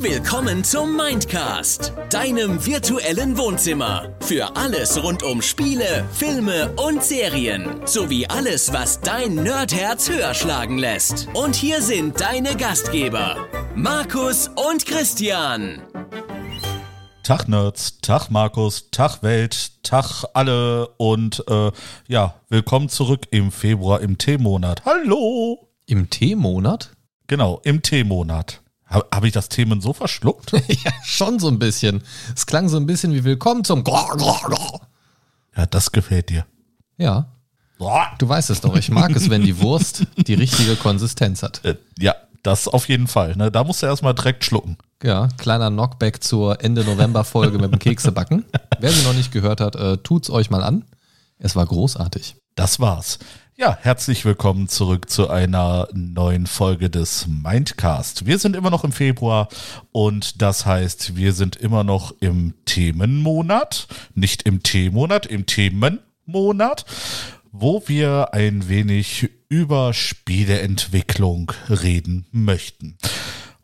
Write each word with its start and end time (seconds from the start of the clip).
Willkommen 0.00 0.62
zum 0.62 0.96
Mindcast, 0.96 1.92
deinem 2.10 2.64
virtuellen 2.64 3.36
Wohnzimmer. 3.36 4.14
Für 4.20 4.56
alles 4.56 5.02
rund 5.02 5.24
um 5.24 5.42
Spiele, 5.42 6.04
Filme 6.12 6.72
und 6.76 7.02
Serien. 7.02 7.80
Sowie 7.84 8.26
alles, 8.28 8.72
was 8.72 9.00
dein 9.00 9.34
Nerdherz 9.34 10.08
höher 10.08 10.34
schlagen 10.34 10.78
lässt. 10.78 11.28
Und 11.34 11.56
hier 11.56 11.82
sind 11.82 12.20
deine 12.20 12.56
Gastgeber, 12.56 13.48
Markus 13.74 14.48
und 14.48 14.86
Christian. 14.86 15.82
Tag 17.24 17.48
Nerds, 17.48 18.00
Tag 18.00 18.30
Markus, 18.30 18.90
Tag 18.92 19.24
Welt, 19.24 19.82
Tag 19.82 20.24
alle 20.32 20.88
und 20.96 21.44
äh, 21.48 21.72
ja, 22.06 22.34
willkommen 22.48 22.88
zurück 22.88 23.26
im 23.32 23.50
Februar 23.50 24.00
im 24.00 24.16
T-Monat. 24.16 24.84
Hallo! 24.84 25.68
Im 25.86 26.08
T-Monat? 26.08 26.92
Genau, 27.28 27.60
im 27.62 27.82
T-Monat. 27.82 28.62
Habe 28.86 29.06
hab 29.12 29.22
ich 29.22 29.32
das 29.32 29.50
Themen 29.50 29.82
so 29.82 29.92
verschluckt? 29.92 30.52
ja, 30.68 30.90
schon 31.04 31.38
so 31.38 31.48
ein 31.48 31.58
bisschen. 31.58 32.02
Es 32.34 32.46
klang 32.46 32.70
so 32.70 32.78
ein 32.78 32.86
bisschen 32.86 33.12
wie 33.12 33.22
Willkommen 33.22 33.64
zum 33.64 33.84
Ja, 35.54 35.66
das 35.66 35.92
gefällt 35.92 36.30
dir. 36.30 36.46
Ja. 36.96 37.30
Du 38.18 38.26
weißt 38.26 38.48
es 38.48 38.62
doch, 38.62 38.74
ich 38.76 38.90
mag 38.90 39.14
es, 39.14 39.28
wenn 39.28 39.42
die 39.42 39.60
Wurst 39.60 40.06
die 40.16 40.34
richtige 40.34 40.74
Konsistenz 40.76 41.42
hat. 41.42 41.62
Äh, 41.66 41.76
ja, 41.98 42.14
das 42.42 42.66
auf 42.66 42.88
jeden 42.88 43.06
Fall. 43.06 43.36
Ne? 43.36 43.52
Da 43.52 43.62
musst 43.62 43.82
du 43.82 43.86
erstmal 43.86 44.14
direkt 44.14 44.42
schlucken. 44.44 44.78
Ja, 45.02 45.28
kleiner 45.36 45.70
Knockback 45.70 46.24
zur 46.24 46.64
Ende 46.64 46.82
November-Folge 46.82 47.58
mit 47.58 47.70
dem 47.70 47.78
Keksebacken. 47.78 48.46
Wer 48.80 48.90
sie 48.90 49.04
noch 49.04 49.12
nicht 49.12 49.32
gehört 49.32 49.60
hat, 49.60 49.76
äh, 49.76 49.98
tut's 49.98 50.30
euch 50.30 50.48
mal 50.48 50.64
an. 50.64 50.86
Es 51.38 51.54
war 51.54 51.66
großartig. 51.66 52.36
Das 52.54 52.80
war's. 52.80 53.18
Ja, 53.60 53.76
herzlich 53.82 54.24
willkommen 54.24 54.68
zurück 54.68 55.10
zu 55.10 55.30
einer 55.30 55.88
neuen 55.92 56.46
Folge 56.46 56.90
des 56.90 57.26
Mindcast. 57.26 58.24
Wir 58.24 58.38
sind 58.38 58.54
immer 58.54 58.70
noch 58.70 58.84
im 58.84 58.92
Februar 58.92 59.48
und 59.90 60.40
das 60.40 60.64
heißt, 60.64 61.16
wir 61.16 61.32
sind 61.32 61.56
immer 61.56 61.82
noch 61.82 62.14
im 62.20 62.54
Themenmonat, 62.66 63.88
nicht 64.14 64.44
im 64.44 64.62
T-Monat, 64.62 65.26
im 65.26 65.46
Themenmonat, 65.46 66.84
wo 67.50 67.82
wir 67.86 68.32
ein 68.32 68.68
wenig 68.68 69.28
über 69.48 69.92
Spieleentwicklung 69.92 71.50
reden 71.68 72.26
möchten. 72.30 72.96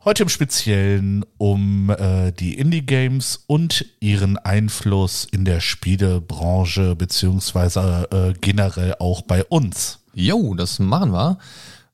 Heute 0.05 0.21
im 0.21 0.29
Speziellen 0.29 1.25
um 1.39 1.89
äh, 1.89 2.31
die 2.31 2.53
Indie-Games 2.59 3.45
und 3.47 3.87
ihren 3.99 4.37
Einfluss 4.37 5.27
in 5.31 5.45
der 5.45 5.61
Spielebranche 5.61 6.95
beziehungsweise 6.95 8.07
äh, 8.11 8.33
generell 8.39 8.97
auch 8.99 9.23
bei 9.23 9.43
uns. 9.45 9.97
Jo, 10.13 10.53
das 10.53 10.77
machen 10.77 11.11
wir. 11.11 11.39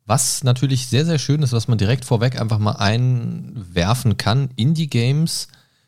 Was 0.06 0.44
natürlich 0.44 0.88
sehr, 0.88 1.06
sehr 1.06 1.20
schön 1.20 1.42
ist, 1.42 1.54
was 1.54 1.70
man 1.70 1.78
direkt 1.78 2.04
vorweg 2.04 2.38
einfach 2.38 2.60
mal 2.60 2.74
einwerfen 2.74 4.18
kann. 4.18 4.50
Indie-Games 4.58 5.48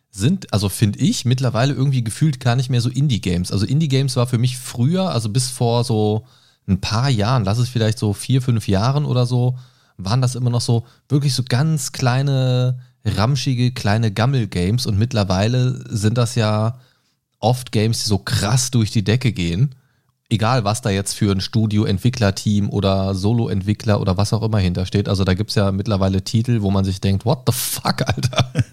sind, 0.09 0.53
also 0.53 0.69
finde 0.69 0.99
ich, 0.99 1.25
mittlerweile 1.25 1.73
irgendwie 1.73 2.05
gefühlt 2.05 2.39
gar 2.39 2.55
nicht 2.55 2.69
mehr 2.69 2.80
so 2.80 2.89
Indie-Games. 2.89 3.52
Also 3.52 3.65
Indie-Games 3.65 4.15
war 4.15 4.27
für 4.27 4.37
mich 4.37 4.58
früher, 4.58 5.09
also 5.09 5.27
bis 5.27 5.49
vor 5.49 5.83
so 5.83 6.25
ein 6.69 6.80
paar 6.80 7.09
Jahren, 7.09 7.43
lass 7.43 7.58
es 7.58 7.67
vielleicht 7.67 7.99
so 7.99 8.13
vier, 8.13 8.41
fünf 8.41 8.69
Jahren 8.69 9.03
oder 9.03 9.25
so, 9.25 9.58
waren 9.97 10.22
das 10.22 10.36
immer 10.36 10.49
noch 10.49 10.61
so 10.61 10.86
wirklich 11.09 11.33
so 11.33 11.44
ganz 11.47 11.91
kleine, 11.91 12.80
ramschige, 13.05 13.72
kleine 13.72 14.11
Gammel-Games. 14.11 14.86
Und 14.86 14.97
mittlerweile 14.97 15.83
sind 15.89 16.17
das 16.17 16.36
ja 16.36 16.80
oft 17.39 17.72
Games, 17.72 18.03
die 18.03 18.09
so 18.09 18.17
krass 18.17 18.71
durch 18.71 18.91
die 18.91 19.03
Decke 19.03 19.31
gehen 19.31 19.75
egal 20.29 20.63
was 20.63 20.81
da 20.81 20.89
jetzt 20.89 21.13
für 21.13 21.31
ein 21.31 21.41
Studio-Entwicklerteam 21.41 22.69
oder 22.69 23.13
Solo-Entwickler 23.13 24.02
oder 24.02 24.17
was 24.17 24.33
auch 24.33 24.41
immer 24.41 24.59
hintersteht. 24.59 25.07
Also 25.07 25.23
da 25.23 25.33
gibt 25.33 25.52
es 25.52 25.55
ja 25.55 25.71
mittlerweile 25.71 26.23
Titel, 26.23 26.61
wo 26.61 26.71
man 26.71 26.85
sich 26.85 27.02
denkt, 27.02 27.25
what 27.25 27.43
the 27.45 27.53
fuck, 27.53 28.02
Alter? 28.02 28.52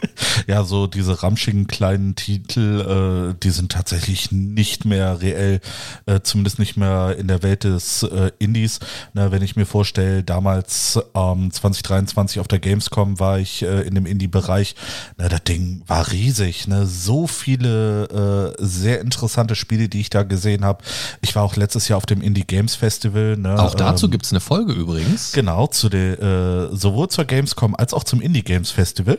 Ja, 0.47 0.65
so 0.65 0.87
diese 0.87 1.23
ramschigen 1.23 1.67
kleinen 1.67 2.15
Titel, 2.15 3.33
äh, 3.33 3.35
die 3.43 3.51
sind 3.51 3.73
tatsächlich 3.73 4.33
nicht 4.33 4.85
mehr 4.85 5.21
reell, 5.21 5.61
äh, 6.07 6.21
zumindest 6.23 6.59
nicht 6.59 6.77
mehr 6.77 7.17
in 7.19 7.29
der 7.29 7.43
Welt 7.43 7.65
des 7.65 8.03
äh, 8.03 8.31
Indies. 8.39 8.81
Na, 9.13 9.33
wenn 9.33 9.43
ich 9.43 9.57
mir 9.57 9.67
vorstelle, 9.67 10.23
damals 10.23 10.99
ähm, 11.15 11.51
2023 11.51 12.41
auf 12.41 12.49
der 12.49 12.59
Gamescom 12.59 13.21
war 13.21 13.39
ich 13.39 13.63
äh, 13.63 13.83
in 13.83 13.95
dem 13.95 14.07
Indie-Bereich, 14.07 14.75
na, 15.17 15.29
das 15.29 15.45
Ding 15.45 15.83
war 15.87 16.11
riesig, 16.11 16.67
ne? 16.69 16.87
So 16.87 17.27
viele 17.27 18.55
äh, 18.59 18.65
sehr 18.65 19.01
interessante 19.01 19.55
Spiele, 19.55 19.89
die 19.89 20.01
ich 20.01 20.11
da 20.11 20.23
gesehen 20.23 20.65
habe. 20.65 20.85
Ich 21.23 21.35
war 21.37 21.43
letztes 21.57 21.89
Jahr 21.89 21.97
auf 21.97 22.07
dem 22.07 22.21
Indie 22.21 22.47
Games 22.47 22.75
Festival. 22.75 23.37
Ne? 23.37 23.59
Auch 23.61 23.75
dazu 23.75 24.07
ähm, 24.07 24.13
gibt 24.13 24.25
es 24.25 24.33
eine 24.33 24.41
Folge 24.41 24.73
übrigens. 24.73 25.33
Genau, 25.33 25.67
zu 25.67 25.89
der, 25.89 26.21
äh, 26.21 26.77
sowohl 26.77 27.09
zur 27.09 27.25
Gamescom 27.25 27.75
als 27.75 27.95
auch 27.95 28.05
zum 28.05 28.21
Indie 28.21 28.43
Games 28.43 28.71
Festival. 28.71 29.19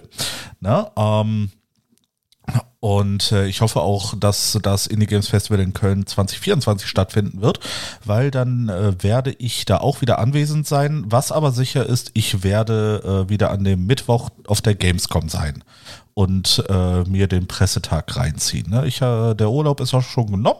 Ne? 0.59 0.89
Ähm, 0.95 1.51
und 2.79 3.31
äh, 3.31 3.45
ich 3.45 3.61
hoffe 3.61 3.81
auch, 3.81 4.15
dass 4.17 4.57
das 4.61 4.87
Indie 4.87 5.05
Games 5.05 5.27
Festival 5.27 5.59
in 5.59 5.73
Köln 5.73 6.07
2024 6.07 6.89
stattfinden 6.89 7.41
wird, 7.41 7.59
weil 8.03 8.31
dann 8.31 8.69
äh, 8.69 9.03
werde 9.03 9.35
ich 9.37 9.65
da 9.65 9.77
auch 9.77 10.01
wieder 10.01 10.17
anwesend 10.17 10.67
sein. 10.67 11.03
Was 11.05 11.31
aber 11.31 11.51
sicher 11.51 11.85
ist, 11.85 12.09
ich 12.15 12.43
werde 12.43 13.25
äh, 13.27 13.29
wieder 13.29 13.51
an 13.51 13.63
dem 13.63 13.85
Mittwoch 13.85 14.29
auf 14.47 14.61
der 14.61 14.73
Gamescom 14.73 15.29
sein 15.29 15.63
und 16.13 16.63
äh, 16.69 17.03
mir 17.03 17.27
den 17.27 17.47
Pressetag 17.47 18.15
reinziehen. 18.15 18.69
Ne? 18.69 18.85
Ich, 18.85 19.01
äh, 19.01 19.33
der 19.33 19.49
Urlaub 19.49 19.79
ist 19.79 19.93
auch 19.93 20.03
schon 20.03 20.27
genommen. 20.27 20.59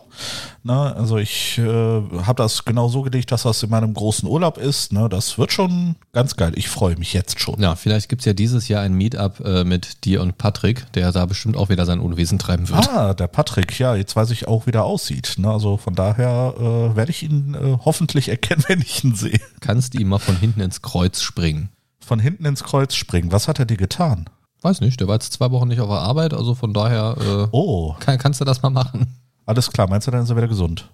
Ne? 0.64 0.96
Also 0.96 1.18
ich 1.18 1.58
äh, 1.58 1.64
habe 1.64 2.36
das 2.36 2.64
genau 2.64 2.88
so 2.88 3.02
gelegt, 3.02 3.32
dass 3.32 3.44
das 3.44 3.62
in 3.64 3.70
meinem 3.70 3.94
großen 3.94 4.28
Urlaub 4.28 4.58
ist. 4.58 4.94
Ne? 4.94 5.10
Das 5.10 5.38
wird 5.38 5.52
schon 5.52 5.96
ganz 6.14 6.36
geil. 6.38 6.54
Ich 6.56 6.70
freue 6.70 6.96
mich 6.98 7.14
jetzt 7.14 7.40
schon. 7.40 7.62
Ja, 7.62 7.76
vielleicht 7.76 8.10
gibt 8.10 8.22
es 8.22 8.26
ja 8.26 8.34
dieses 8.34 8.68
Jahr 8.68 8.82
ein 8.82 8.94
Meetup 8.94 9.40
äh, 9.42 9.64
mit 9.64 10.06
dir 10.06 10.22
und 10.22 10.38
Patrick, 10.38 10.92
der 10.94 11.12
da 11.12 11.26
bestimmt 11.26 11.58
auch 11.58 11.70
wieder 11.70 11.86
sein 11.86 12.00
Unwesen 12.00 12.40
treiben 12.40 12.70
wird. 12.70 12.90
Ah, 12.90 13.14
der 13.14 13.28
Patrick, 13.28 13.78
ja, 13.78 13.96
jetzt 13.96 14.16
weiß 14.16 14.32
ich 14.32 14.48
auch, 14.48 14.68
wie 14.68 14.72
der 14.72 14.86
aussieht. 14.86 15.36
Ne? 15.38 15.50
Also 15.50 15.78
von 15.78 15.96
daher 15.96 16.54
äh, 16.58 16.96
werde 16.96 17.12
ich 17.12 17.24
ihn 17.24 17.56
äh, 17.56 17.78
hoffentlich 17.84 18.30
erkennen, 18.30 18.64
wenn 18.68 18.82
ich 18.82 19.04
ihn 19.04 19.16
sehe. 19.16 19.40
Kannst 19.60 19.94
du 19.94 20.00
ihm 20.00 20.10
mal 20.10 20.20
von 20.20 20.38
hinten 20.38 20.62
ins 20.62 20.82
Kreuz 20.82 21.22
springen? 21.22 21.70
Von 22.00 22.20
hinten 22.20 22.46
ins 22.46 22.64
Kreuz 22.64 22.96
springen. 22.96 23.32
Was 23.32 23.48
hat 23.48 23.60
er 23.60 23.66
dir 23.66 23.78
getan? 23.78 24.26
Weiß 24.62 24.82
nicht, 24.82 25.00
der 25.00 25.08
war 25.08 25.16
jetzt 25.16 25.34
zwei 25.34 25.52
Wochen 25.52 25.68
nicht 25.68 25.82
auf 25.82 25.90
der 25.90 25.98
Arbeit, 25.98 26.34
also 26.34 26.54
von 26.54 26.74
daher 26.74 27.16
äh, 27.20 27.48
oh. 27.52 27.96
kann, 28.00 28.18
kannst 28.18 28.42
du 28.42 28.46
das 28.46 28.62
mal 28.62 28.70
machen. 28.70 29.08
Alles 29.46 29.72
klar, 29.72 29.90
meinst 29.90 30.08
du, 30.08 30.12
dann 30.12 30.24
ist 30.24 30.30
er 30.30 30.38
wieder 30.38 30.48
gesund? 30.48 30.88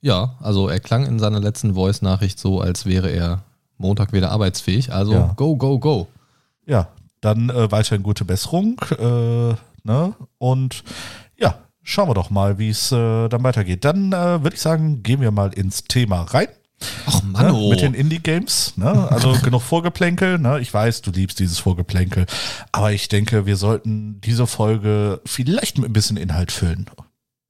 Ja, 0.00 0.34
also 0.40 0.68
er 0.68 0.80
klang 0.80 1.06
in 1.06 1.18
seiner 1.18 1.40
letzten 1.40 1.74
Voice-Nachricht 1.74 2.38
so, 2.38 2.60
als 2.60 2.86
wäre 2.86 3.10
er 3.10 3.44
Montag 3.78 4.12
wieder 4.12 4.30
arbeitsfähig. 4.30 4.92
Also 4.92 5.12
ja. 5.12 5.32
go, 5.36 5.56
go, 5.56 5.78
go. 5.78 6.08
Ja, 6.66 6.88
dann 7.20 7.50
äh, 7.50 7.70
weiterhin 7.70 8.02
gute 8.02 8.24
Besserung. 8.24 8.78
Äh, 8.98 9.54
ne? 9.82 10.14
Und 10.38 10.84
ja, 11.36 11.58
schauen 11.82 12.08
wir 12.08 12.14
doch 12.14 12.30
mal, 12.30 12.58
wie 12.58 12.70
es 12.70 12.92
äh, 12.92 13.28
dann 13.28 13.42
weitergeht. 13.42 13.84
Dann 13.84 14.12
äh, 14.12 14.42
würde 14.42 14.54
ich 14.54 14.62
sagen, 14.62 15.02
gehen 15.02 15.20
wir 15.20 15.30
mal 15.30 15.52
ins 15.52 15.84
Thema 15.84 16.22
rein. 16.22 16.48
Ach 17.06 17.22
Mann, 17.22 17.52
ne, 17.52 17.68
mit 17.68 17.80
den 17.80 17.94
Indie-Games. 17.94 18.74
Ne? 18.76 19.10
Also 19.10 19.32
genug 19.42 19.62
Vorgeplänkel. 19.62 20.38
Ne? 20.38 20.60
Ich 20.60 20.72
weiß, 20.72 21.02
du 21.02 21.10
liebst 21.10 21.38
dieses 21.38 21.58
Vorgeplänkel. 21.58 22.26
Aber 22.72 22.92
ich 22.92 23.08
denke, 23.08 23.46
wir 23.46 23.56
sollten 23.56 24.20
diese 24.20 24.46
Folge 24.46 25.20
vielleicht 25.24 25.78
mit 25.78 25.90
ein 25.90 25.92
bisschen 25.92 26.16
Inhalt 26.16 26.52
füllen. 26.52 26.90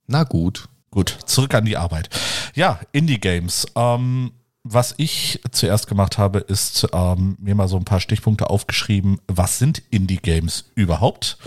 Na 0.07 0.23
gut. 0.23 0.67
Gut, 0.91 1.17
zurück 1.25 1.53
an 1.53 1.65
die 1.65 1.75
Arbeit. 1.75 2.09
Ja, 2.55 2.79
Indie-Games. 2.93 3.67
Ähm, 3.75 4.31
was 4.63 4.95
ich 4.97 5.41
zuerst 5.51 5.87
gemacht 5.87 6.17
habe, 6.17 6.39
ist 6.39 6.87
ähm, 6.93 7.35
mir 7.39 7.53
mal 7.53 7.67
so 7.67 7.75
ein 7.75 7.85
paar 7.85 7.99
Stichpunkte 7.99 8.49
aufgeschrieben. 8.49 9.19
Was 9.27 9.59
sind 9.59 9.83
Indie-Games 9.91 10.71
überhaupt? 10.73 11.37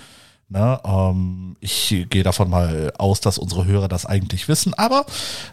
Na, 0.49 0.81
ähm, 0.85 1.57
ich 1.61 2.07
gehe 2.11 2.23
davon 2.23 2.49
mal 2.49 2.93
aus, 2.97 3.21
dass 3.21 3.39
unsere 3.39 3.65
Hörer 3.65 3.89
das 3.89 4.07
eigentlich 4.07 4.49
wissen, 4.49 4.73
aber 4.75 5.05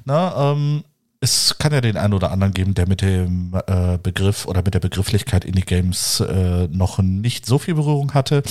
na, 0.06 0.52
ähm, 0.52 0.84
es 1.26 1.58
kann 1.58 1.74
ja 1.74 1.82
den 1.82 1.98
einen 1.98 2.14
oder 2.14 2.32
anderen 2.32 2.54
geben, 2.54 2.76
der 2.76 2.88
mit 2.88 3.02
dem 3.02 3.60
äh, 3.66 3.98
Begriff 3.98 4.46
oder 4.46 4.62
mit 4.64 4.76
der 4.76 4.80
Begrifflichkeit 4.80 5.44
Indie 5.44 5.62
Games 5.62 6.20
äh, 6.20 6.68
noch 6.68 7.00
nicht 7.00 7.48
so 7.48 7.58
viel 7.58 7.74
Berührung 7.74 8.14
hatte. 8.14 8.44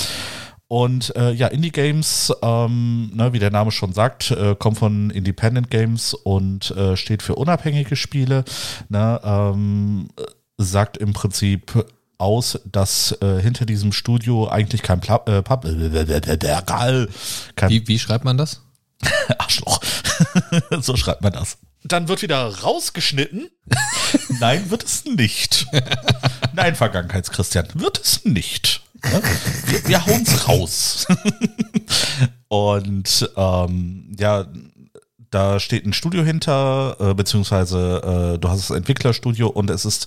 Und 0.67 1.15
äh, 1.15 1.31
ja, 1.31 1.47
Indie 1.47 1.71
Games, 1.71 2.33
ähm, 2.43 3.13
ne, 3.15 3.33
wie 3.33 3.39
der 3.39 3.53
Name 3.53 3.71
schon 3.71 3.93
sagt, 3.93 4.33
äh, 4.33 4.57
kommt 4.59 4.79
von 4.79 5.11
Independent 5.11 5.71
Games 5.71 6.15
und 6.15 6.73
äh, 6.73 6.97
steht 6.97 7.23
für 7.23 7.37
unabhängige 7.37 7.95
Spiele. 7.95 8.45
Ne, 8.89 9.21
ähm, 9.23 10.09
sagt 10.59 10.97
im 10.97 11.13
Prinzip 11.13 11.87
aus, 12.19 12.59
dass 12.65 13.13
äh, 13.23 13.41
hinter 13.41 13.67
diesem 13.67 13.93
Studio 13.93 14.49
eigentlich 14.49 14.83
kein 14.83 15.01
Pla 15.01 15.23
äh, 15.27 15.43
Pub, 15.43 15.63
kein 15.63 17.71
wie, 17.71 17.87
wie 17.87 17.99
schreibt 18.01 18.25
man 18.25 18.37
das? 18.37 18.63
Arschloch. 19.39 19.81
so 20.81 20.97
schreibt 20.97 21.23
man 21.23 21.33
das 21.33 21.59
dann 21.85 22.09
wird 22.09 22.23
wieder 22.23 22.47
rausgeschnitten. 22.61 23.51
Nein, 24.41 24.71
wird 24.71 24.85
es 24.85 25.05
nicht. 25.05 25.67
Nein, 26.55 26.75
Vergangenheitschristian, 26.75 27.69
wird 27.75 28.01
es 28.01 28.25
nicht. 28.25 28.83
Wir, 29.67 29.87
wir 29.87 30.07
hauen's 30.07 30.49
raus. 30.49 31.07
Und 32.49 33.31
ähm, 33.37 34.17
ja, 34.19 34.47
da 35.31 35.61
steht 35.61 35.85
ein 35.85 35.93
Studio 35.93 36.23
hinter, 36.23 36.97
äh, 37.01 37.15
beziehungsweise 37.15 38.35
äh, 38.35 38.39
du 38.39 38.49
hast 38.49 38.71
das 38.71 38.77
Entwicklerstudio 38.77 39.49
und 39.49 39.69
es 39.69 39.85
ist 39.85 40.07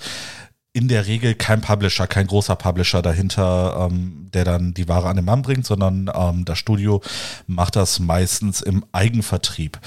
in 0.71 0.87
der 0.87 1.05
Regel 1.05 1.35
kein 1.35 1.59
Publisher, 1.59 2.07
kein 2.07 2.27
großer 2.27 2.55
Publisher 2.55 3.01
dahinter, 3.01 3.89
ähm, 3.89 4.29
der 4.33 4.45
dann 4.45 4.73
die 4.73 4.87
Ware 4.87 5.09
an 5.09 5.17
den 5.17 5.25
Mann 5.25 5.41
bringt, 5.41 5.65
sondern 5.65 6.09
ähm, 6.13 6.45
das 6.45 6.59
Studio 6.59 7.01
macht 7.45 7.75
das 7.75 7.99
meistens 7.99 8.61
im 8.61 8.85
Eigenvertrieb. 8.93 9.79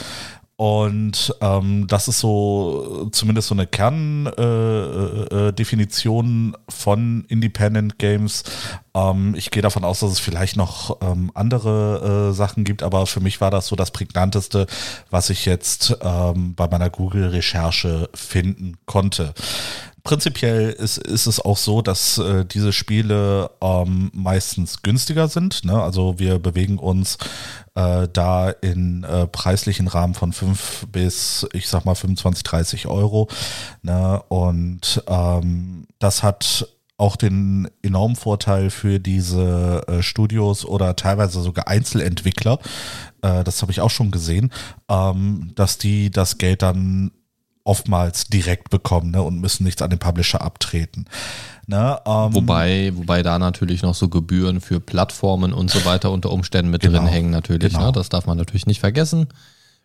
Und 0.61 1.35
ähm, 1.41 1.87
das 1.87 2.07
ist 2.07 2.19
so 2.19 3.09
zumindest 3.13 3.49
so 3.49 3.55
eine 3.55 3.67
Kerndefinition 3.67 6.53
äh, 6.53 6.55
äh, 6.55 6.71
von 6.71 7.25
Independent 7.29 7.99
Games. 7.99 8.43
Ähm, 8.93 9.35
ich 9.39 9.51
gehe 9.51 9.63
davon 9.63 9.85
aus, 9.85 10.01
dass 10.01 10.13
es 10.13 10.19
vielleicht 10.19 10.59
noch 10.59 10.99
ähm, 11.01 11.31
andere 11.33 12.29
äh, 12.29 12.35
Sachen 12.35 12.65
gibt, 12.65 12.83
aber 12.83 13.07
für 13.07 13.21
mich 13.21 13.41
war 13.41 13.51
das 13.51 13.69
so 13.69 13.77
das 13.77 13.91
prägnanteste, 13.91 14.67
was 15.09 15.31
ich 15.31 15.47
jetzt 15.47 15.97
ähm, 16.03 16.55
bei 16.57 16.69
meiner 16.69 16.91
Google-Recherche 16.91 18.11
finden 18.13 18.77
konnte. 18.85 19.33
Prinzipiell 20.03 20.71
ist, 20.71 20.99
ist 20.99 21.27
es 21.27 21.41
auch 21.41 21.57
so, 21.57 21.83
dass 21.83 22.19
äh, 22.19 22.45
diese 22.45 22.73
Spiele 22.73 23.51
ähm, 23.61 24.11
meistens 24.15 24.83
günstiger 24.83 25.29
sind. 25.29 25.65
Ne? 25.65 25.81
Also 25.81 26.19
wir 26.19 26.39
bewegen 26.39 26.79
uns 26.79 27.19
äh, 27.75 28.09
da 28.13 28.51
in 28.51 29.05
äh, 29.05 29.27
preislichen 29.27 29.89
Rahmen 29.89 30.15
von 30.15 30.33
5 30.33 30.87
bis, 30.91 31.47
ich 31.53 31.69
sag 31.69 31.85
mal, 31.85 31.95
25, 31.95 32.43
30 32.43 32.87
Euro. 32.87 33.29
Ne? 33.83 34.23
Und 34.29 35.03
ähm, 35.07 35.87
das 35.99 36.23
hat 36.23 36.67
auch 36.97 37.17
den 37.17 37.69
enormen 37.83 38.15
Vorteil 38.15 38.69
für 38.69 39.01
diese 39.01 39.83
äh, 39.89 40.03
Studios 40.03 40.67
oder 40.67 40.97
teilweise 40.97 41.41
sogar 41.41 41.67
Einzelentwickler, 41.67 42.59
äh, 43.23 43.43
das 43.45 43.63
habe 43.63 43.73
ich 43.73 43.81
auch 43.81 43.91
schon 43.91 44.11
gesehen, 44.11 44.53
ähm, 44.89 45.53
dass 45.55 45.79
die 45.79 46.11
das 46.11 46.39
Geld 46.39 46.63
dann 46.63 47.13
oftmals 47.65 48.27
direkt 48.27 48.71
bekommen 48.71 49.11
ne, 49.11 49.23
und 49.23 49.41
müssen 49.41 49.65
nichts 49.65 49.83
an 49.83 49.91
den 49.91 49.99
Publisher 49.99 50.41
abtreten. 50.41 51.07
Ne, 51.67 52.01
ähm, 52.05 52.35
wobei, 52.35 52.93
wobei 52.95 53.23
da 53.23 53.39
natürlich 53.39 53.83
noch 53.83 53.95
so 53.95 54.09
Gebühren 54.09 54.61
für 54.61 54.81
Plattformen 54.81 55.53
und 55.53 55.71
so 55.71 55.85
weiter 55.85 56.11
unter 56.11 56.31
Umständen 56.31 56.71
mit 56.71 56.83
genau, 56.83 56.99
drin 56.99 57.07
hängen 57.07 57.31
natürlich. 57.31 57.73
Ne? 57.73 57.79
Genau. 57.79 57.87
Ne? 57.87 57.93
Das 57.93 58.09
darf 58.09 58.27
man 58.27 58.39
natürlich 58.39 58.67
nicht 58.67 58.81
vergessen. 58.81 59.29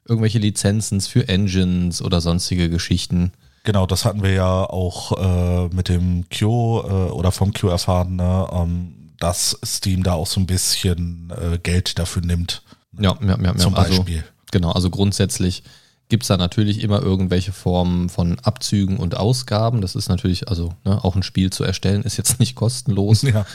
Irgendwelche 0.07 0.39
Lizenzen 0.39 1.01
für 1.01 1.27
Engines 1.27 2.01
oder 2.01 2.22
sonstige 2.22 2.69
Geschichten. 2.69 3.31
Genau, 3.66 3.88
das 3.88 4.06
hatten 4.06 4.21
wir 4.21 4.31
ja 4.31 4.63
auch 4.63 5.12
äh, 5.18 5.75
mit 5.75 5.89
dem 5.89 6.25
Q 6.30 6.81
äh, 6.81 6.92
oder 7.12 7.31
vom 7.31 7.51
Q 7.54 7.68
erfahren, 7.68 8.16
ne, 8.16 8.48
ähm, 8.51 9.12
dass 9.19 9.60
Steam 9.66 10.04
da 10.04 10.13
auch 10.13 10.28
so 10.28 10.39
ein 10.39 10.45
bisschen 10.45 11.31
äh, 11.31 11.57
Geld 11.57 11.98
dafür 12.00 12.21
nimmt. 12.21 12.62
Ja, 13.00 13.18
ja, 13.21 13.28
ja, 13.28 13.38
ja. 13.42 13.56
Zum 13.57 13.75
also 13.75 13.98
Beispiel. 13.98 14.18
Also, 14.18 14.30
genau, 14.51 14.71
also 14.71 14.89
grundsätzlich 14.89 15.63
gibt 16.10 16.24
es 16.24 16.28
da 16.28 16.38
natürlich 16.38 16.81
immer 16.81 17.02
irgendwelche 17.02 17.52
Formen 17.52 18.10
von 18.10 18.40
Abzügen 18.40 18.98
und 18.98 19.18
Ausgaben. 19.18 19.81
Das 19.81 19.96
ist 19.96 20.10
natürlich, 20.10 20.48
also 20.48 20.74
ne, 20.84 21.04
auch 21.04 21.16
ein 21.16 21.24
Spiel 21.24 21.52
zu 21.52 21.63
erstellen, 21.63 22.04
ist 22.04 22.18
jetzt 22.18 22.40
nicht 22.40 22.56
kostenlos. 22.56 23.24
Ja. 23.24 23.46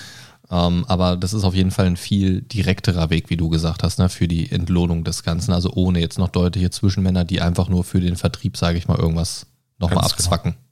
Ähm, 0.50 0.84
aber 0.88 1.16
das 1.16 1.32
ist 1.32 1.44
auf 1.44 1.54
jeden 1.54 1.70
Fall 1.70 1.86
ein 1.86 1.96
viel 1.96 2.42
direkterer 2.42 3.08
Weg, 3.10 3.30
wie 3.30 3.36
du 3.36 3.48
gesagt 3.48 3.82
hast, 3.82 3.98
ne, 3.98 4.08
für 4.08 4.26
die 4.26 4.50
Entlohnung 4.50 5.04
des 5.04 5.22
Ganzen. 5.22 5.52
Also 5.52 5.72
ohne 5.74 6.00
jetzt 6.00 6.18
noch 6.18 6.28
deutliche 6.28 6.70
Zwischenmänner, 6.70 7.24
die 7.24 7.40
einfach 7.40 7.68
nur 7.68 7.84
für 7.84 8.00
den 8.00 8.16
Vertrieb, 8.16 8.56
sage 8.56 8.78
ich 8.78 8.88
mal, 8.88 8.98
irgendwas 8.98 9.46
nochmal 9.78 9.98
genau. 9.98 10.10
abzwacken. 10.10 10.52
Genau. 10.52 10.64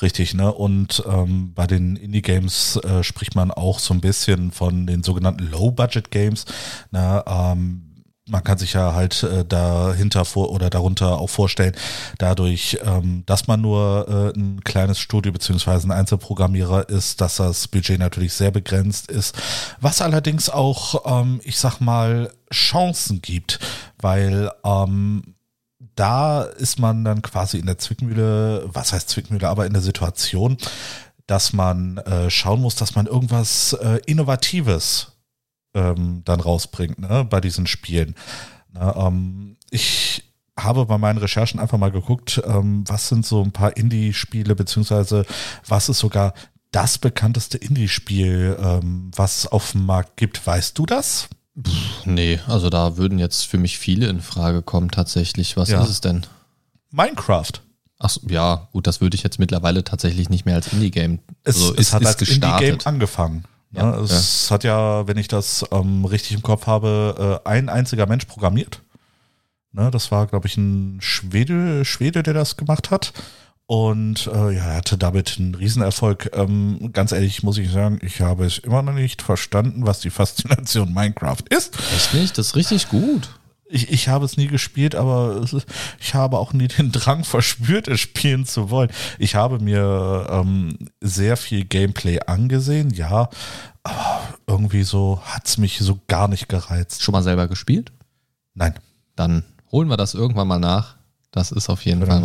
Richtig, 0.00 0.32
ne? 0.32 0.52
Und 0.52 1.04
ähm, 1.06 1.52
bei 1.54 1.66
den 1.66 1.96
Indie-Games 1.96 2.76
äh, 2.76 3.02
spricht 3.02 3.34
man 3.34 3.50
auch 3.50 3.78
so 3.78 3.92
ein 3.92 4.00
bisschen 4.00 4.52
von 4.52 4.86
den 4.86 5.02
sogenannten 5.02 5.50
Low-Budget-Games. 5.50 6.46
Ne? 6.90 7.22
Ähm, 7.26 7.89
man 8.30 8.44
kann 8.44 8.58
sich 8.58 8.72
ja 8.74 8.94
halt 8.94 9.22
äh, 9.22 9.44
dahinter 9.44 10.24
vor 10.24 10.50
oder 10.50 10.70
darunter 10.70 11.18
auch 11.18 11.28
vorstellen, 11.28 11.74
dadurch, 12.18 12.78
ähm, 12.84 13.24
dass 13.26 13.46
man 13.46 13.60
nur 13.60 14.32
äh, 14.34 14.38
ein 14.38 14.62
kleines 14.64 14.98
Studio 14.98 15.32
beziehungsweise 15.32 15.88
ein 15.88 15.92
Einzelprogrammierer 15.92 16.88
ist, 16.88 17.20
dass 17.20 17.36
das 17.36 17.68
Budget 17.68 17.98
natürlich 17.98 18.32
sehr 18.32 18.50
begrenzt 18.50 19.10
ist, 19.10 19.34
was 19.80 20.00
allerdings 20.00 20.48
auch, 20.48 21.20
ähm, 21.20 21.40
ich 21.44 21.58
sag 21.58 21.80
mal, 21.80 22.32
Chancen 22.52 23.20
gibt, 23.22 23.58
weil 23.98 24.50
ähm, 24.64 25.34
da 25.94 26.42
ist 26.42 26.78
man 26.78 27.04
dann 27.04 27.22
quasi 27.22 27.58
in 27.58 27.66
der 27.66 27.78
Zwickmühle, 27.78 28.64
was 28.72 28.92
heißt 28.92 29.08
Zwickmühle, 29.08 29.48
aber 29.48 29.66
in 29.66 29.72
der 29.72 29.82
Situation, 29.82 30.56
dass 31.26 31.52
man 31.52 31.98
äh, 31.98 32.30
schauen 32.30 32.60
muss, 32.60 32.74
dass 32.74 32.94
man 32.94 33.06
irgendwas 33.06 33.74
äh, 33.74 34.00
Innovatives 34.06 35.12
ähm, 35.74 36.22
dann 36.24 36.40
rausbringt 36.40 36.98
ne, 36.98 37.26
bei 37.28 37.40
diesen 37.40 37.66
Spielen. 37.66 38.14
Na, 38.72 39.06
ähm, 39.06 39.56
ich 39.70 40.24
habe 40.58 40.86
bei 40.86 40.98
meinen 40.98 41.18
Recherchen 41.18 41.60
einfach 41.60 41.78
mal 41.78 41.90
geguckt, 41.90 42.42
ähm, 42.44 42.84
was 42.86 43.08
sind 43.08 43.24
so 43.24 43.42
ein 43.42 43.52
paar 43.52 43.76
Indie-Spiele, 43.76 44.54
beziehungsweise 44.54 45.24
was 45.66 45.88
ist 45.88 45.98
sogar 45.98 46.34
das 46.70 46.98
bekannteste 46.98 47.58
Indie-Spiel, 47.58 48.56
ähm, 48.60 49.10
was 49.14 49.38
es 49.38 49.46
auf 49.46 49.72
dem 49.72 49.86
Markt 49.86 50.16
gibt. 50.16 50.46
Weißt 50.46 50.78
du 50.78 50.86
das? 50.86 51.28
Pff, 51.60 52.06
nee, 52.06 52.38
also 52.46 52.70
da 52.70 52.96
würden 52.96 53.18
jetzt 53.18 53.46
für 53.46 53.58
mich 53.58 53.78
viele 53.78 54.08
in 54.08 54.20
Frage 54.20 54.62
kommen 54.62 54.90
tatsächlich. 54.90 55.56
Was 55.56 55.70
ja. 55.70 55.82
ist 55.82 55.90
es 55.90 56.00
denn? 56.00 56.26
Minecraft. 56.90 57.52
Ach 57.98 58.16
ja, 58.28 58.68
gut, 58.72 58.86
das 58.86 59.00
würde 59.00 59.14
ich 59.14 59.22
jetzt 59.22 59.38
mittlerweile 59.38 59.84
tatsächlich 59.84 60.30
nicht 60.30 60.46
mehr 60.46 60.54
als 60.54 60.72
Indie-Game. 60.72 61.18
Es, 61.44 61.56
also, 61.56 61.74
es 61.74 61.80
ist, 61.80 61.92
hat 61.92 62.06
als 62.06 62.22
Indie-Game 62.22 62.78
angefangen. 62.84 63.44
Ja, 63.72 63.92
ja, 63.92 64.00
es 64.00 64.48
ja. 64.48 64.54
hat 64.54 64.64
ja, 64.64 65.06
wenn 65.06 65.16
ich 65.16 65.28
das 65.28 65.64
ähm, 65.70 66.04
richtig 66.04 66.32
im 66.32 66.42
Kopf 66.42 66.66
habe, 66.66 67.40
äh, 67.44 67.48
ein 67.48 67.68
einziger 67.68 68.06
Mensch 68.06 68.24
programmiert. 68.24 68.82
Ne, 69.72 69.90
das 69.92 70.10
war, 70.10 70.26
glaube 70.26 70.48
ich, 70.48 70.56
ein 70.56 70.98
Schwede, 71.00 71.84
Schwede, 71.84 72.22
der 72.24 72.34
das 72.34 72.56
gemacht 72.56 72.90
hat. 72.90 73.12
Und 73.66 74.26
äh, 74.26 74.56
ja, 74.56 74.64
er 74.64 74.76
hatte 74.78 74.98
damit 74.98 75.36
einen 75.38 75.54
Riesenerfolg. 75.54 76.32
Ähm, 76.34 76.90
ganz 76.92 77.12
ehrlich 77.12 77.44
muss 77.44 77.56
ich 77.56 77.70
sagen, 77.70 78.00
ich 78.02 78.20
habe 78.20 78.44
es 78.44 78.58
immer 78.58 78.82
noch 78.82 78.94
nicht 78.94 79.22
verstanden, 79.22 79.86
was 79.86 80.00
die 80.00 80.10
Faszination 80.10 80.92
Minecraft 80.94 81.44
ist. 81.50 81.78
Echt 81.94 82.14
nicht? 82.14 82.36
Das 82.36 82.48
ist 82.48 82.56
richtig 82.56 82.88
gut. 82.88 83.39
Ich, 83.70 83.90
ich 83.90 84.08
habe 84.08 84.24
es 84.24 84.36
nie 84.36 84.48
gespielt, 84.48 84.94
aber 84.94 85.36
ist, 85.42 85.64
ich 86.00 86.14
habe 86.14 86.38
auch 86.38 86.52
nie 86.52 86.68
den 86.68 86.90
Drang 86.92 87.24
verspürt, 87.24 87.88
es 87.88 88.00
spielen 88.00 88.44
zu 88.44 88.70
wollen. 88.70 88.90
Ich 89.18 89.36
habe 89.36 89.60
mir 89.60 90.26
ähm, 90.30 90.76
sehr 91.00 91.36
viel 91.36 91.64
Gameplay 91.64 92.20
angesehen, 92.20 92.90
ja, 92.90 93.28
aber 93.82 94.20
irgendwie 94.46 94.82
so 94.82 95.20
hat 95.24 95.46
es 95.46 95.58
mich 95.58 95.78
so 95.78 96.00
gar 96.08 96.28
nicht 96.28 96.48
gereizt. 96.48 97.02
Schon 97.02 97.12
mal 97.12 97.22
selber 97.22 97.48
gespielt? 97.48 97.92
Nein. 98.54 98.74
Dann 99.16 99.44
holen 99.70 99.88
wir 99.88 99.96
das 99.96 100.14
irgendwann 100.14 100.48
mal 100.48 100.58
nach. 100.58 100.96
Das 101.30 101.52
ist 101.52 101.68
auf 101.68 101.84
jeden 101.84 102.04
Fall 102.04 102.20
mein 102.20 102.24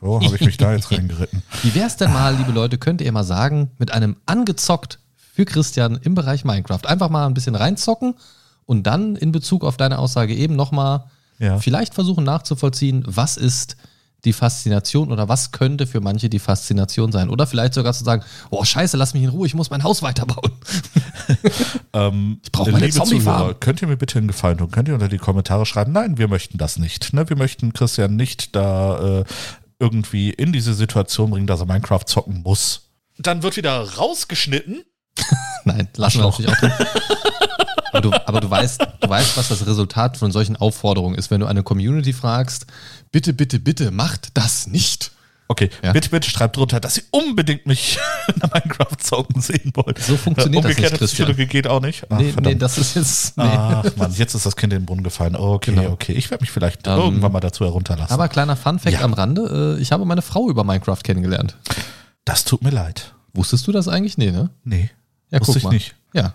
Wo 0.00 0.20
habe 0.20 0.34
ich 0.34 0.40
mich 0.40 0.56
da 0.56 0.72
jetzt 0.72 0.90
reingeritten? 0.92 1.42
Wie 1.62 1.74
wäre 1.74 1.86
es 1.86 1.96
denn 1.96 2.12
mal, 2.12 2.34
liebe 2.34 2.52
Leute, 2.52 2.78
könnt 2.78 3.00
ihr 3.00 3.12
mal 3.12 3.24
sagen, 3.24 3.70
mit 3.78 3.92
einem 3.92 4.16
angezockt 4.26 4.98
für 5.14 5.44
Christian 5.44 5.98
im 6.02 6.14
Bereich 6.14 6.44
Minecraft 6.44 6.86
einfach 6.86 7.10
mal 7.10 7.26
ein 7.26 7.34
bisschen 7.34 7.54
reinzocken 7.54 8.14
und 8.68 8.82
dann 8.86 9.16
in 9.16 9.32
Bezug 9.32 9.64
auf 9.64 9.78
deine 9.78 9.98
Aussage 9.98 10.34
eben 10.34 10.54
nochmal 10.54 11.04
ja. 11.38 11.58
vielleicht 11.58 11.94
versuchen 11.94 12.22
nachzuvollziehen, 12.22 13.02
was 13.06 13.38
ist 13.38 13.78
die 14.26 14.34
Faszination 14.34 15.10
oder 15.10 15.26
was 15.26 15.52
könnte 15.52 15.86
für 15.86 16.02
manche 16.02 16.28
die 16.28 16.38
Faszination 16.38 17.10
sein? 17.10 17.30
Oder 17.30 17.46
vielleicht 17.46 17.72
sogar 17.72 17.94
zu 17.94 18.04
sagen, 18.04 18.22
oh 18.50 18.62
scheiße, 18.62 18.98
lass 18.98 19.14
mich 19.14 19.22
in 19.22 19.30
Ruhe, 19.30 19.46
ich 19.46 19.54
muss 19.54 19.70
mein 19.70 19.84
Haus 19.84 20.02
weiterbauen. 20.02 20.52
ähm, 21.94 22.40
ich 22.44 22.52
brauche 22.52 22.70
meine 22.72 22.90
zombie 22.90 23.20
Zuhörer, 23.20 23.54
Könnt 23.54 23.80
ihr 23.80 23.88
mir 23.88 23.96
bitte 23.96 24.18
einen 24.18 24.28
Gefallen 24.28 24.58
tun? 24.58 24.70
Könnt 24.70 24.88
ihr 24.88 24.94
unter 24.94 25.08
die 25.08 25.16
Kommentare 25.16 25.64
schreiben, 25.64 25.92
nein, 25.92 26.18
wir 26.18 26.28
möchten 26.28 26.58
das 26.58 26.76
nicht. 26.78 27.14
Ne? 27.14 27.26
Wir 27.30 27.38
möchten 27.38 27.72
Christian 27.72 28.16
nicht 28.16 28.54
da 28.54 29.20
äh, 29.20 29.24
irgendwie 29.78 30.28
in 30.28 30.52
diese 30.52 30.74
Situation 30.74 31.30
bringen, 31.30 31.46
dass 31.46 31.60
er 31.60 31.66
Minecraft 31.66 32.04
zocken 32.04 32.42
muss. 32.42 32.90
Dann 33.16 33.42
wird 33.42 33.56
wieder 33.56 33.94
rausgeschnitten. 33.94 34.82
nein, 35.64 35.88
lassen 35.96 36.18
wir 36.18 36.24
natürlich 36.26 36.52
auch. 36.52 36.58
Aber 37.92 38.00
du, 38.00 38.12
aber 38.26 38.40
du 38.40 38.50
weißt, 38.50 38.86
du 39.00 39.08
weißt, 39.08 39.36
was 39.36 39.48
das 39.48 39.66
Resultat 39.66 40.16
von 40.16 40.30
solchen 40.32 40.56
Aufforderungen 40.56 41.14
ist, 41.14 41.30
wenn 41.30 41.40
du 41.40 41.46
eine 41.46 41.62
Community 41.62 42.12
fragst, 42.12 42.66
bitte, 43.12 43.32
bitte, 43.32 43.58
bitte, 43.58 43.90
macht 43.90 44.30
das 44.34 44.66
nicht. 44.66 45.12
Okay, 45.50 45.70
ja. 45.82 45.92
bitte, 45.92 46.10
bitte 46.10 46.28
schreibt 46.28 46.58
drunter, 46.58 46.78
dass 46.78 46.98
ihr 46.98 47.04
unbedingt 47.10 47.64
mich 47.64 47.98
in 48.34 48.40
der 48.40 48.50
Minecraft-Zocken 48.52 49.40
sehen 49.40 49.72
wollt. 49.74 49.98
So 49.98 50.18
funktioniert 50.18 50.62
das 50.62 50.76
nicht, 50.76 51.00
Psychologie 51.00 51.46
geht 51.46 51.66
auch 51.66 51.80
nicht. 51.80 52.04
Ach, 52.10 52.18
nee, 52.18 52.34
nee, 52.42 52.54
das 52.54 52.76
ist 52.76 52.94
jetzt... 52.94 53.38
Nee. 53.38 53.44
Ach 53.44 53.84
Mann, 53.96 54.12
jetzt 54.12 54.34
ist 54.34 54.44
das 54.44 54.56
Kind 54.56 54.74
in 54.74 54.80
den 54.80 54.86
Brunnen 54.86 55.02
gefallen. 55.02 55.34
Okay, 55.36 55.72
genau. 55.72 55.90
okay. 55.90 56.12
Ich 56.12 56.30
werde 56.30 56.42
mich 56.42 56.50
vielleicht 56.50 56.86
um, 56.86 56.92
ähm, 56.92 57.00
irgendwann 57.00 57.32
mal 57.32 57.40
dazu 57.40 57.64
herunterlassen. 57.64 58.12
Aber 58.12 58.28
kleiner 58.28 58.56
Fun-Fact 58.56 58.92
ja. 58.92 59.00
am 59.00 59.14
Rande, 59.14 59.76
äh, 59.78 59.82
ich 59.82 59.90
habe 59.90 60.04
meine 60.04 60.20
Frau 60.20 60.50
über 60.50 60.64
Minecraft 60.64 61.02
kennengelernt. 61.02 61.56
Das 62.26 62.44
tut 62.44 62.62
mir 62.62 62.70
leid. 62.70 63.14
Wusstest 63.32 63.66
du 63.66 63.72
das 63.72 63.88
eigentlich? 63.88 64.18
Nee, 64.18 64.30
ne? 64.30 64.50
Nee, 64.64 64.90
ja, 65.30 65.40
wusste 65.40 65.56
ich 65.56 65.64
mal. 65.64 65.70
nicht. 65.70 65.94
Ja, 66.12 66.34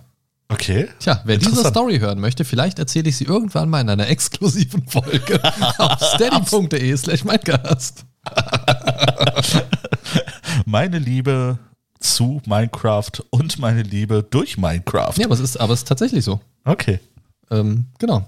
Okay. 0.53 0.87
Tja, 0.99 1.21
wer 1.25 1.37
diese 1.37 1.65
Story 1.65 1.99
hören 1.99 2.19
möchte, 2.19 2.45
vielleicht 2.45 2.79
erzähle 2.79 3.09
ich 3.09 3.17
sie 3.17 3.25
irgendwann 3.25 3.69
mal 3.69 3.81
in 3.81 3.89
einer 3.89 4.07
exklusiven 4.09 4.87
Folge 4.87 5.41
auf 5.77 6.01
steady.de 6.15 6.97
slash 6.97 7.23
mindcast. 7.23 8.05
meine 10.65 10.99
Liebe 10.99 11.57
zu 11.99 12.41
Minecraft 12.45 13.11
und 13.29 13.59
meine 13.59 13.81
Liebe 13.81 14.25
durch 14.29 14.57
Minecraft. 14.57 15.13
Ja, 15.17 15.25
aber 15.25 15.35
es 15.35 15.39
ist, 15.39 15.57
aber 15.57 15.73
es 15.73 15.79
ist 15.79 15.87
tatsächlich 15.87 16.23
so. 16.23 16.39
Okay. 16.65 16.99
Ähm, 17.49 17.85
genau. 17.99 18.25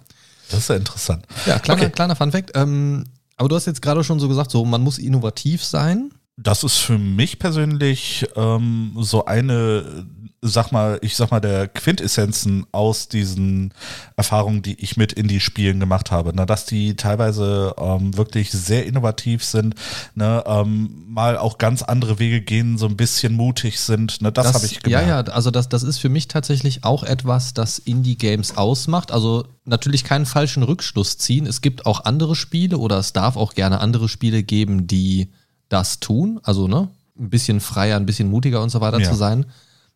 Das 0.50 0.60
ist 0.60 0.70
ja 0.70 0.76
interessant. 0.76 1.26
Ja, 1.46 1.60
kleiner, 1.60 1.82
okay. 1.82 1.92
kleiner 1.92 2.16
Fun 2.16 2.32
Fact. 2.32 2.52
Ähm, 2.56 3.06
aber 3.38 3.50
du 3.50 3.56
hast 3.56 3.66
jetzt 3.66 3.82
gerade 3.82 4.04
schon 4.04 4.20
so 4.20 4.28
gesagt, 4.28 4.52
so 4.52 4.64
man 4.66 4.82
muss 4.82 4.98
innovativ 4.98 5.64
sein. 5.64 6.12
Das 6.38 6.64
ist 6.64 6.78
für 6.78 6.98
mich 6.98 7.40
persönlich 7.40 8.28
ähm, 8.36 8.94
so 9.00 9.26
eine 9.26 10.06
sag 10.46 10.72
mal, 10.72 11.00
ich 11.02 11.16
sag 11.16 11.32
mal, 11.32 11.40
der 11.40 11.68
Quintessenzen 11.68 12.66
aus 12.72 13.08
diesen 13.08 13.74
Erfahrungen, 14.16 14.62
die 14.62 14.80
ich 14.80 14.96
mit 14.96 15.14
Indie-Spielen 15.14 15.80
gemacht 15.80 16.12
habe, 16.12 16.36
ne, 16.36 16.46
dass 16.46 16.66
die 16.66 16.96
teilweise 16.96 17.74
ähm, 17.78 18.16
wirklich 18.16 18.52
sehr 18.52 18.86
innovativ 18.86 19.44
sind, 19.44 19.76
ne, 20.14 20.44
ähm, 20.46 21.06
mal 21.08 21.38
auch 21.38 21.58
ganz 21.58 21.82
andere 21.82 22.20
Wege 22.20 22.42
gehen, 22.42 22.78
so 22.78 22.86
ein 22.86 22.96
bisschen 22.96 23.34
mutig 23.34 23.80
sind, 23.80 24.22
ne, 24.22 24.32
das, 24.32 24.48
das 24.48 24.56
habe 24.56 24.66
ich 24.66 24.82
gemerkt. 24.82 25.08
Ja, 25.08 25.22
ja, 25.22 25.34
also 25.34 25.52
das, 25.52 25.68
das 25.68 25.84
ist 25.84 25.98
für 25.98 26.10
mich 26.10 26.28
tatsächlich 26.28 26.84
auch 26.84 27.04
etwas, 27.04 27.54
das 27.54 27.80
Indie-Games 27.80 28.58
ausmacht. 28.58 29.12
Also 29.12 29.46
natürlich 29.66 30.04
keinen 30.04 30.26
falschen 30.26 30.64
Rückschluss 30.64 31.18
ziehen. 31.18 31.48
Es 31.48 31.62
gibt 31.62 31.86
auch 31.86 32.06
andere 32.06 32.36
Spiele 32.36 32.78
oder 32.78 33.00
es 33.00 33.14
darf 33.14 33.36
auch 33.36 33.54
gerne 33.54 33.80
andere 33.82 34.08
Spiele 34.08 34.44
geben, 34.44 34.86
die 34.86 35.32
das 35.70 36.00
tun. 36.00 36.40
Also, 36.44 36.68
ne, 36.68 36.90
ein 37.18 37.30
bisschen 37.30 37.60
freier, 37.60 37.98
ein 37.98 38.06
bisschen 38.06 38.30
mutiger 38.30 38.62
und 38.62 38.70
so 38.70 38.82
weiter 38.82 39.00
ja. 39.00 39.10
zu 39.10 39.16
sein. 39.16 39.46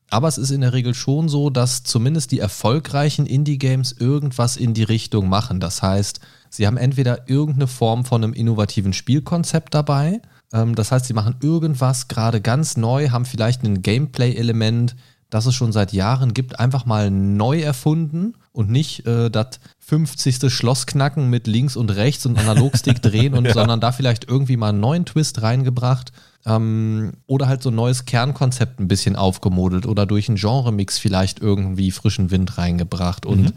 Aber 0.10 0.28
es 0.28 0.38
ist 0.38 0.50
in 0.50 0.62
der 0.62 0.74
Regel 0.74 0.94
schon 0.94 1.30
so, 1.30 1.50
dass 1.50 1.84
zumindest 1.84 2.32
die 2.32 2.40
erfolgreichen 2.40 3.26
Indie-Games 3.28 3.92
irgendwas 3.94 4.58
in 4.58 4.74
die 4.74 4.84
Richtung 4.84 5.30
machen. 5.30 5.60
Das 5.60 5.84
heißt, 5.84 6.20
sie 6.50 6.66
haben 6.66 6.78
entweder 6.78 7.30
irgendeine 7.30 7.68
Form 7.68 8.06
von 8.06 8.24
einem 8.24 8.34
innovativen 8.34 8.94
Spielkonzept 8.94 9.74
dabei. 9.74 10.22
Ähm, 10.52 10.74
das 10.74 10.92
heißt, 10.92 11.06
sie 11.06 11.14
machen 11.14 11.36
irgendwas 11.42 12.08
gerade 12.08 12.42
ganz 12.42 12.76
neu, 12.76 13.10
haben 13.10 13.26
vielleicht 13.26 13.64
ein 13.64 13.84
Gameplay-Element, 13.84 14.96
das 15.30 15.46
es 15.46 15.56
schon 15.56 15.72
seit 15.72 15.94
Jahren 15.94 16.34
gibt, 16.34 16.60
einfach 16.60 16.86
mal 16.86 17.12
neu 17.12 17.60
erfunden 17.62 18.34
und 18.52 18.70
nicht 18.70 19.06
äh, 19.06 19.30
das 19.30 19.60
50. 19.80 20.52
Schloss 20.52 20.86
knacken 20.86 21.30
mit 21.30 21.48
links 21.48 21.76
und 21.76 21.92
rechts 21.92 22.26
und 22.26 22.38
Analogstick 22.38 23.02
drehen 23.02 23.34
und 23.34 23.46
ja. 23.46 23.54
sondern 23.54 23.80
da 23.80 23.92
vielleicht 23.92 24.28
irgendwie 24.28 24.58
mal 24.58 24.70
einen 24.70 24.80
neuen 24.80 25.06
Twist 25.06 25.42
reingebracht 25.42 26.12
ähm, 26.46 27.14
oder 27.28 27.48
halt 27.48 27.62
so 27.62 27.70
ein 27.70 27.76
neues 27.76 28.06
Kernkonzept 28.06 28.80
ein 28.80 28.88
bisschen 28.88 29.16
aufgemodelt 29.16 29.86
oder 29.86 30.06
durch 30.06 30.30
einen 30.30 30.38
Genremix 30.38 30.98
vielleicht 30.98 31.40
irgendwie 31.40 31.92
frischen 31.92 32.32
Wind 32.32 32.58
reingebracht. 32.58 33.26
Und 33.26 33.42
mhm. 33.42 33.54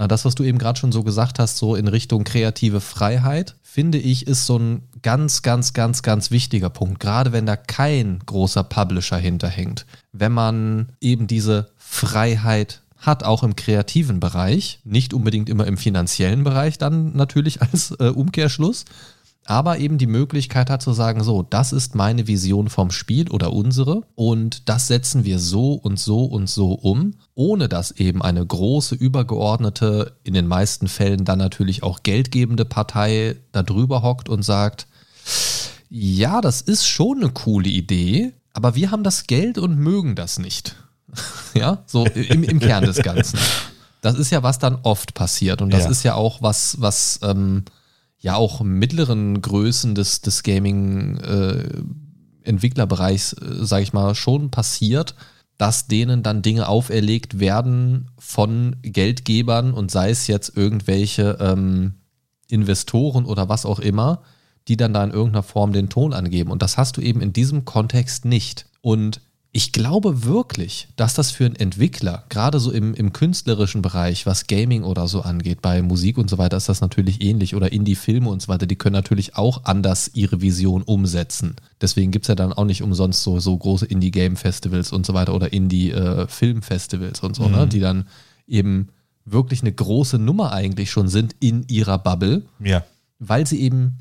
Äh, 0.00 0.08
das, 0.08 0.24
was 0.24 0.34
du 0.34 0.42
eben 0.42 0.58
gerade 0.58 0.78
schon 0.78 0.92
so 0.92 1.02
gesagt 1.02 1.38
hast, 1.38 1.58
so 1.58 1.76
in 1.76 1.86
Richtung 1.86 2.24
kreative 2.24 2.80
Freiheit, 2.80 3.56
finde 3.62 3.98
ich, 3.98 4.26
ist 4.26 4.46
so 4.46 4.58
ein 4.58 4.82
ganz, 5.02 5.42
ganz, 5.42 5.72
ganz, 5.72 6.02
ganz 6.02 6.30
wichtiger 6.30 6.70
Punkt. 6.70 7.00
Gerade 7.00 7.32
wenn 7.32 7.46
da 7.46 7.56
kein 7.56 8.20
großer 8.24 8.64
Publisher 8.64 9.18
hinterhängt. 9.18 9.86
Wenn 10.12 10.32
man 10.32 10.88
eben 11.00 11.26
diese 11.26 11.70
Freiheit 11.76 12.82
hat, 12.96 13.24
auch 13.24 13.42
im 13.42 13.56
kreativen 13.56 14.20
Bereich, 14.20 14.80
nicht 14.84 15.14
unbedingt 15.14 15.48
immer 15.48 15.66
im 15.66 15.76
finanziellen 15.76 16.44
Bereich 16.44 16.78
dann 16.78 17.14
natürlich 17.14 17.62
als 17.62 17.92
äh, 17.98 18.08
Umkehrschluss, 18.08 18.84
aber 19.46 19.78
eben 19.78 19.98
die 19.98 20.06
Möglichkeit 20.06 20.70
hat 20.70 20.82
zu 20.82 20.92
sagen, 20.92 21.24
so, 21.24 21.42
das 21.42 21.72
ist 21.72 21.94
meine 21.94 22.26
Vision 22.26 22.68
vom 22.68 22.90
Spiel 22.90 23.28
oder 23.30 23.52
unsere 23.52 24.02
und 24.14 24.68
das 24.68 24.86
setzen 24.86 25.24
wir 25.24 25.38
so 25.38 25.72
und 25.72 25.98
so 25.98 26.24
und 26.24 26.48
so 26.48 26.72
um, 26.72 27.14
ohne 27.34 27.68
dass 27.68 27.90
eben 27.92 28.22
eine 28.22 28.44
große, 28.44 28.94
übergeordnete, 28.94 30.16
in 30.22 30.34
den 30.34 30.46
meisten 30.46 30.88
Fällen 30.88 31.24
dann 31.24 31.38
natürlich 31.38 31.82
auch 31.82 32.02
geldgebende 32.02 32.64
Partei 32.64 33.36
da 33.52 33.62
drüber 33.62 34.02
hockt 34.02 34.28
und 34.28 34.44
sagt, 34.44 34.86
ja, 35.88 36.40
das 36.40 36.60
ist 36.60 36.86
schon 36.86 37.18
eine 37.18 37.30
coole 37.30 37.68
Idee, 37.68 38.32
aber 38.52 38.74
wir 38.74 38.90
haben 38.90 39.02
das 39.02 39.26
Geld 39.26 39.58
und 39.58 39.78
mögen 39.78 40.14
das 40.14 40.38
nicht. 40.38 40.76
ja, 41.54 41.82
so 41.86 42.04
im, 42.06 42.44
im 42.44 42.60
Kern 42.60 42.84
des 42.84 42.98
Ganzen. 42.98 43.38
Das 44.02 44.18
ist 44.18 44.30
ja, 44.30 44.42
was 44.42 44.58
dann 44.58 44.78
oft 44.82 45.12
passiert 45.12 45.60
und 45.60 45.74
das 45.74 45.84
ja. 45.84 45.90
ist 45.90 46.02
ja 46.04 46.14
auch 46.14 46.40
was, 46.40 46.80
was 46.80 47.20
ähm, 47.22 47.66
ja 48.20 48.36
auch 48.36 48.60
mittleren 48.60 49.42
Größen 49.42 49.94
des, 49.94 50.20
des 50.20 50.42
Gaming-Entwicklerbereichs, 50.42 53.32
äh, 53.32 53.44
äh, 53.44 53.64
sage 53.64 53.82
ich 53.82 53.92
mal, 53.92 54.14
schon 54.14 54.50
passiert, 54.50 55.14
dass 55.58 55.88
denen 55.88 56.22
dann 56.22 56.42
Dinge 56.42 56.68
auferlegt 56.68 57.40
werden 57.40 58.10
von 58.18 58.76
Geldgebern 58.82 59.74
und 59.74 59.90
sei 59.90 60.10
es 60.10 60.26
jetzt 60.26 60.56
irgendwelche 60.56 61.38
ähm, 61.40 61.94
Investoren 62.48 63.26
oder 63.26 63.48
was 63.48 63.66
auch 63.66 63.78
immer, 63.78 64.22
die 64.68 64.76
dann 64.76 64.94
da 64.94 65.02
in 65.04 65.10
irgendeiner 65.10 65.42
Form 65.42 65.72
den 65.72 65.88
Ton 65.88 66.12
angeben. 66.12 66.50
Und 66.50 66.62
das 66.62 66.78
hast 66.78 66.96
du 66.96 67.00
eben 67.00 67.20
in 67.20 67.32
diesem 67.32 67.64
Kontext 67.64 68.24
nicht. 68.24 68.66
Und 68.80 69.20
ich 69.52 69.72
glaube 69.72 70.24
wirklich, 70.24 70.88
dass 70.94 71.14
das 71.14 71.32
für 71.32 71.44
einen 71.44 71.56
Entwickler, 71.56 72.24
gerade 72.28 72.60
so 72.60 72.70
im, 72.70 72.94
im 72.94 73.12
künstlerischen 73.12 73.82
Bereich, 73.82 74.24
was 74.24 74.46
Gaming 74.46 74.84
oder 74.84 75.08
so 75.08 75.22
angeht, 75.22 75.60
bei 75.60 75.82
Musik 75.82 76.18
und 76.18 76.30
so 76.30 76.38
weiter 76.38 76.56
ist 76.56 76.68
das 76.68 76.80
natürlich 76.80 77.20
ähnlich 77.20 77.56
oder 77.56 77.72
Indie-Filme 77.72 78.28
und 78.28 78.40
so 78.40 78.48
weiter, 78.48 78.66
die 78.66 78.76
können 78.76 78.92
natürlich 78.92 79.34
auch 79.34 79.64
anders 79.64 80.12
ihre 80.14 80.40
Vision 80.40 80.82
umsetzen. 80.82 81.56
Deswegen 81.80 82.12
gibt 82.12 82.26
es 82.26 82.28
ja 82.28 82.36
dann 82.36 82.52
auch 82.52 82.64
nicht 82.64 82.82
umsonst 82.82 83.24
so, 83.24 83.40
so 83.40 83.56
große 83.56 83.86
Indie-Game-Festivals 83.86 84.92
und 84.92 85.04
so 85.04 85.14
weiter 85.14 85.34
oder 85.34 85.52
Indie-Film-Festivals 85.52 87.20
und 87.20 87.34
so, 87.34 87.42
ne, 87.42 87.48
mhm. 87.48 87.56
ne, 87.56 87.66
die 87.66 87.80
dann 87.80 88.08
eben 88.46 88.90
wirklich 89.24 89.62
eine 89.62 89.72
große 89.72 90.20
Nummer 90.20 90.52
eigentlich 90.52 90.92
schon 90.92 91.08
sind 91.08 91.34
in 91.40 91.64
ihrer 91.66 91.98
Bubble, 91.98 92.44
ja. 92.60 92.84
weil 93.18 93.48
sie 93.48 93.60
eben 93.60 93.98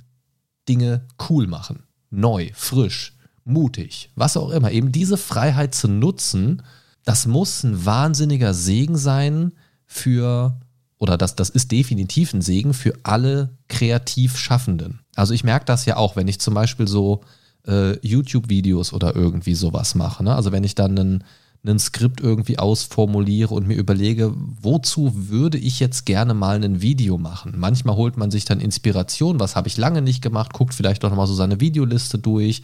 Dinge 0.68 1.08
cool 1.28 1.48
machen, 1.48 1.84
neu, 2.12 2.52
frisch 2.54 3.14
mutig, 3.50 4.12
was 4.16 4.38
auch 4.38 4.50
immer, 4.52 4.72
eben 4.72 4.92
diese 4.92 5.18
Freiheit 5.18 5.76
zu 5.76 5.88
nutzen, 5.88 6.62
das 7.06 7.26
muss 7.26 7.64
ein 7.64 7.86
wahnsinniger 7.86 8.54
Segen 8.54 8.98
sein 8.98 9.54
für, 9.86 10.60
oder 10.98 11.18
das, 11.18 11.36
das 11.36 11.50
ist 11.50 11.72
definitiv 11.72 12.34
ein 12.34 12.42
Segen 12.42 12.74
für 12.74 12.94
alle 13.04 13.58
kreativ 13.68 14.38
Schaffenden. 14.38 15.00
Also 15.16 15.34
ich 15.34 15.44
merke 15.44 15.66
das 15.66 15.86
ja 15.86 15.98
auch, 15.98 16.16
wenn 16.16 16.28
ich 16.28 16.40
zum 16.40 16.54
Beispiel 16.54 16.88
so 16.88 17.22
äh, 17.68 17.98
YouTube-Videos 18.06 18.94
oder 18.94 19.16
irgendwie 19.16 19.56
sowas 19.56 19.96
mache. 19.96 20.24
Ne? 20.24 20.36
Also 20.36 20.52
wenn 20.52 20.64
ich 20.64 20.76
dann 20.76 20.98
einen, 20.98 21.24
einen 21.64 21.80
Skript 21.80 22.22
irgendwie 22.22 22.60
ausformuliere 22.60 23.54
und 23.54 23.68
mir 23.68 23.76
überlege, 23.76 24.34
wozu 24.36 25.12
würde 25.16 25.58
ich 25.58 25.80
jetzt 25.80 26.06
gerne 26.06 26.34
mal 26.34 26.64
ein 26.64 26.82
Video 26.82 27.18
machen. 27.18 27.56
Manchmal 27.58 27.96
holt 27.96 28.18
man 28.18 28.32
sich 28.32 28.46
dann 28.46 28.62
Inspiration, 28.62 29.40
was 29.40 29.56
habe 29.56 29.68
ich 29.68 29.78
lange 29.78 30.02
nicht 30.02 30.22
gemacht, 30.22 30.54
guckt 30.54 30.74
vielleicht 30.74 31.04
auch 31.04 31.10
nochmal 31.10 31.28
so 31.28 31.34
seine 31.34 31.60
Videoliste 31.60 32.18
durch, 32.18 32.62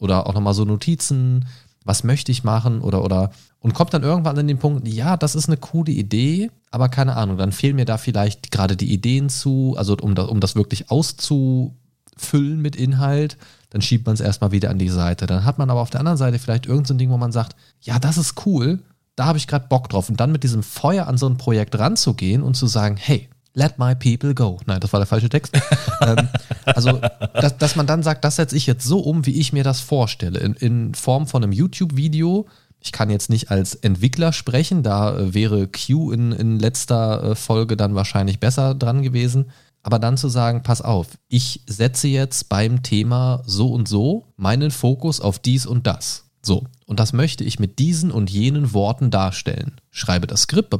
oder 0.00 0.26
auch 0.26 0.34
nochmal 0.34 0.54
so 0.54 0.64
Notizen, 0.64 1.46
was 1.84 2.04
möchte 2.04 2.32
ich 2.32 2.44
machen 2.44 2.80
oder, 2.82 3.04
oder, 3.04 3.30
und 3.60 3.74
kommt 3.74 3.94
dann 3.94 4.02
irgendwann 4.02 4.38
an 4.38 4.48
den 4.48 4.58
Punkt, 4.58 4.86
ja, 4.88 5.16
das 5.16 5.34
ist 5.34 5.48
eine 5.48 5.56
coole 5.56 5.92
Idee, 5.92 6.50
aber 6.70 6.88
keine 6.88 7.16
Ahnung, 7.16 7.36
dann 7.36 7.52
fehlen 7.52 7.76
mir 7.76 7.84
da 7.84 7.96
vielleicht 7.96 8.50
gerade 8.50 8.76
die 8.76 8.92
Ideen 8.92 9.28
zu, 9.28 9.74
also 9.78 9.96
um 9.96 10.14
das, 10.14 10.28
um 10.28 10.40
das 10.40 10.56
wirklich 10.56 10.90
auszufüllen 10.90 12.60
mit 12.60 12.76
Inhalt, 12.76 13.36
dann 13.70 13.82
schiebt 13.82 14.06
man 14.06 14.14
es 14.14 14.20
erstmal 14.20 14.52
wieder 14.52 14.70
an 14.70 14.78
die 14.78 14.88
Seite. 14.88 15.26
Dann 15.26 15.44
hat 15.44 15.58
man 15.58 15.70
aber 15.70 15.80
auf 15.80 15.90
der 15.90 16.00
anderen 16.00 16.18
Seite 16.18 16.38
vielleicht 16.38 16.66
irgendein 16.66 16.86
so 16.86 16.94
Ding, 16.94 17.10
wo 17.10 17.16
man 17.16 17.32
sagt, 17.32 17.56
ja, 17.80 17.98
das 17.98 18.18
ist 18.18 18.46
cool, 18.46 18.80
da 19.16 19.26
habe 19.26 19.38
ich 19.38 19.46
gerade 19.46 19.68
Bock 19.68 19.88
drauf. 19.88 20.08
Und 20.08 20.18
dann 20.18 20.32
mit 20.32 20.42
diesem 20.42 20.62
Feuer 20.62 21.06
an 21.06 21.18
so 21.18 21.28
ein 21.28 21.36
Projekt 21.36 21.78
ranzugehen 21.78 22.42
und 22.42 22.56
zu 22.56 22.66
sagen, 22.66 22.96
hey, 22.96 23.28
Let 23.54 23.78
my 23.78 23.94
people 23.94 24.34
go. 24.34 24.60
Nein, 24.66 24.80
das 24.80 24.92
war 24.92 25.00
der 25.00 25.06
falsche 25.06 25.28
Text. 25.28 25.56
ähm, 26.00 26.28
also, 26.64 27.00
dass, 27.34 27.58
dass, 27.58 27.76
man 27.76 27.86
dann 27.86 28.02
sagt, 28.02 28.24
das 28.24 28.36
setze 28.36 28.56
ich 28.56 28.66
jetzt 28.66 28.84
so 28.84 29.00
um, 29.00 29.26
wie 29.26 29.40
ich 29.40 29.52
mir 29.52 29.64
das 29.64 29.80
vorstelle. 29.80 30.38
In, 30.38 30.54
in 30.54 30.94
Form 30.94 31.26
von 31.26 31.42
einem 31.42 31.52
YouTube-Video. 31.52 32.46
Ich 32.82 32.92
kann 32.92 33.10
jetzt 33.10 33.28
nicht 33.28 33.50
als 33.50 33.74
Entwickler 33.74 34.32
sprechen, 34.32 34.82
da 34.82 35.18
äh, 35.18 35.34
wäre 35.34 35.68
Q 35.68 36.12
in, 36.12 36.32
in 36.32 36.58
letzter 36.58 37.22
äh, 37.22 37.34
Folge 37.34 37.76
dann 37.76 37.94
wahrscheinlich 37.94 38.40
besser 38.40 38.74
dran 38.74 39.02
gewesen. 39.02 39.50
Aber 39.82 39.98
dann 39.98 40.16
zu 40.16 40.28
sagen, 40.28 40.62
pass 40.62 40.82
auf, 40.82 41.08
ich 41.28 41.62
setze 41.66 42.08
jetzt 42.08 42.48
beim 42.48 42.82
Thema 42.82 43.42
so 43.46 43.72
und 43.72 43.88
so 43.88 44.26
meinen 44.36 44.70
Fokus 44.70 45.20
auf 45.20 45.38
dies 45.38 45.66
und 45.66 45.86
das. 45.86 46.24
So, 46.42 46.64
und 46.86 47.00
das 47.00 47.12
möchte 47.12 47.44
ich 47.44 47.58
mit 47.58 47.78
diesen 47.78 48.10
und 48.10 48.30
jenen 48.30 48.72
Worten 48.72 49.10
darstellen. 49.10 49.80
Schreibe 49.90 50.26
das 50.26 50.42
Skript, 50.42 50.72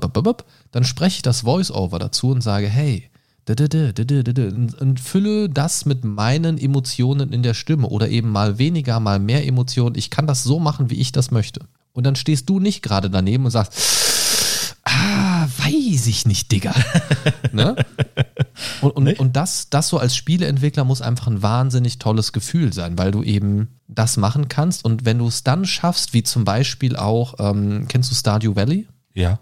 dann 0.71 0.85
spreche 0.85 1.17
ich 1.17 1.23
das 1.23 1.43
Voice-Over 1.43 1.99
dazu 1.99 2.31
und 2.31 2.43
sage, 2.43 2.69
hey, 2.69 3.11
und 3.49 5.01
fülle 5.01 5.49
das 5.49 5.85
mit 5.85 6.05
meinen 6.05 6.59
Emotionen 6.59 7.33
in 7.33 7.43
der 7.43 7.55
Stimme 7.55 7.89
oder 7.89 8.09
eben 8.09 8.31
mal 8.31 8.59
weniger, 8.59 9.01
mal 9.01 9.19
mehr 9.19 9.47
Emotionen. 9.47 9.97
Ich 9.97 10.11
kann 10.11 10.27
das 10.27 10.45
so 10.45 10.61
machen, 10.61 10.91
wie 10.91 11.01
ich 11.01 11.11
das 11.11 11.31
möchte. 11.31 11.61
Und 11.93 12.05
dann 12.05 12.17
stehst 12.17 12.49
du 12.49 12.61
nicht 12.61 12.83
gerade 12.83 13.11
daneben 13.11 13.45
und 13.47 13.51
sagst, 13.51 13.73
ah, 14.85 15.49
weiß 15.59 16.07
ich 16.07 16.27
nicht, 16.27 16.53
Digga. 16.53 16.75
ne? 17.53 17.75
Und, 18.81 18.91
und, 18.93 19.19
und 19.19 19.37
das, 19.37 19.69
das 19.71 19.89
so 19.89 19.99
als 19.99 20.15
Spieleentwickler 20.15 20.85
muss 20.85 21.03
einfach 21.03 21.27
ein 21.27 21.43
wahnsinnig 21.43 21.99
tolles 21.99 22.33
Gefühl 22.33 22.73
sein, 22.73 22.99
weil 22.99 23.11
du 23.11 23.23
eben 23.23 23.69
das 23.89 24.17
machen 24.17 24.49
kannst. 24.49 24.85
Und 24.85 25.05
wenn 25.05 25.19
du 25.19 25.27
es 25.27 25.43
dann 25.43 25.65
schaffst, 25.65 26.13
wie 26.13 26.23
zum 26.23 26.45
Beispiel 26.45 26.95
auch, 26.95 27.35
ähm, 27.39 27.87
kennst 27.89 28.11
du 28.11 28.15
Stardew 28.15 28.55
Valley? 28.55 28.87
Ja. 29.13 29.41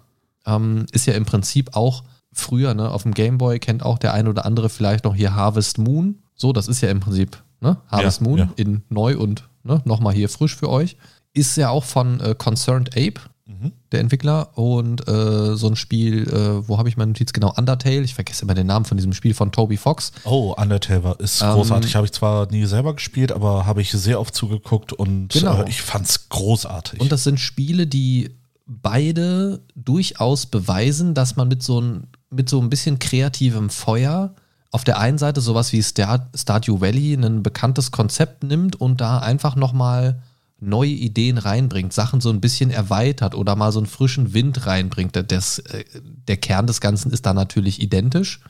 Ähm, 0.49 0.87
ist 0.93 1.07
ja 1.07 1.15
im 1.15 1.25
Prinzip 1.27 1.77
auch 1.77 2.03
früher, 2.33 2.75
ne, 2.75 2.91
auf 2.91 3.03
dem 3.03 3.15
Gameboy 3.15 3.59
kennt 3.59 3.83
auch 3.83 3.99
der 3.99 4.15
ein 4.15 4.29
oder 4.29 4.45
andere 4.45 4.69
vielleicht 4.69 5.05
noch 5.05 5.15
hier 5.15 5.35
Harvest 5.35 5.79
Moon. 5.79 6.23
So, 6.35 6.53
das 6.53 6.69
ist 6.69 6.81
ja 6.81 6.91
im 6.91 7.01
Prinzip 7.01 7.43
ne, 7.61 7.79
Harvest 7.89 8.21
ja, 8.21 8.27
Moon 8.27 8.39
ja. 8.39 8.49
in 8.57 8.83
neu 8.89 9.17
und 9.19 9.49
ne, 9.65 9.83
nochmal 9.85 10.15
hier 10.15 10.29
frisch 10.29 10.57
für 10.57 10.71
euch. 10.71 10.97
Ist 11.35 11.57
ja 11.57 11.69
auch 11.71 11.85
von 11.85 12.21
äh, 12.21 12.35
Concerned 12.37 12.97
Ape. 12.97 13.21
Mhm. 13.51 13.73
der 13.93 14.01
Entwickler. 14.01 14.59
Und 14.59 15.09
äh, 15.09 15.57
so 15.57 15.69
ein 15.69 15.77
Spiel, 15.77 16.29
äh, 16.29 16.69
wo 16.69 16.77
habe 16.77 16.91
ich 16.91 16.99
meine 16.99 17.13
Notiz 17.13 17.33
genau? 17.33 17.55
Undertale. 17.57 18.03
Ich 18.03 18.15
vergesse 18.15 18.43
immer 18.43 18.53
den 18.53 18.67
Namen 18.67 18.85
von 18.85 18.99
diesem 18.99 19.15
Spiel 19.15 19.33
von 19.33 19.53
Toby 19.53 19.79
Fox. 19.79 20.13
Oh, 20.25 20.55
Undertale 20.55 21.03
war, 21.03 21.19
ist 21.19 21.41
Ähm, 21.41 21.53
großartig. 21.55 21.97
Habe 21.97 22.05
ich 22.05 22.13
zwar 22.13 22.51
nie 22.51 22.67
selber 22.67 22.93
gespielt, 22.93 23.33
aber 23.33 23.65
habe 23.65 23.81
ich 23.81 23.91
sehr 23.91 24.21
oft 24.21 24.35
zugeguckt 24.35 24.93
und 24.93 25.29
Genau. 25.31 25.63
äh, 25.63 25.69
ich 25.71 25.81
fand's 25.81 26.29
großartig. 26.29 27.01
Und 27.01 27.11
das 27.11 27.25
sind 27.25 27.41
Spiele, 27.41 27.87
die 27.87 28.37
beide 28.69 29.63
durchaus 29.75 30.47
beweisen, 30.47 31.15
dass 31.15 31.37
man 31.37 31.49
mit 31.49 31.63
so 31.63 31.81
ein, 31.81 32.07
mit 32.31 32.49
so 32.49 32.61
ein 32.61 32.71
bisschen 32.71 32.99
kreativem 32.99 33.71
Feuer 33.71 34.35
auf 34.71 34.85
der 34.85 34.99
einen 34.99 35.17
Seite 35.17 35.41
sowas 35.41 35.73
wie 35.73 35.81
Star, 35.81 36.29
Stardew 36.35 36.81
Valley, 36.81 37.15
ein 37.15 37.43
bekanntes 37.43 37.91
Konzept 37.91 38.45
nimmt 38.45 38.77
und 38.77 39.01
da 39.01 39.19
einfach 39.19 39.57
nochmal 39.57 40.23
neue 40.61 40.91
Ideen 40.91 41.39
reinbringt, 41.39 41.93
Sachen 41.93 42.21
so 42.21 42.31
ein 42.31 42.41
bisschen 42.41 42.71
erweitert 42.71 43.35
oder 43.35 43.57
mal 43.57 43.73
so 43.73 43.79
einen 43.79 43.87
frischen 43.87 44.35
Wind 44.35 44.67
reinbringt. 44.67 45.17
Das, 45.31 45.61
äh, 45.61 45.85
der 46.27 46.37
Kern 46.37 46.67
des 46.67 46.81
Ganzen 46.81 47.11
ist 47.11 47.25
da 47.25 47.33
natürlich 47.33 47.81
identisch, 47.81 48.41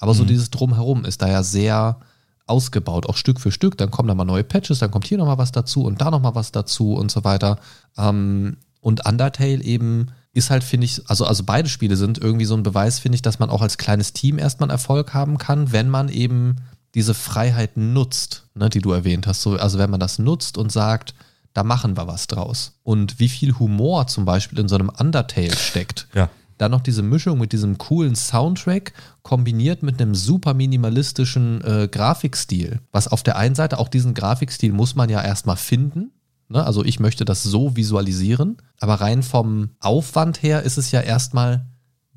aber 0.00 0.14
so 0.14 0.24
dieses 0.24 0.50
Drumherum 0.50 1.04
ist 1.04 1.22
da 1.22 1.28
ja 1.28 1.42
sehr 1.42 2.00
ausgebaut, 2.46 3.06
auch 3.06 3.16
Stück 3.16 3.38
für 3.38 3.52
Stück. 3.52 3.76
Dann 3.78 3.90
kommen 3.90 4.08
da 4.08 4.14
mal 4.14 4.24
neue 4.24 4.42
Patches, 4.42 4.80
dann 4.80 4.90
kommt 4.90 5.06
hier 5.06 5.18
nochmal 5.18 5.38
was 5.38 5.52
dazu 5.52 5.84
und 5.84 6.00
da 6.00 6.10
nochmal 6.10 6.34
was 6.34 6.50
dazu 6.50 6.94
und 6.94 7.10
so 7.10 7.22
weiter. 7.22 7.58
Ähm, 7.96 8.56
und 8.80 9.06
Undertale 9.06 9.62
eben 9.62 10.08
ist 10.32 10.50
halt, 10.50 10.62
finde 10.62 10.84
ich, 10.84 11.02
also, 11.08 11.24
also 11.24 11.44
beide 11.44 11.68
Spiele 11.68 11.96
sind 11.96 12.18
irgendwie 12.18 12.44
so 12.44 12.54
ein 12.54 12.62
Beweis, 12.62 12.98
finde 12.98 13.16
ich, 13.16 13.22
dass 13.22 13.38
man 13.38 13.50
auch 13.50 13.62
als 13.62 13.78
kleines 13.78 14.12
Team 14.12 14.38
erstmal 14.38 14.70
Erfolg 14.70 15.12
haben 15.12 15.38
kann, 15.38 15.72
wenn 15.72 15.88
man 15.88 16.08
eben 16.08 16.56
diese 16.94 17.14
Freiheit 17.14 17.76
nutzt, 17.76 18.46
ne, 18.54 18.68
die 18.68 18.80
du 18.80 18.92
erwähnt 18.92 19.26
hast. 19.26 19.42
So, 19.42 19.56
also 19.56 19.78
wenn 19.78 19.90
man 19.90 20.00
das 20.00 20.18
nutzt 20.18 20.56
und 20.56 20.70
sagt, 20.70 21.14
da 21.52 21.64
machen 21.64 21.96
wir 21.96 22.06
was 22.06 22.26
draus. 22.26 22.78
Und 22.82 23.18
wie 23.18 23.28
viel 23.28 23.58
Humor 23.58 24.06
zum 24.06 24.24
Beispiel 24.24 24.58
in 24.58 24.68
so 24.68 24.76
einem 24.76 24.88
Undertale 24.88 25.56
steckt. 25.56 26.08
ja. 26.14 26.30
Dann 26.58 26.72
noch 26.72 26.82
diese 26.82 27.00
Mischung 27.02 27.38
mit 27.38 27.54
diesem 27.54 27.78
coolen 27.78 28.14
Soundtrack 28.14 28.92
kombiniert 29.22 29.82
mit 29.82 29.98
einem 29.98 30.14
super 30.14 30.52
minimalistischen 30.52 31.64
äh, 31.64 31.88
Grafikstil. 31.90 32.80
Was 32.92 33.08
auf 33.08 33.22
der 33.22 33.38
einen 33.38 33.54
Seite, 33.54 33.78
auch 33.78 33.88
diesen 33.88 34.12
Grafikstil 34.12 34.70
muss 34.70 34.94
man 34.94 35.08
ja 35.08 35.24
erstmal 35.24 35.56
finden. 35.56 36.12
Ne? 36.50 36.64
Also 36.64 36.84
ich 36.84 37.00
möchte 37.00 37.24
das 37.24 37.42
so 37.42 37.76
visualisieren. 37.76 38.58
Aber 38.78 38.94
rein 38.94 39.22
vom 39.22 39.70
Aufwand 39.80 40.42
her 40.42 40.62
ist 40.62 40.76
es 40.76 40.90
ja 40.90 41.00
erstmal 41.00 41.66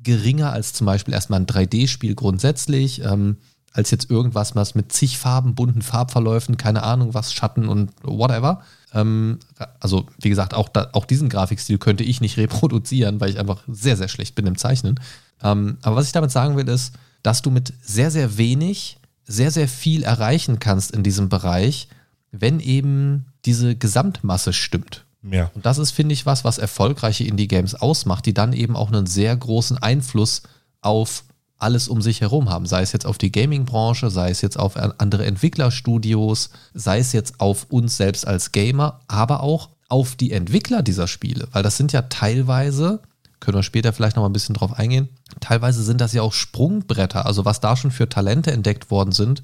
geringer 0.02 0.52
als 0.52 0.74
zum 0.74 0.86
Beispiel 0.86 1.14
erstmal 1.14 1.40
ein 1.40 1.46
3D-Spiel 1.46 2.14
grundsätzlich. 2.14 3.02
Ähm, 3.02 3.38
als 3.72 3.90
jetzt 3.90 4.08
irgendwas, 4.08 4.54
was 4.54 4.76
mit 4.76 4.92
zig 4.92 5.18
Farben, 5.18 5.56
bunten 5.56 5.82
Farbverläufen, 5.82 6.56
keine 6.56 6.84
Ahnung 6.84 7.12
was, 7.12 7.32
Schatten 7.32 7.68
und 7.68 7.90
whatever. 8.02 8.62
Ähm, 8.92 9.40
also, 9.80 10.06
wie 10.20 10.28
gesagt, 10.28 10.54
auch, 10.54 10.68
da, 10.68 10.90
auch 10.92 11.06
diesen 11.06 11.28
Grafikstil 11.28 11.78
könnte 11.78 12.04
ich 12.04 12.20
nicht 12.20 12.36
reproduzieren, 12.36 13.20
weil 13.20 13.30
ich 13.30 13.38
einfach 13.38 13.62
sehr, 13.66 13.96
sehr 13.96 14.08
schlecht 14.08 14.34
bin 14.34 14.46
im 14.46 14.58
Zeichnen. 14.58 15.00
Ähm, 15.42 15.78
aber 15.82 15.96
was 15.96 16.06
ich 16.06 16.12
damit 16.12 16.30
sagen 16.30 16.56
will, 16.56 16.68
ist, 16.68 16.94
dass 17.22 17.42
du 17.42 17.50
mit 17.50 17.72
sehr, 17.82 18.10
sehr 18.10 18.36
wenig 18.36 18.98
sehr, 19.26 19.50
sehr 19.50 19.68
viel 19.68 20.02
erreichen 20.02 20.58
kannst 20.58 20.92
in 20.92 21.02
diesem 21.02 21.28
Bereich, 21.28 21.88
wenn 22.40 22.60
eben 22.60 23.26
diese 23.44 23.76
Gesamtmasse 23.76 24.52
stimmt. 24.52 25.04
Ja. 25.22 25.50
Und 25.54 25.64
das 25.64 25.78
ist, 25.78 25.92
finde 25.92 26.12
ich, 26.12 26.26
was, 26.26 26.44
was 26.44 26.58
erfolgreiche 26.58 27.24
Indie-Games 27.24 27.74
ausmacht, 27.74 28.26
die 28.26 28.34
dann 28.34 28.52
eben 28.52 28.76
auch 28.76 28.88
einen 28.88 29.06
sehr 29.06 29.34
großen 29.36 29.78
Einfluss 29.78 30.42
auf 30.80 31.24
alles 31.56 31.88
um 31.88 32.02
sich 32.02 32.20
herum 32.20 32.50
haben. 32.50 32.66
Sei 32.66 32.82
es 32.82 32.92
jetzt 32.92 33.06
auf 33.06 33.16
die 33.16 33.32
Gaming-Branche, 33.32 34.10
sei 34.10 34.30
es 34.30 34.42
jetzt 34.42 34.58
auf 34.58 34.76
andere 34.76 35.24
Entwicklerstudios, 35.24 36.50
sei 36.74 36.98
es 36.98 37.12
jetzt 37.12 37.40
auf 37.40 37.66
uns 37.70 37.96
selbst 37.96 38.26
als 38.26 38.52
Gamer, 38.52 39.00
aber 39.06 39.42
auch 39.42 39.70
auf 39.88 40.16
die 40.16 40.32
Entwickler 40.32 40.82
dieser 40.82 41.06
Spiele. 41.06 41.48
Weil 41.52 41.62
das 41.62 41.76
sind 41.76 41.92
ja 41.92 42.02
teilweise, 42.02 43.00
können 43.40 43.56
wir 43.56 43.62
später 43.62 43.92
vielleicht 43.92 44.16
noch 44.16 44.24
mal 44.24 44.28
ein 44.28 44.34
bisschen 44.34 44.54
drauf 44.54 44.74
eingehen, 44.74 45.08
teilweise 45.40 45.82
sind 45.82 46.00
das 46.00 46.12
ja 46.12 46.22
auch 46.22 46.32
Sprungbretter. 46.32 47.24
Also 47.24 47.44
was 47.44 47.60
da 47.60 47.76
schon 47.76 47.92
für 47.92 48.08
Talente 48.08 48.50
entdeckt 48.50 48.90
worden 48.90 49.12
sind 49.12 49.42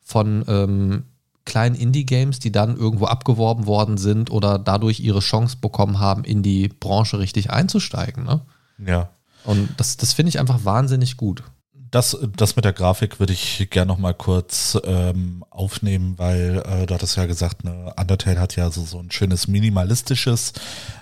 von 0.00 0.44
ähm, 0.48 1.04
kleinen 1.48 1.74
Indie-Games, 1.74 2.38
die 2.38 2.52
dann 2.52 2.76
irgendwo 2.76 3.06
abgeworben 3.06 3.66
worden 3.66 3.98
sind 3.98 4.30
oder 4.30 4.58
dadurch 4.58 5.00
ihre 5.00 5.20
Chance 5.20 5.56
bekommen 5.60 5.98
haben, 5.98 6.22
in 6.22 6.42
die 6.42 6.68
Branche 6.68 7.18
richtig 7.18 7.50
einzusteigen. 7.50 8.24
Ne? 8.24 8.42
Ja. 8.86 9.08
Und 9.44 9.68
das, 9.78 9.96
das 9.96 10.12
finde 10.12 10.28
ich 10.28 10.38
einfach 10.38 10.64
wahnsinnig 10.64 11.16
gut. 11.16 11.42
Das, 11.90 12.18
das 12.36 12.54
mit 12.54 12.66
der 12.66 12.74
Grafik 12.74 13.18
würde 13.18 13.32
ich 13.32 13.68
gerne 13.70 13.88
noch 13.88 13.96
mal 13.96 14.12
kurz 14.12 14.78
ähm, 14.84 15.42
aufnehmen, 15.48 16.18
weil 16.18 16.62
äh, 16.66 16.84
du 16.84 16.94
hattest 16.94 17.16
ja 17.16 17.24
gesagt, 17.24 17.64
ne, 17.64 17.94
Undertale 17.98 18.38
hat 18.38 18.56
ja 18.56 18.70
so, 18.70 18.84
so 18.84 18.98
ein 18.98 19.10
schönes 19.10 19.48
minimalistisches 19.48 20.52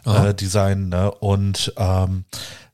äh, 0.05 0.33
Design 0.33 0.91
ne? 0.91 1.11
und 1.11 1.73
ähm, 1.77 2.25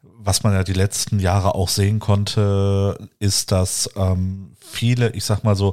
was 0.02 0.42
man 0.42 0.52
ja 0.52 0.62
die 0.62 0.74
letzten 0.74 1.20
Jahre 1.20 1.54
auch 1.54 1.70
sehen 1.70 2.00
konnte, 2.00 2.98
ist, 3.18 3.50
dass 3.50 3.88
ähm, 3.96 4.52
viele, 4.60 5.10
ich 5.12 5.24
sag 5.24 5.42
mal 5.42 5.56
so, 5.56 5.72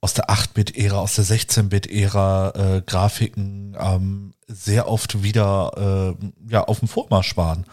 aus 0.00 0.14
der 0.14 0.30
8-Bit-Ära, 0.30 0.98
aus 0.98 1.14
der 1.16 1.24
16-Bit-Ära 1.24 2.52
äh, 2.54 2.82
Grafiken 2.82 3.76
ähm, 3.78 4.34
sehr 4.46 4.88
oft 4.88 5.22
wieder 5.22 6.16
äh, 6.20 6.50
ja, 6.50 6.64
auf 6.64 6.80
dem 6.80 6.88
Vormarsch 6.88 7.36
waren. 7.36 7.66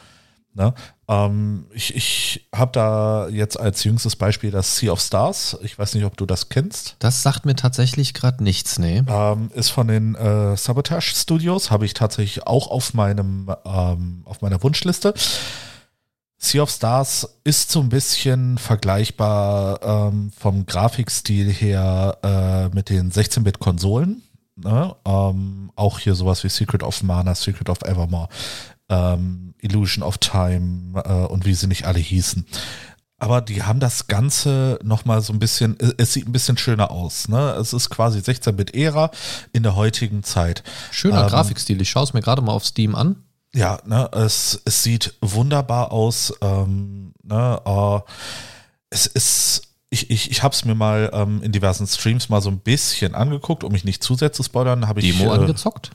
Ne? 0.57 0.73
Ähm, 1.07 1.67
ich 1.71 1.95
ich 1.95 2.49
habe 2.53 2.71
da 2.73 3.27
jetzt 3.29 3.59
als 3.59 3.83
jüngstes 3.83 4.15
Beispiel 4.15 4.49
das 4.49 4.77
Sea 4.77 4.91
of 4.91 4.99
Stars. 4.99 5.55
Ich 5.61 5.77
weiß 5.77 5.93
nicht, 5.93 6.03
ob 6.03 6.17
du 6.17 6.25
das 6.25 6.49
kennst. 6.49 6.95
Das 6.97 7.21
sagt 7.21 7.45
mir 7.45 7.55
tatsächlich 7.55 8.15
gerade 8.15 8.43
nichts, 8.43 8.79
nee. 8.79 9.03
Ähm, 9.07 9.51
ist 9.53 9.69
von 9.69 9.87
den 9.87 10.15
äh, 10.15 10.57
Sabotage 10.57 11.15
Studios, 11.15 11.69
habe 11.69 11.85
ich 11.85 11.93
tatsächlich 11.93 12.47
auch 12.47 12.71
auf 12.71 12.95
meinem 12.95 13.53
ähm, 13.65 14.23
auf 14.25 14.41
meiner 14.41 14.61
Wunschliste. 14.63 15.13
Sea 16.39 16.61
of 16.61 16.69
Stars 16.69 17.27
ist 17.43 17.71
so 17.71 17.79
ein 17.79 17.89
bisschen 17.89 18.57
vergleichbar 18.59 19.79
ähm, 20.11 20.31
vom 20.37 20.65
Grafikstil 20.65 21.51
her 21.51 22.17
äh, 22.23 22.75
mit 22.75 22.89
den 22.89 23.11
16-Bit-Konsolen. 23.11 24.21
Ne? 24.55 24.95
Ähm, 25.05 25.71
auch 25.75 25.99
hier 25.99 26.15
sowas 26.15 26.43
wie 26.43 26.49
Secret 26.49 26.83
of 26.83 27.01
Mana, 27.03 27.33
Secret 27.35 27.69
of 27.69 27.81
Evermore, 27.83 28.27
ähm, 28.89 29.53
Illusion 29.61 30.03
of 30.03 30.17
Time 30.19 31.01
äh, 31.03 31.11
und 31.25 31.45
wie 31.45 31.53
sie 31.53 31.67
nicht 31.67 31.85
alle 31.85 31.99
hießen. 31.99 32.45
Aber 33.19 33.41
die 33.41 33.63
haben 33.63 33.79
das 33.79 34.05
Ganze 34.05 34.77
nochmal 34.83 35.21
so 35.21 35.33
ein 35.33 35.39
bisschen, 35.39 35.75
es- 35.79 35.95
es 35.97 36.13
sieht 36.13 36.27
ein 36.27 36.31
bisschen 36.31 36.57
schöner 36.57 36.91
aus. 36.91 37.27
Ne? 37.29 37.51
Es 37.59 37.73
ist 37.73 37.89
quasi 37.89 38.19
16-Bit-Ära 38.19 39.09
in 39.53 39.63
der 39.63 39.75
heutigen 39.75 40.21
Zeit. 40.23 40.63
Schöner 40.91 41.23
Ähm, 41.23 41.29
Grafikstil. 41.29 41.81
Ich 41.81 41.89
schaue 41.89 42.03
es 42.03 42.13
mir 42.13 42.21
gerade 42.21 42.43
mal 42.43 42.51
auf 42.51 42.63
Steam 42.65 42.93
an. 42.93 43.23
Ja, 43.53 43.79
ne, 43.85 44.09
es, 44.13 44.61
es 44.65 44.83
sieht 44.83 45.13
wunderbar 45.21 45.91
aus. 45.91 46.33
Ähm, 46.41 47.13
ne, 47.23 47.61
äh, 47.65 47.99
es 48.89 49.05
ist, 49.07 49.61
ich, 49.89 50.09
ich, 50.09 50.29
ich 50.31 50.43
habe 50.43 50.53
es 50.53 50.65
mir 50.65 50.75
mal 50.75 51.09
ähm, 51.13 51.41
in 51.41 51.51
diversen 51.51 51.87
Streams 51.87 52.29
mal 52.29 52.41
so 52.41 52.49
ein 52.49 52.59
bisschen 52.59 53.15
angeguckt, 53.15 53.63
um 53.63 53.71
mich 53.71 53.83
nicht 53.83 54.03
zu 54.03 54.15
sehr 54.15 54.31
zu 54.33 54.43
spoilern. 54.43 54.87
Habe 54.87 54.99
ich 54.99 55.17
Demo 55.17 55.33
äh, 55.33 55.37
angezockt. 55.39 55.91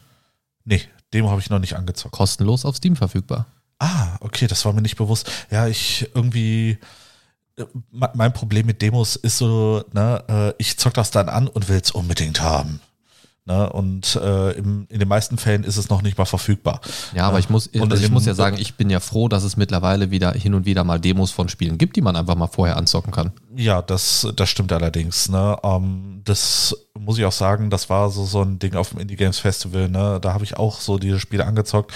Nee, 0.64 0.82
Demo 1.12 1.30
habe 1.30 1.40
ich 1.40 1.50
noch 1.50 1.58
nicht 1.58 1.76
angezockt. 1.76 2.14
Kostenlos 2.14 2.64
auf 2.64 2.76
Steam 2.76 2.96
verfügbar. 2.96 3.46
Ah, 3.78 4.16
okay, 4.20 4.46
das 4.46 4.64
war 4.64 4.72
mir 4.72 4.82
nicht 4.82 4.96
bewusst. 4.96 5.30
Ja, 5.50 5.66
ich 5.66 6.08
irgendwie. 6.14 6.78
äh, 7.56 7.64
me- 7.90 8.10
Mein 8.14 8.32
Problem 8.32 8.66
mit 8.66 8.80
Demos 8.80 9.16
ist 9.16 9.38
so, 9.38 9.84
ne, 9.92 10.24
äh, 10.28 10.54
ich 10.58 10.78
zock 10.78 10.94
das 10.94 11.10
dann 11.10 11.28
an 11.28 11.48
und 11.48 11.68
will 11.68 11.80
es 11.82 11.90
unbedingt 11.90 12.40
haben. 12.40 12.80
Ne, 13.44 13.68
und 13.72 14.14
äh, 14.22 14.52
im, 14.52 14.86
in 14.88 15.00
den 15.00 15.08
meisten 15.08 15.36
Fällen 15.36 15.64
ist 15.64 15.76
es 15.76 15.88
noch 15.88 16.02
nicht 16.02 16.16
mal 16.16 16.26
verfügbar. 16.26 16.80
Ja, 17.12 17.26
aber 17.26 17.40
ich 17.40 17.50
muss, 17.50 17.66
Und 17.66 17.90
also 17.90 18.04
ich 18.04 18.10
muss 18.10 18.24
ja 18.24 18.34
sagen, 18.34 18.56
ich 18.56 18.74
bin 18.74 18.88
ja 18.88 19.00
froh, 19.00 19.26
dass 19.26 19.42
es 19.42 19.56
mittlerweile 19.56 20.12
wieder 20.12 20.30
hin 20.30 20.54
und 20.54 20.64
wieder 20.64 20.84
mal 20.84 21.00
Demos 21.00 21.32
von 21.32 21.48
Spielen 21.48 21.76
gibt, 21.76 21.96
die 21.96 22.02
man 22.02 22.14
einfach 22.14 22.36
mal 22.36 22.46
vorher 22.46 22.76
anzocken 22.76 23.12
kann. 23.12 23.32
Ja, 23.56 23.82
das, 23.82 24.26
das 24.34 24.48
stimmt 24.48 24.72
allerdings. 24.72 25.28
Ne? 25.28 25.56
Ähm, 25.62 26.22
das 26.24 26.76
muss 26.98 27.18
ich 27.18 27.24
auch 27.24 27.32
sagen, 27.32 27.70
das 27.70 27.90
war 27.90 28.10
so, 28.10 28.24
so 28.24 28.42
ein 28.42 28.58
Ding 28.58 28.74
auf 28.74 28.90
dem 28.90 29.00
Indie 29.00 29.16
Games 29.16 29.38
Festival. 29.38 29.88
Ne? 29.88 30.18
Da 30.20 30.32
habe 30.32 30.44
ich 30.44 30.56
auch 30.56 30.80
so 30.80 30.98
diese 30.98 31.18
Spiele 31.18 31.44
angezockt 31.44 31.92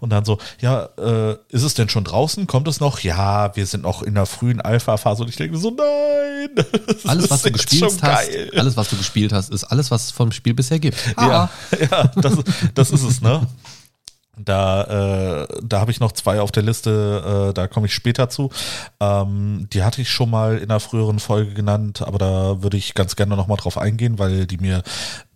und 0.00 0.10
dann 0.10 0.24
so, 0.24 0.38
ja, 0.60 0.88
äh, 0.98 1.36
ist 1.48 1.62
es 1.62 1.74
denn 1.74 1.88
schon 1.88 2.04
draußen? 2.04 2.46
Kommt 2.46 2.68
es 2.68 2.80
noch? 2.80 3.00
Ja, 3.00 3.54
wir 3.56 3.66
sind 3.66 3.82
noch 3.82 4.02
in 4.02 4.14
der 4.14 4.26
frühen 4.26 4.60
Alpha-Phase 4.60 5.22
und 5.22 5.28
ich 5.28 5.36
denke 5.36 5.56
so, 5.56 5.70
nein. 5.70 6.66
Alles, 7.04 7.30
was 7.30 7.42
du 7.42 7.52
gespielt 7.52 7.84
hast, 7.84 8.00
geil. 8.00 8.50
alles, 8.56 8.76
was 8.76 8.88
du 8.88 8.96
gespielt 8.96 9.32
hast, 9.32 9.50
ist 9.50 9.64
alles, 9.64 9.90
was 9.90 10.06
es 10.06 10.10
vom 10.10 10.32
Spiel 10.32 10.54
bisher 10.54 10.78
gibt. 10.78 10.96
Ah, 11.16 11.26
Ja, 11.70 11.78
ja 11.90 12.04
das, 12.16 12.38
das 12.74 12.90
ist 12.90 13.02
es, 13.02 13.20
ne? 13.20 13.46
Da, 14.44 15.44
äh, 15.44 15.46
da 15.62 15.80
habe 15.80 15.90
ich 15.90 16.00
noch 16.00 16.12
zwei 16.12 16.40
auf 16.40 16.52
der 16.52 16.62
Liste, 16.62 17.48
äh, 17.50 17.54
da 17.54 17.68
komme 17.68 17.86
ich 17.86 17.94
später 17.94 18.28
zu. 18.28 18.50
Ähm, 19.00 19.68
die 19.72 19.82
hatte 19.82 20.00
ich 20.02 20.10
schon 20.10 20.30
mal 20.30 20.58
in 20.58 20.70
einer 20.70 20.80
früheren 20.80 21.18
Folge 21.18 21.52
genannt, 21.54 22.02
aber 22.02 22.18
da 22.18 22.62
würde 22.62 22.76
ich 22.76 22.94
ganz 22.94 23.16
gerne 23.16 23.36
nochmal 23.36 23.56
drauf 23.58 23.76
eingehen, 23.78 24.18
weil 24.18 24.46
die 24.46 24.58
mir 24.58 24.82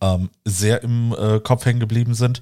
ähm, 0.00 0.30
sehr 0.44 0.82
im 0.82 1.14
äh, 1.18 1.40
Kopf 1.40 1.64
hängen 1.64 1.80
geblieben 1.80 2.14
sind. 2.14 2.40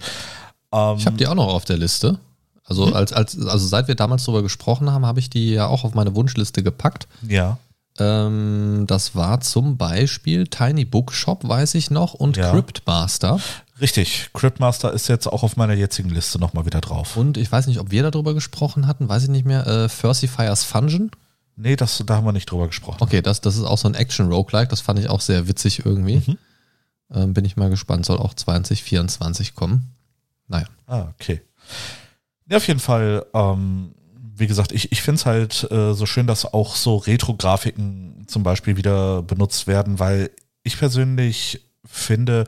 Ähm, 0.72 0.96
Ich 0.98 1.06
habe 1.06 1.16
die 1.16 1.26
auch 1.26 1.34
noch 1.34 1.48
auf 1.52 1.64
der 1.64 1.78
Liste. 1.78 2.18
Also, 2.64 2.86
als, 2.94 3.12
als, 3.12 3.36
also 3.44 3.66
seit 3.66 3.88
wir 3.88 3.96
damals 3.96 4.24
darüber 4.24 4.42
gesprochen 4.42 4.90
haben, 4.92 5.04
habe 5.04 5.18
ich 5.20 5.28
die 5.28 5.50
ja 5.50 5.66
auch 5.66 5.84
auf 5.84 5.94
meine 5.94 6.14
Wunschliste 6.14 6.62
gepackt. 6.62 7.08
ja, 7.28 7.58
Ähm, 7.98 8.84
das 8.86 9.14
war 9.14 9.40
zum 9.42 9.76
Beispiel 9.76 10.46
Tiny 10.46 10.86
Bookshop, 10.86 11.46
weiß 11.46 11.74
ich 11.74 11.90
noch, 11.90 12.14
und 12.14 12.38
Ja. 12.38 12.50
Cryptmaster. 12.50 13.38
Richtig, 13.80 14.30
Cryptmaster 14.34 14.92
ist 14.92 15.08
jetzt 15.08 15.26
auch 15.26 15.42
auf 15.42 15.56
meiner 15.56 15.72
jetzigen 15.72 16.10
Liste 16.10 16.38
nochmal 16.38 16.66
wieder 16.66 16.80
drauf. 16.80 17.16
Und 17.16 17.36
ich 17.36 17.50
weiß 17.50 17.66
nicht, 17.66 17.80
ob 17.80 17.90
wir 17.90 18.08
darüber 18.08 18.34
gesprochen 18.34 18.86
hatten, 18.86 19.08
weiß 19.08 19.24
ich 19.24 19.28
nicht 19.30 19.46
mehr, 19.46 19.66
äh, 19.66 19.88
Fursifiers 19.88 20.64
Fungeon. 20.64 21.10
Nee, 21.56 21.76
das, 21.76 22.02
da 22.06 22.16
haben 22.16 22.24
wir 22.24 22.32
nicht 22.32 22.50
drüber 22.50 22.66
gesprochen. 22.66 22.98
Okay, 23.00 23.22
das, 23.22 23.40
das 23.40 23.56
ist 23.56 23.64
auch 23.64 23.78
so 23.78 23.88
ein 23.88 23.94
Action-Roguelike, 23.94 24.68
das 24.68 24.80
fand 24.80 24.98
ich 24.98 25.08
auch 25.08 25.20
sehr 25.20 25.48
witzig 25.48 25.84
irgendwie. 25.84 26.22
Mhm. 26.26 26.38
Ähm, 27.14 27.34
bin 27.34 27.44
ich 27.44 27.56
mal 27.56 27.70
gespannt, 27.70 28.06
soll 28.06 28.18
auch 28.18 28.34
2024 28.34 29.54
kommen. 29.54 29.94
Naja. 30.48 30.66
Ah, 30.86 31.08
okay. 31.14 31.42
Ja, 32.48 32.58
auf 32.58 32.66
jeden 32.68 32.80
Fall, 32.80 33.26
ähm, 33.34 33.94
wie 34.34 34.46
gesagt, 34.46 34.72
ich, 34.72 34.92
ich 34.92 35.02
finde 35.02 35.18
es 35.18 35.26
halt 35.26 35.70
äh, 35.70 35.94
so 35.94 36.06
schön, 36.06 36.26
dass 36.26 36.52
auch 36.52 36.74
so 36.76 36.96
Retro-Grafiken 36.96 38.24
zum 38.26 38.42
Beispiel 38.42 38.76
wieder 38.76 39.22
benutzt 39.22 39.66
werden, 39.66 39.98
weil 39.98 40.30
ich 40.62 40.78
persönlich 40.78 41.60
finde, 41.84 42.46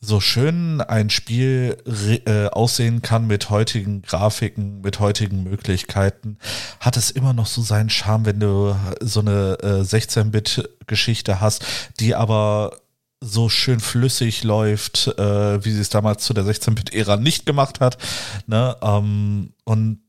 so 0.00 0.20
schön 0.20 0.80
ein 0.80 1.10
Spiel 1.10 1.76
äh, 2.24 2.46
aussehen 2.46 3.02
kann 3.02 3.26
mit 3.26 3.50
heutigen 3.50 4.02
Grafiken, 4.02 4.80
mit 4.80 5.00
heutigen 5.00 5.42
Möglichkeiten, 5.42 6.38
hat 6.78 6.96
es 6.96 7.10
immer 7.10 7.32
noch 7.32 7.46
so 7.46 7.62
seinen 7.62 7.90
Charme, 7.90 8.26
wenn 8.26 8.40
du 8.40 8.76
so 9.00 9.20
eine 9.20 9.58
äh, 9.60 9.80
16-Bit-Geschichte 9.82 11.40
hast, 11.40 11.64
die 11.98 12.14
aber 12.14 12.78
so 13.20 13.48
schön 13.48 13.80
flüssig 13.80 14.44
läuft, 14.44 15.08
äh, 15.18 15.64
wie 15.64 15.72
sie 15.72 15.80
es 15.80 15.90
damals 15.90 16.24
zu 16.24 16.32
der 16.32 16.44
16-Bit-Ära 16.44 17.16
nicht 17.16 17.46
gemacht 17.46 17.80
hat. 17.80 17.98
Ne? 18.46 18.76
Ähm, 18.80 19.52
und 19.64 20.00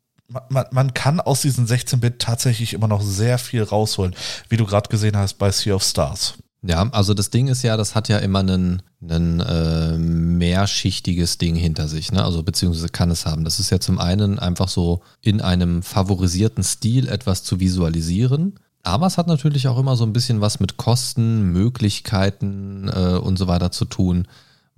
man, 0.49 0.65
man 0.69 0.93
kann 0.93 1.19
aus 1.19 1.41
diesen 1.41 1.67
16-Bit 1.67 2.19
tatsächlich 2.19 2.73
immer 2.73 2.87
noch 2.87 3.01
sehr 3.01 3.39
viel 3.39 3.63
rausholen, 3.63 4.15
wie 4.49 4.57
du 4.57 4.65
gerade 4.65 4.89
gesehen 4.89 5.17
hast 5.17 5.39
bei 5.39 5.51
Sea 5.51 5.73
of 5.73 5.83
Stars. 5.83 6.35
Ja, 6.61 6.89
also 6.91 7.13
das 7.13 7.29
Ding 7.29 7.47
ist 7.47 7.63
ja, 7.63 7.77
das 7.77 7.95
hat 7.95 8.09
ja 8.09 8.17
immer 8.17 8.39
ein 8.39 8.81
äh, 9.01 9.97
mehrschichtiges 9.97 11.37
Ding 11.37 11.55
hinter 11.55 11.87
sich, 11.87 12.11
ne? 12.11 12.23
Also 12.23 12.43
beziehungsweise 12.43 12.89
kann 12.89 13.11
es 13.11 13.25
haben. 13.25 13.45
Das 13.45 13.59
ist 13.59 13.69
ja 13.69 13.79
zum 13.79 13.97
einen 13.97 14.39
einfach 14.39 14.67
so 14.67 15.01
in 15.21 15.39
einem 15.39 15.83
favorisierten 15.83 16.63
Stil 16.63 17.07
etwas 17.07 17.43
zu 17.43 17.61
visualisieren. 17.61 18.59
Aber 18.83 19.07
es 19.07 19.17
hat 19.17 19.27
natürlich 19.27 19.67
auch 19.69 19.77
immer 19.79 19.95
so 19.95 20.03
ein 20.03 20.13
bisschen 20.13 20.41
was 20.41 20.59
mit 20.59 20.75
Kosten, 20.75 21.51
Möglichkeiten 21.53 22.89
äh, 22.89 23.17
und 23.17 23.37
so 23.37 23.47
weiter 23.47 23.71
zu 23.71 23.85
tun 23.85 24.27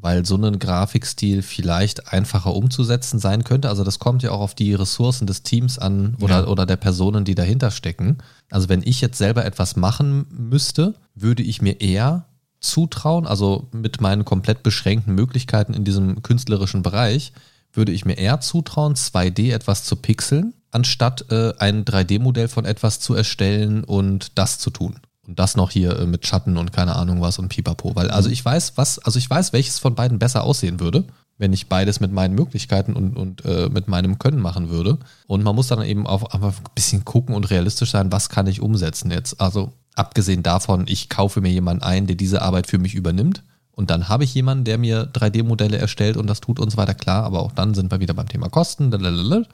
weil 0.02 0.26
so 0.26 0.36
ein 0.36 0.60
Grafikstil 0.60 1.44
vielleicht 1.44 2.12
einfacher 2.12 2.54
umzusetzen 2.56 3.20
sein 3.20 3.44
könnte. 3.44 3.70
Also 3.70 3.84
das 3.84 4.00
kommt 4.00 4.24
ja 4.24 4.32
auch 4.32 4.42
auf 4.42 4.56
die 4.56 4.74
Ressourcen 4.74 5.28
des 5.28 5.44
Teams 5.44 5.78
an 5.78 6.16
oder, 6.20 6.42
ja. 6.42 6.48
oder 6.48 6.66
der 6.66 6.76
Personen, 6.76 7.24
die 7.24 7.36
dahinter 7.36 7.72
stecken. 7.72 8.18
Also 8.50 8.68
wenn 8.68 8.82
ich 8.84 9.00
jetzt 9.00 9.18
selber 9.18 9.46
etwas 9.46 9.76
machen 9.76 10.26
müsste, 10.32 10.96
würde 11.14 11.44
ich 11.44 11.62
mir 11.62 11.80
eher 11.82 12.26
zutrauen, 12.60 13.28
also 13.28 13.68
mit 13.72 14.02
meinen 14.02 14.26
komplett 14.26 14.64
beschränkten 14.64 15.16
Möglichkeiten 15.16 15.74
in 15.74 15.84
diesem 15.84 16.22
künstlerischen 16.24 16.82
Bereich, 16.84 17.34
würde 17.74 17.92
ich 17.92 18.06
mir 18.06 18.18
eher 18.18 18.40
zutrauen, 18.42 18.96
2D 18.96 19.54
etwas 19.54 19.84
zu 19.84 19.96
pixeln, 19.96 20.54
anstatt 20.72 21.32
äh, 21.32 21.54
ein 21.58 21.86
3D-Modell 21.86 22.48
von 22.48 22.66
etwas 22.66 23.00
zu 23.00 23.14
erstellen 23.14 23.84
und 23.84 24.38
das 24.38 24.60
zu 24.60 24.70
tun. 24.70 25.00
Und 25.28 25.38
das 25.38 25.56
noch 25.56 25.70
hier 25.70 26.00
äh, 26.00 26.06
mit 26.06 26.26
Schatten 26.26 26.58
und 26.58 26.74
keine 26.74 26.96
Ahnung 26.96 27.22
was 27.22 27.38
und 27.38 27.50
Pipapo. 27.50 27.96
Weil, 27.96 28.10
also 28.10 28.30
mhm. 28.30 28.34
ich 28.34 28.44
weiß, 28.44 28.74
was, 28.76 29.00
also 29.00 29.20
ich 29.20 29.30
weiß, 29.30 29.54
welches 29.54 29.80
von 29.80 29.96
beiden 29.96 30.20
besser 30.20 30.44
aussehen 30.44 30.80
würde, 30.80 31.06
wenn 31.38 31.54
ich 31.54 31.70
beides 31.70 32.00
mit 32.00 32.12
meinen 32.12 32.36
Möglichkeiten 32.36 32.94
und, 32.94 33.18
und 33.18 33.46
äh, 33.46 33.70
mit 33.70 33.88
meinem 33.88 34.20
Können 34.20 34.42
machen 34.42 34.70
würde. 34.70 34.98
Und 35.28 35.44
man 35.44 35.56
muss 35.56 35.68
dann 35.68 35.82
eben 35.84 36.08
auch 36.08 36.24
einfach 36.32 36.58
ein 36.58 36.72
bisschen 36.76 37.06
gucken 37.06 37.36
und 37.36 37.50
realistisch 37.50 37.92
sein, 37.92 38.12
was 38.12 38.30
kann 38.30 38.48
ich 38.48 38.62
umsetzen 38.62 39.12
jetzt. 39.12 39.40
Also 39.40 39.74
abgesehen 39.96 40.44
davon, 40.44 40.86
ich 40.88 41.10
kaufe 41.10 41.42
mir 41.42 41.52
jemanden 41.52 41.84
ein, 41.84 42.08
der 42.08 42.16
diese 42.16 42.42
Arbeit 42.42 42.68
für 42.68 42.78
mich 42.78 42.96
übernimmt. 42.96 43.44
Und 43.74 43.90
dann 43.90 44.10
habe 44.10 44.24
ich 44.24 44.34
jemanden, 44.34 44.66
der 44.66 44.78
mir 44.78 45.08
3D-Modelle 45.14 45.78
erstellt 45.78 46.18
und 46.18 46.28
das 46.28 46.42
tut 46.42 46.60
uns 46.60 46.78
weiter 46.78 46.94
klar. 46.94 47.24
Aber 47.24 47.42
auch 47.42 47.52
dann 47.52 47.74
sind 47.74 47.92
wir 47.92 48.00
wieder 48.00 48.14
beim 48.14 48.28
Thema 48.28 48.50
Kosten. 48.50 48.92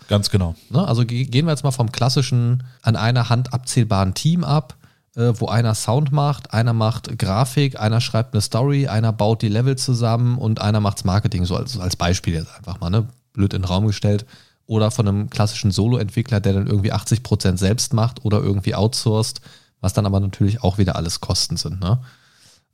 Ganz 0.07 0.29
genau. 0.29 0.55
Ne? 0.69 0.85
Also 0.85 1.05
gehen 1.05 1.45
wir 1.45 1.51
jetzt 1.51 1.63
mal 1.63 1.71
vom 1.71 1.91
klassischen 1.91 2.63
an 2.81 2.95
einer 2.95 3.29
Hand 3.29 3.53
abzählbaren 3.53 4.13
Team 4.13 4.43
ab 4.43 4.75
äh, 5.17 5.33
wo 5.39 5.47
einer 5.47 5.73
Sound 5.73 6.11
macht, 6.11 6.53
einer 6.53 6.73
macht 6.73 7.17
Grafik, 7.17 7.79
einer 7.79 7.99
schreibt 8.01 8.33
eine 8.33 8.41
Story, 8.41 8.87
einer 8.87 9.11
baut 9.11 9.41
die 9.41 9.49
Level 9.49 9.75
zusammen 9.75 10.37
und 10.37 10.61
einer 10.61 10.79
macht's 10.79 11.03
Marketing, 11.03 11.43
so 11.43 11.55
als, 11.55 11.77
als 11.79 11.95
Beispiel 11.95 12.35
jetzt 12.35 12.55
einfach 12.55 12.79
mal, 12.79 12.91
ne? 12.91 13.07
Blöd 13.33 13.53
in 13.53 13.63
den 13.63 13.67
Raum 13.67 13.87
gestellt. 13.87 14.25
Oder 14.67 14.91
von 14.91 15.07
einem 15.07 15.29
klassischen 15.29 15.71
Solo-Entwickler, 15.71 16.39
der 16.39 16.53
dann 16.53 16.67
irgendwie 16.67 16.91
80% 16.91 17.57
selbst 17.57 17.93
macht 17.93 18.25
oder 18.25 18.41
irgendwie 18.41 18.75
outsourced, 18.75 19.41
was 19.79 19.93
dann 19.93 20.05
aber 20.05 20.19
natürlich 20.19 20.61
auch 20.61 20.77
wieder 20.77 20.97
alles 20.97 21.21
Kosten 21.21 21.55
sind. 21.55 21.79
Ne? 21.79 21.99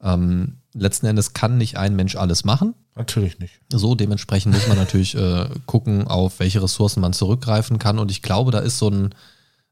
Ähm, 0.02 0.58
letzten 0.74 1.06
Endes 1.06 1.34
kann 1.34 1.58
nicht 1.58 1.78
ein 1.78 1.96
Mensch 1.96 2.16
alles 2.16 2.46
machen. 2.46 2.74
Natürlich 2.96 3.40
nicht. 3.40 3.60
So, 3.72 3.94
dementsprechend 3.94 4.56
muss 4.56 4.68
man 4.68 4.78
natürlich 4.78 5.16
äh, 5.16 5.50
gucken, 5.66 6.08
auf 6.08 6.40
welche 6.40 6.64
Ressourcen 6.64 7.02
man 7.02 7.14
zurückgreifen 7.14 7.78
kann. 7.78 8.00
Und 8.00 8.10
ich 8.10 8.22
glaube, 8.22 8.52
da 8.52 8.60
ist 8.60 8.80
so 8.80 8.90
ein 8.90 9.14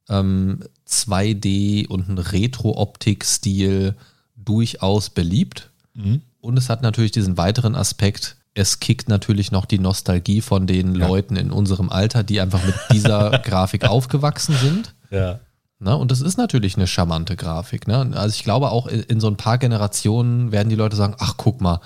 ähm, 0.10 0.62
2D 0.88 1.88
und 1.88 2.10
ein 2.10 2.18
Retro-Optik-Stil 2.18 3.96
durchaus 4.36 5.10
beliebt. 5.10 5.70
Mhm. 5.94 6.22
Und 6.40 6.58
es 6.58 6.70
hat 6.70 6.82
natürlich 6.82 7.12
diesen 7.12 7.38
weiteren 7.38 7.76
Aspekt, 7.76 8.38
es 8.54 8.80
kickt 8.80 9.08
natürlich 9.08 9.52
noch 9.52 9.66
die 9.66 9.80
Nostalgie 9.80 10.42
von 10.42 10.68
den 10.68 10.96
ja. 10.96 11.08
Leuten 11.08 11.36
in 11.36 11.52
unserem 11.52 11.90
Alter, 11.90 12.24
die 12.24 12.42
einfach 12.42 12.64
mit 12.66 12.76
dieser 12.92 13.30
Grafik 13.46 13.86
aufgewachsen 13.86 14.56
sind. 14.56 14.94
Ja. 15.10 15.40
Na, 15.80 15.94
und 15.94 16.12
das 16.12 16.22
ist 16.22 16.38
natürlich 16.38 16.76
eine 16.76 16.86
charmante 16.86 17.36
Grafik. 17.36 17.88
Ne? 17.88 18.12
Also 18.14 18.36
ich 18.36 18.44
glaube 18.44 18.72
auch 18.72 18.88
in, 18.88 19.02
in 19.02 19.20
so 19.20 19.28
ein 19.28 19.38
paar 19.38 19.58
Generationen 19.58 20.52
werden 20.52 20.70
die 20.70 20.76
Leute 20.76 20.96
sagen, 20.96 21.16
ach 21.18 21.36
guck 21.38 21.62
mal, 21.62 21.80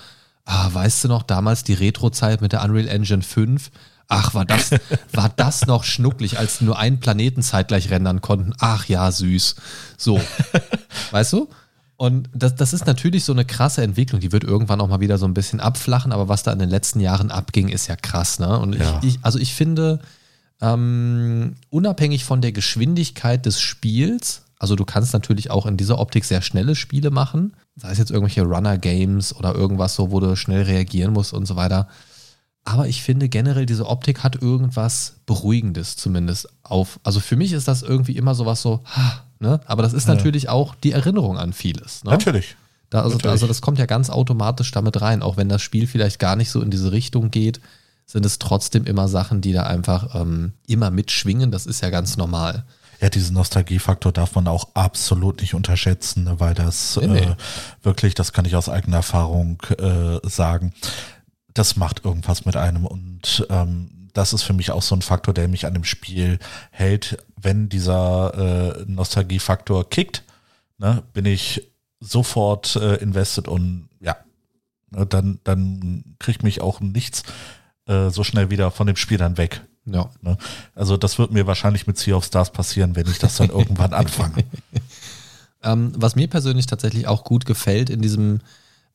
ah, 0.44 0.68
weißt 0.72 1.04
du 1.04 1.08
noch, 1.08 1.22
damals 1.22 1.64
die 1.64 1.74
Retro-Zeit 1.74 2.40
mit 2.40 2.52
der 2.52 2.62
Unreal 2.64 2.88
Engine 2.88 3.22
5, 3.22 3.70
Ach, 4.08 4.34
war 4.34 4.44
das, 4.44 4.70
war 5.12 5.30
das 5.34 5.66
noch 5.66 5.84
schnucklig, 5.84 6.38
als 6.38 6.60
nur 6.60 6.78
einen 6.78 7.00
Planeten 7.00 7.42
zeitgleich 7.42 7.90
rendern 7.90 8.20
konnten. 8.20 8.52
Ach 8.58 8.86
ja, 8.86 9.10
süß. 9.10 9.56
So. 9.96 10.20
weißt 11.10 11.32
du? 11.32 11.48
Und 11.96 12.28
das, 12.34 12.54
das 12.54 12.74
ist 12.74 12.86
natürlich 12.86 13.24
so 13.24 13.32
eine 13.32 13.46
krasse 13.46 13.82
Entwicklung, 13.82 14.20
die 14.20 14.30
wird 14.30 14.44
irgendwann 14.44 14.80
auch 14.82 14.88
mal 14.88 15.00
wieder 15.00 15.16
so 15.16 15.26
ein 15.26 15.32
bisschen 15.32 15.60
abflachen, 15.60 16.12
aber 16.12 16.28
was 16.28 16.42
da 16.42 16.52
in 16.52 16.58
den 16.58 16.68
letzten 16.68 17.00
Jahren 17.00 17.30
abging, 17.30 17.68
ist 17.68 17.86
ja 17.86 17.96
krass, 17.96 18.38
ne? 18.38 18.58
Und 18.58 18.74
ja. 18.74 19.00
ich, 19.02 19.16
ich, 19.16 19.18
also 19.22 19.38
ich 19.38 19.54
finde, 19.54 20.00
ähm, 20.60 21.54
unabhängig 21.70 22.24
von 22.24 22.42
der 22.42 22.52
Geschwindigkeit 22.52 23.46
des 23.46 23.60
Spiels, 23.60 24.42
also 24.58 24.76
du 24.76 24.84
kannst 24.84 25.14
natürlich 25.14 25.50
auch 25.50 25.64
in 25.64 25.78
dieser 25.78 25.98
Optik 25.98 26.26
sehr 26.26 26.42
schnelle 26.42 26.74
Spiele 26.74 27.10
machen, 27.10 27.54
sei 27.76 27.90
es 27.92 27.98
jetzt 27.98 28.10
irgendwelche 28.10 28.42
Runner-Games 28.42 29.34
oder 29.34 29.54
irgendwas 29.54 29.94
so, 29.94 30.10
wo 30.10 30.20
du 30.20 30.36
schnell 30.36 30.62
reagieren 30.62 31.14
musst 31.14 31.32
und 31.32 31.46
so 31.46 31.56
weiter. 31.56 31.88
Aber 32.66 32.88
ich 32.88 33.00
finde 33.00 33.28
generell, 33.28 33.64
diese 33.64 33.86
Optik 33.86 34.24
hat 34.24 34.42
irgendwas 34.42 35.14
Beruhigendes 35.24 35.96
zumindest 35.96 36.48
auf. 36.64 36.98
Also 37.04 37.20
für 37.20 37.36
mich 37.36 37.52
ist 37.52 37.68
das 37.68 37.82
irgendwie 37.82 38.16
immer 38.16 38.34
sowas 38.34 38.60
so, 38.60 38.82
ne? 39.38 39.60
Aber 39.66 39.84
das 39.84 39.92
ist 39.92 40.08
ja. 40.08 40.14
natürlich 40.14 40.48
auch 40.48 40.74
die 40.74 40.90
Erinnerung 40.90 41.38
an 41.38 41.52
vieles. 41.52 42.02
Ne? 42.02 42.10
Natürlich. 42.10 42.56
Da, 42.90 43.02
also, 43.02 43.14
natürlich. 43.14 43.30
also 43.30 43.46
das 43.46 43.62
kommt 43.62 43.78
ja 43.78 43.86
ganz 43.86 44.10
automatisch 44.10 44.72
damit 44.72 45.00
rein. 45.00 45.22
Auch 45.22 45.36
wenn 45.36 45.48
das 45.48 45.62
Spiel 45.62 45.86
vielleicht 45.86 46.18
gar 46.18 46.34
nicht 46.34 46.50
so 46.50 46.60
in 46.60 46.72
diese 46.72 46.90
Richtung 46.90 47.30
geht, 47.30 47.60
sind 48.04 48.26
es 48.26 48.40
trotzdem 48.40 48.84
immer 48.84 49.06
Sachen, 49.06 49.40
die 49.40 49.52
da 49.52 49.62
einfach 49.62 50.16
ähm, 50.20 50.52
immer 50.66 50.90
mitschwingen. 50.90 51.52
Das 51.52 51.66
ist 51.66 51.82
ja 51.82 51.90
ganz 51.90 52.16
normal. 52.16 52.64
Ja, 53.00 53.10
diesen 53.10 53.34
Nostalgiefaktor 53.34 54.10
darf 54.10 54.34
man 54.34 54.48
auch 54.48 54.68
absolut 54.74 55.40
nicht 55.40 55.54
unterschätzen, 55.54 56.24
ne, 56.24 56.40
weil 56.40 56.54
das 56.54 56.98
nee, 57.00 57.06
nee. 57.06 57.18
Äh, 57.18 57.36
wirklich, 57.82 58.14
das 58.14 58.32
kann 58.32 58.44
ich 58.44 58.56
aus 58.56 58.68
eigener 58.68 58.98
Erfahrung 58.98 59.60
äh, 59.78 60.18
sagen, 60.26 60.72
das 61.56 61.76
macht 61.76 62.04
irgendwas 62.04 62.44
mit 62.44 62.56
einem 62.56 62.86
und 62.86 63.46
ähm, 63.50 64.08
das 64.12 64.32
ist 64.32 64.42
für 64.42 64.52
mich 64.52 64.70
auch 64.70 64.82
so 64.82 64.94
ein 64.94 65.02
Faktor, 65.02 65.34
der 65.34 65.48
mich 65.48 65.66
an 65.66 65.74
dem 65.74 65.84
Spiel 65.84 66.38
hält. 66.70 67.18
Wenn 67.40 67.68
dieser 67.68 68.78
äh, 68.78 68.84
Nostalgiefaktor 68.86 69.88
kickt, 69.88 70.22
ne, 70.78 71.02
bin 71.12 71.26
ich 71.26 71.70
sofort 72.00 72.76
äh, 72.76 72.96
invested 72.96 73.48
und 73.48 73.88
ja, 74.00 74.16
ne, 74.90 75.06
dann, 75.06 75.40
dann 75.44 76.16
kriegt 76.18 76.42
mich 76.42 76.60
auch 76.60 76.80
nichts 76.80 77.24
äh, 77.86 78.10
so 78.10 78.24
schnell 78.24 78.50
wieder 78.50 78.70
von 78.70 78.86
dem 78.86 78.96
Spiel 78.96 79.18
dann 79.18 79.38
weg. 79.38 79.62
Ja. 79.84 80.10
Ne? 80.20 80.36
Also 80.74 80.96
das 80.96 81.18
wird 81.18 81.30
mir 81.30 81.46
wahrscheinlich 81.46 81.86
mit 81.86 81.98
Sea 81.98 82.16
of 82.16 82.24
Stars 82.24 82.52
passieren, 82.52 82.96
wenn 82.96 83.06
ich 83.06 83.18
das 83.18 83.36
dann 83.36 83.50
irgendwann 83.50 83.92
anfange. 83.94 84.44
Ähm, 85.62 85.92
was 85.96 86.16
mir 86.16 86.28
persönlich 86.28 86.66
tatsächlich 86.66 87.06
auch 87.06 87.24
gut 87.24 87.46
gefällt 87.46 87.90
in 87.90 88.00
diesem 88.00 88.40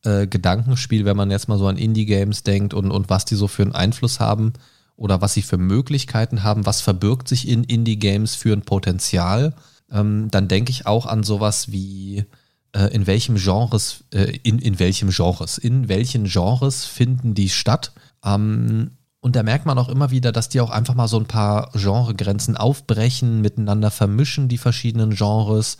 äh, 0.03 0.27
Gedankenspiel, 0.27 1.05
wenn 1.05 1.17
man 1.17 1.31
jetzt 1.31 1.47
mal 1.47 1.57
so 1.57 1.67
an 1.67 1.77
Indie-Games 1.77 2.43
denkt 2.43 2.73
und, 2.73 2.91
und 2.91 3.09
was 3.09 3.25
die 3.25 3.35
so 3.35 3.47
für 3.47 3.63
einen 3.63 3.75
Einfluss 3.75 4.19
haben 4.19 4.53
oder 4.95 5.21
was 5.21 5.33
sie 5.33 5.41
für 5.41 5.57
Möglichkeiten 5.57 6.43
haben, 6.43 6.65
was 6.65 6.81
verbirgt 6.81 7.27
sich 7.27 7.47
in 7.47 7.63
Indie-Games 7.63 8.35
für 8.35 8.53
ein 8.53 8.63
Potenzial, 8.63 9.53
ähm, 9.91 10.29
dann 10.31 10.47
denke 10.47 10.71
ich 10.71 10.87
auch 10.87 11.05
an 11.05 11.23
sowas 11.23 11.71
wie 11.71 12.25
äh, 12.73 12.85
in 12.93 13.07
welchem 13.07 13.35
Genres, 13.35 14.03
äh, 14.13 14.37
in, 14.43 14.59
in 14.59 14.79
welchem 14.79 15.09
Genres, 15.09 15.57
in 15.57 15.89
welchen 15.89 16.25
Genres 16.25 16.85
finden 16.85 17.33
die 17.33 17.49
statt. 17.49 17.91
Ähm, 18.23 18.91
und 19.19 19.35
da 19.35 19.43
merkt 19.43 19.65
man 19.65 19.77
auch 19.77 19.89
immer 19.89 20.09
wieder, 20.09 20.31
dass 20.31 20.49
die 20.49 20.61
auch 20.61 20.71
einfach 20.71 20.95
mal 20.95 21.07
so 21.07 21.19
ein 21.19 21.27
paar 21.27 21.71
Genregrenzen 21.73 22.57
aufbrechen, 22.57 23.41
miteinander 23.41 23.91
vermischen, 23.91 24.47
die 24.47 24.57
verschiedenen 24.57 25.11
Genres 25.11 25.77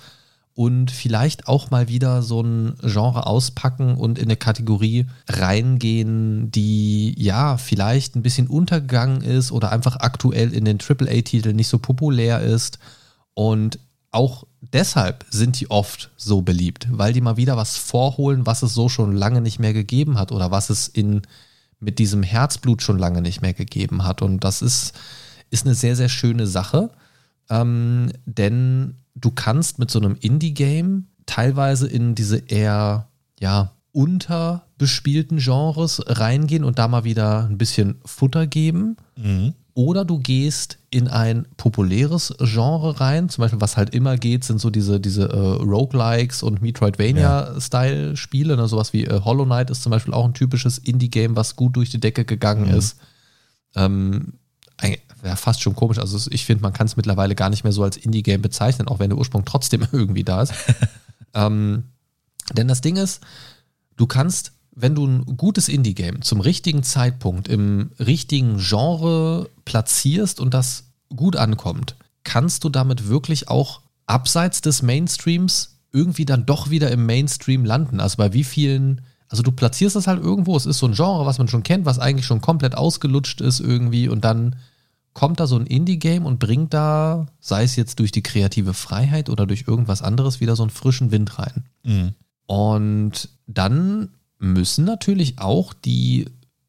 und 0.62 0.92
vielleicht 0.92 1.48
auch 1.48 1.72
mal 1.72 1.88
wieder 1.88 2.22
so 2.22 2.42
ein 2.44 2.76
Genre 2.84 3.26
auspacken 3.26 3.96
und 3.96 4.20
in 4.20 4.26
eine 4.26 4.36
Kategorie 4.36 5.08
reingehen, 5.28 6.52
die 6.52 7.16
ja 7.18 7.58
vielleicht 7.58 8.16
ein 8.16 8.22
bisschen 8.22 8.46
untergegangen 8.46 9.24
ist 9.24 9.52
oder 9.52 9.72
einfach 9.72 9.96
aktuell 10.02 10.54
in 10.54 10.64
den 10.64 10.78
AAA-Titeln 10.78 11.56
nicht 11.56 11.68
so 11.68 11.80
populär 11.80 12.42
ist. 12.42 12.78
Und 13.34 13.80
auch 14.12 14.46
deshalb 14.60 15.26
sind 15.32 15.60
die 15.60 15.72
oft 15.72 16.12
so 16.16 16.44
beliebt, 16.44 16.88
weil 16.92 17.12
die 17.12 17.22
mal 17.22 17.38
wieder 17.38 17.58
was 17.58 17.78
vorholen, 17.78 18.46
was 18.46 18.62
es 18.62 18.76
so 18.76 18.88
schon 18.88 19.16
lange 19.16 19.42
nicht 19.42 19.58
mehr 19.58 19.74
gegeben 19.74 20.20
hat 20.20 20.32
oder 20.32 20.52
was 20.52 20.70
es 20.70 20.88
in 20.88 21.24
mit 21.80 21.98
diesem 21.98 22.22
Herzblut 22.22 22.84
schon 22.84 23.00
lange 23.00 23.24
nicht 23.24 23.42
mehr 23.42 23.56
gegeben 23.56 24.04
hat. 24.04 24.22
Und 24.22 24.44
das 24.44 24.62
ist, 24.62 24.94
ist 25.50 25.66
eine 25.66 25.74
sehr, 25.74 25.96
sehr 25.96 26.10
schöne 26.10 26.46
Sache, 26.46 26.92
ähm, 27.50 28.12
denn 28.28 29.01
du 29.16 29.32
kannst 29.32 29.80
mit 29.80 29.92
so 29.92 30.00
einem 30.00 30.18
Indie-Game 30.20 31.08
teilweise 31.26 31.88
in 31.88 32.16
diese 32.16 32.38
eher, 32.38 33.08
ja, 33.40 33.72
unterbespielten 33.94 35.40
Genres 35.40 36.02
reingehen 36.08 36.64
und 36.64 36.80
da 36.80 36.88
mal 36.88 37.04
wieder 37.04 37.46
ein 37.46 37.58
bisschen 37.58 38.00
Futter 38.06 38.48
geben. 38.48 38.96
Mhm. 39.18 39.54
Oder 39.74 40.04
du 40.04 40.20
gehst 40.20 40.80
in 40.90 41.08
ein 41.08 41.46
populäres 41.56 42.34
Genre 42.40 43.00
rein, 43.00 43.30
zum 43.30 43.44
Beispiel, 43.44 43.62
was 43.62 43.78
halt 43.78 43.96
immer 43.96 44.18
geht, 44.18 44.44
sind 44.44 44.60
so 44.60 44.70
diese, 44.70 45.00
diese 45.00 45.30
äh, 45.30 45.64
Roguelikes 45.64 46.44
und 46.44 46.62
Metroidvania-Style-Spiele, 46.62 48.58
ne? 48.58 48.68
sowas 48.68 48.92
wie 48.92 49.06
äh, 49.06 49.22
Hollow 49.22 49.46
Knight 49.46 49.70
ist 49.70 49.84
zum 49.84 49.92
Beispiel 49.92 50.14
auch 50.14 50.26
ein 50.26 50.34
typisches 50.34 50.78
Indie-Game, 50.78 51.38
was 51.38 51.56
gut 51.56 51.78
durch 51.78 51.90
die 51.90 52.02
Decke 52.02 52.26
gegangen 52.26 52.68
mhm. 52.68 52.78
ist. 52.78 52.98
Ähm, 53.76 54.34
ja, 55.24 55.36
fast 55.36 55.62
schon 55.62 55.76
komisch. 55.76 56.00
Also 56.00 56.30
ich 56.32 56.46
finde, 56.46 56.64
man 56.64 56.74
kann 56.74 56.88
es 56.88 56.98
mittlerweile 56.98 57.36
gar 57.36 57.50
nicht 57.50 57.64
mehr 57.64 57.74
so 57.74 57.84
als 57.84 57.98
Indie-Game 57.98 58.42
bezeichnen, 58.42 58.88
auch 58.88 59.00
wenn 59.00 59.10
der 59.10 59.18
Ursprung 59.18 59.46
trotzdem 59.46 59.88
irgendwie 59.92 60.24
da 60.24 60.42
ist. 60.42 60.54
ähm, 61.34 61.84
denn 62.54 62.68
das 62.68 62.82
Ding 62.82 62.98
ist, 62.98 63.22
du 63.98 64.08
kannst, 64.08 64.54
wenn 64.74 64.96
du 64.96 65.06
ein 65.06 65.38
gutes 65.38 65.70
Indie-Game 65.70 66.22
zum 66.22 66.42
richtigen 66.42 66.84
Zeitpunkt 66.84 67.48
im 67.48 67.92
richtigen 68.00 68.58
Genre 68.58 69.50
platzierst 69.66 70.40
und 70.40 70.54
das 70.54 70.86
gut 71.16 71.36
ankommt, 71.36 71.96
kannst 72.24 72.64
du 72.64 72.70
damit 72.70 73.08
wirklich 73.08 73.48
auch 73.48 73.82
abseits 74.06 74.62
des 74.62 74.82
Mainstreams 74.82 75.78
irgendwie 75.94 76.26
dann 76.26 76.46
doch 76.46 76.70
wieder 76.70 76.90
im 76.92 77.06
Mainstream 77.06 77.66
landen. 77.66 78.00
Also 78.00 78.18
bei 78.18 78.34
wie 78.34 78.44
vielen, 78.44 79.02
also 79.28 79.44
du 79.44 79.52
platzierst 79.52 79.96
das 79.96 80.08
halt 80.08 80.24
irgendwo, 80.24 80.56
es 80.56 80.66
ist 80.66 80.80
so 80.80 80.88
ein 80.88 80.94
Genre, 80.94 81.26
was 81.26 81.38
man 81.38 81.48
schon 81.48 81.64
kennt, 81.64 81.86
was 81.86 82.00
eigentlich 82.00 82.26
schon 82.26 82.42
komplett 82.42 82.76
ausgelutscht 82.76 83.42
ist 83.42 83.60
irgendwie 83.60 84.08
und 84.08 84.24
dann 84.24 84.56
kommt 85.14 85.40
da 85.40 85.48
so 85.48 85.58
ein 85.58 85.66
Indie-Game 85.66 86.26
und 86.26 86.40
bringt 86.40 86.74
da, 86.74 87.28
sei 87.40 87.64
es 87.64 87.76
jetzt 87.76 88.00
durch 88.00 88.12
die 88.12 88.24
kreative 88.24 88.74
Freiheit 88.74 89.30
oder 89.30 89.46
durch 89.46 89.66
irgendwas 89.68 90.02
anderes, 90.02 90.40
wieder 90.40 90.56
so 90.56 90.64
einen 90.64 90.70
frischen 90.70 91.12
Wind 91.12 91.38
rein. 91.38 91.66
Mhm. 91.84 92.14
Und 92.46 93.30
dann 93.48 94.10
müssen 94.40 94.86
natürlich 94.86 95.40
auch 95.40 95.74
die, 95.74 96.26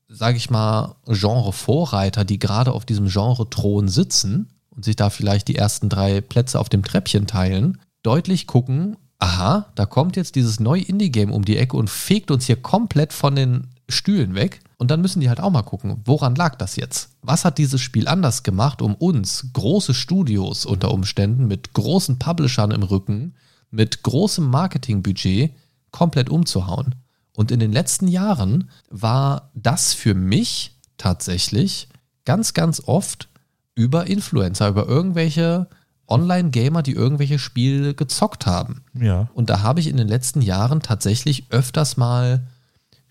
sage 0.08 0.36
ich 0.36 0.50
mal, 0.50 0.96
Genre-Vorreiter, 1.06 2.24
die 2.24 2.38
gerade 2.38 2.72
auf 2.72 2.84
diesem 2.84 3.08
Genre-Thron 3.08 3.88
sitzen 3.88 4.48
und 4.70 4.84
sich 4.84 4.96
da 4.96 5.10
vielleicht 5.10 5.48
die 5.48 5.56
ersten 5.56 5.88
drei 5.88 6.20
Plätze 6.20 6.58
auf 6.58 6.68
dem 6.68 6.82
Treppchen 6.82 7.26
teilen, 7.26 7.78
deutlich 8.02 8.46
gucken, 8.46 8.96
aha, 9.18 9.66
da 9.76 9.86
kommt 9.86 10.16
jetzt 10.16 10.34
dieses 10.34 10.58
neue 10.58 10.82
Indie-Game 10.82 11.32
um 11.32 11.44
die 11.44 11.56
Ecke 11.56 11.76
und 11.76 11.88
fegt 11.88 12.30
uns 12.30 12.46
hier 12.46 12.56
komplett 12.56 13.12
von 13.12 13.36
den 13.36 13.68
Stühlen 13.88 14.34
weg. 14.34 14.60
Und 14.82 14.90
dann 14.90 15.00
müssen 15.00 15.20
die 15.20 15.28
halt 15.28 15.38
auch 15.38 15.52
mal 15.52 15.62
gucken, 15.62 16.00
woran 16.06 16.34
lag 16.34 16.56
das 16.56 16.74
jetzt? 16.74 17.10
Was 17.22 17.44
hat 17.44 17.58
dieses 17.58 17.80
Spiel 17.80 18.08
anders 18.08 18.42
gemacht, 18.42 18.82
um 18.82 18.96
uns, 18.96 19.46
große 19.52 19.94
Studios 19.94 20.66
unter 20.66 20.90
Umständen, 20.90 21.46
mit 21.46 21.72
großen 21.72 22.18
Publishern 22.18 22.72
im 22.72 22.82
Rücken, 22.82 23.36
mit 23.70 24.02
großem 24.02 24.44
Marketingbudget 24.44 25.52
komplett 25.92 26.30
umzuhauen? 26.30 26.96
Und 27.32 27.52
in 27.52 27.60
den 27.60 27.70
letzten 27.70 28.08
Jahren 28.08 28.70
war 28.90 29.52
das 29.54 29.94
für 29.94 30.14
mich 30.14 30.74
tatsächlich 30.98 31.88
ganz, 32.24 32.52
ganz 32.52 32.82
oft 32.84 33.28
über 33.76 34.08
Influencer, 34.08 34.66
über 34.66 34.88
irgendwelche 34.88 35.68
Online-Gamer, 36.08 36.82
die 36.82 36.94
irgendwelche 36.94 37.38
Spiele 37.38 37.94
gezockt 37.94 38.46
haben. 38.46 38.82
Ja. 38.94 39.30
Und 39.32 39.48
da 39.48 39.62
habe 39.62 39.78
ich 39.78 39.86
in 39.86 39.96
den 39.96 40.08
letzten 40.08 40.42
Jahren 40.42 40.82
tatsächlich 40.82 41.46
öfters 41.50 41.96
mal 41.96 42.48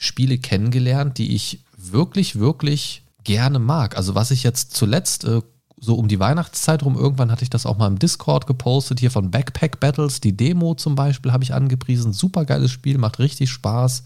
Spiele 0.02 0.40
kennengelernt, 0.40 1.20
die 1.20 1.36
ich 1.36 1.64
wirklich, 1.78 2.40
wirklich 2.40 3.04
gerne 3.24 3.60
mag. 3.60 3.96
Also 3.96 4.16
was 4.16 4.32
ich 4.32 4.42
jetzt 4.42 4.74
zuletzt 4.76 5.26
äh, 5.26 5.42
so 5.78 5.96
um 5.96 6.08
die 6.08 6.20
Weihnachtszeit 6.20 6.84
rum, 6.84 6.98
irgendwann 6.98 7.32
hatte 7.32 7.44
ich 7.44 7.52
das 7.52 7.68
auch 7.68 7.78
mal 7.78 7.86
im 7.86 8.00
Discord 8.00 8.48
gepostet, 8.48 9.00
hier 9.00 9.12
von 9.12 9.30
Backpack 9.30 9.80
Battles, 9.80 10.20
die 10.20 10.36
Demo 10.36 10.74
zum 10.74 10.96
Beispiel 10.96 11.32
habe 11.32 11.44
ich 11.44 11.54
angepriesen. 11.54 12.14
Super 12.14 12.46
geiles 12.46 12.72
Spiel, 12.72 12.98
macht 12.98 13.20
richtig 13.20 13.52
Spaß. 13.52 14.06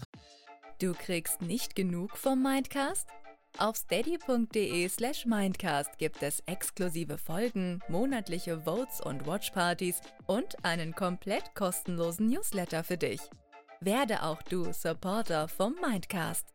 Du 0.82 0.92
kriegst 0.92 1.40
nicht 1.40 1.74
genug 1.74 2.18
vom 2.18 2.42
Mindcast? 2.42 3.06
Auf 3.56 3.76
steady.de 3.76 4.86
slash 4.90 5.24
Mindcast 5.24 5.96
gibt 5.96 6.22
es 6.22 6.40
exklusive 6.40 7.16
Folgen, 7.16 7.80
monatliche 7.88 8.60
Votes 8.60 9.00
und 9.00 9.26
Watchpartys 9.26 10.02
und 10.26 10.62
einen 10.62 10.94
komplett 10.94 11.54
kostenlosen 11.54 12.26
Newsletter 12.28 12.84
für 12.84 12.98
dich. 12.98 13.20
Werde 13.80 14.22
auch 14.22 14.42
du 14.42 14.72
Supporter 14.72 15.48
vom 15.48 15.74
Mindcast. 15.86 16.46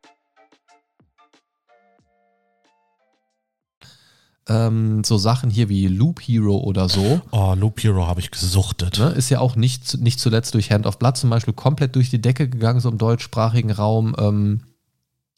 Ähm, 4.50 5.04
so 5.04 5.18
Sachen 5.18 5.52
hier 5.52 5.70
wie 5.70 5.88
Loop 5.88 6.20
Hero 6.20 6.58
oder 6.58 6.90
so. 6.90 7.22
Oh, 7.32 7.54
Loop 7.54 7.82
Hero 7.84 8.08
habe 8.08 8.20
ich 8.20 8.32
gesuchtet. 8.32 8.98
Ne, 8.98 9.10
ist 9.10 9.30
ja 9.30 9.40
auch 9.40 9.56
nicht, 9.56 10.00
nicht 10.00 10.20
zuletzt 10.20 10.56
durch 10.56 10.72
Hand 10.72 10.88
of 10.88 10.98
Blood 10.98 11.16
zum 11.16 11.30
Beispiel 11.30 11.54
komplett 11.54 11.96
durch 11.96 12.10
die 12.10 12.22
Decke 12.22 12.50
gegangen, 12.50 12.80
so 12.80 12.90
im 12.90 12.98
deutschsprachigen 12.98 13.72
Raum. 13.72 14.16
Ähm, 14.18 14.62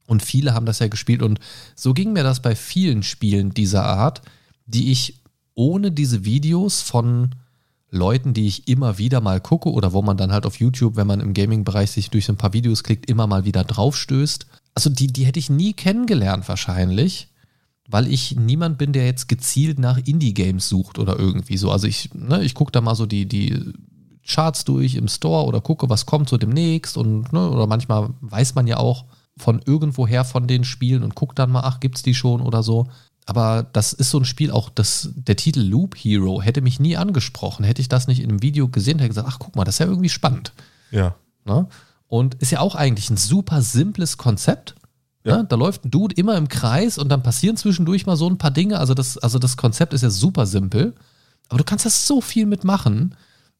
und 0.07 0.23
viele 0.23 0.53
haben 0.53 0.65
das 0.65 0.79
ja 0.79 0.87
gespielt. 0.87 1.21
Und 1.21 1.39
so 1.75 1.93
ging 1.93 2.13
mir 2.13 2.23
das 2.23 2.41
bei 2.41 2.55
vielen 2.55 3.03
Spielen 3.03 3.53
dieser 3.53 3.83
Art, 3.83 4.21
die 4.65 4.91
ich 4.91 5.21
ohne 5.53 5.91
diese 5.91 6.23
Videos 6.23 6.81
von 6.81 7.35
Leuten, 7.93 8.33
die 8.33 8.47
ich 8.47 8.67
immer 8.67 8.97
wieder 8.97 9.21
mal 9.21 9.39
gucke 9.39 9.71
oder 9.71 9.93
wo 9.93 10.01
man 10.01 10.17
dann 10.17 10.31
halt 10.31 10.45
auf 10.45 10.59
YouTube, 10.59 10.95
wenn 10.95 11.07
man 11.07 11.19
im 11.19 11.33
Gaming-Bereich 11.33 11.91
sich 11.91 12.09
durch 12.09 12.25
so 12.25 12.33
ein 12.33 12.37
paar 12.37 12.53
Videos 12.53 12.83
klickt, 12.83 13.09
immer 13.09 13.27
mal 13.27 13.45
wieder 13.45 13.63
draufstößt. 13.63 14.47
Also 14.73 14.89
die, 14.89 15.07
die 15.07 15.25
hätte 15.25 15.39
ich 15.39 15.49
nie 15.49 15.73
kennengelernt 15.73 16.49
wahrscheinlich, 16.49 17.29
weil 17.87 18.11
ich 18.11 18.35
niemand 18.35 18.77
bin, 18.77 18.93
der 18.93 19.05
jetzt 19.05 19.27
gezielt 19.27 19.77
nach 19.77 19.97
Indie-Games 19.97 20.67
sucht 20.67 20.97
oder 20.97 21.19
irgendwie 21.19 21.57
so. 21.57 21.69
Also 21.69 21.85
ich, 21.85 22.09
ne, 22.13 22.43
ich 22.43 22.55
gucke 22.55 22.71
da 22.71 22.81
mal 22.81 22.95
so 22.95 23.05
die, 23.05 23.27
die 23.27 23.73
Charts 24.27 24.65
durch 24.65 24.95
im 24.95 25.07
Store 25.07 25.45
oder 25.45 25.61
gucke, 25.61 25.89
was 25.89 26.05
kommt 26.05 26.29
so 26.29 26.37
demnächst 26.37 26.97
und, 26.97 27.31
ne, 27.31 27.49
oder 27.49 27.67
manchmal 27.67 28.09
weiß 28.21 28.55
man 28.55 28.65
ja 28.65 28.77
auch 28.77 29.05
von 29.37 29.61
irgendwoher 29.65 30.25
von 30.25 30.47
den 30.47 30.63
Spielen 30.63 31.03
und 31.03 31.15
guckt 31.15 31.37
dann 31.37 31.51
mal, 31.51 31.61
ach, 31.61 31.79
gibt's 31.79 32.01
die 32.01 32.13
schon 32.15 32.41
oder 32.41 32.63
so 32.63 32.87
aber 33.25 33.65
das 33.71 33.93
ist 33.93 34.09
so 34.09 34.19
ein 34.19 34.25
Spiel, 34.25 34.51
auch 34.51 34.69
das, 34.69 35.09
der 35.15 35.35
Titel 35.35 35.61
Loop 35.61 35.95
Hero 35.95 36.41
hätte 36.41 36.61
mich 36.61 36.79
nie 36.79 36.97
angesprochen. 36.97 37.63
Hätte 37.63 37.81
ich 37.81 37.87
das 37.87 38.07
nicht 38.07 38.19
in 38.19 38.29
einem 38.29 38.41
Video 38.41 38.67
gesehen, 38.67 38.99
hätte 38.99 39.05
ich 39.05 39.15
gesagt, 39.15 39.29
ach 39.29 39.39
guck 39.39 39.55
mal, 39.55 39.63
das 39.63 39.75
ist 39.75 39.79
ja 39.79 39.85
irgendwie 39.85 40.09
spannend. 40.09 40.51
Ja. 40.91 41.15
Ne? 41.45 41.67
Und 42.07 42.35
ist 42.35 42.51
ja 42.51 42.59
auch 42.59 42.75
eigentlich 42.75 43.09
ein 43.09 43.17
super 43.17 43.61
simples 43.61 44.17
Konzept. 44.17 44.75
Ja. 45.23 45.37
Ne? 45.37 45.45
Da 45.47 45.55
läuft 45.55 45.85
ein 45.85 45.91
Dude 45.91 46.15
immer 46.15 46.35
im 46.35 46.49
Kreis 46.49 46.97
und 46.97 47.09
dann 47.09 47.23
passieren 47.23 47.55
zwischendurch 47.55 48.05
mal 48.05 48.17
so 48.17 48.29
ein 48.29 48.37
paar 48.37 48.51
Dinge. 48.51 48.79
Also 48.79 48.93
das, 48.93 49.17
also 49.17 49.39
das 49.39 49.57
Konzept 49.57 49.93
ist 49.93 50.01
ja 50.01 50.09
super 50.09 50.45
simpel. 50.45 50.93
Aber 51.49 51.57
du 51.57 51.63
kannst 51.63 51.85
das 51.85 52.07
so 52.07 52.19
viel 52.19 52.45
mitmachen. 52.45 53.15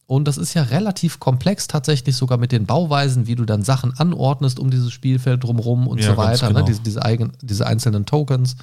Und 0.06 0.28
das 0.28 0.38
ist 0.38 0.54
ja 0.54 0.64
relativ 0.64 1.20
komplex 1.20 1.68
tatsächlich 1.68 2.18
sogar 2.18 2.38
mit 2.38 2.52
den 2.52 2.66
Bauweisen, 2.66 3.26
wie 3.26 3.36
du 3.36 3.46
dann 3.46 3.64
Sachen 3.64 3.98
anordnest 3.98 4.60
um 4.60 4.70
dieses 4.70 4.92
Spielfeld 4.92 5.44
drumherum 5.44 5.88
und 5.88 6.02
ja, 6.02 6.12
so 6.12 6.18
weiter. 6.18 6.48
Ne? 6.48 6.54
Genau. 6.54 6.60
Ne? 6.60 6.66
Diese, 6.66 6.82
diese, 6.82 7.02
eigen, 7.04 7.32
diese 7.42 7.66
einzelnen 7.66 8.06
Tokens. 8.06 8.58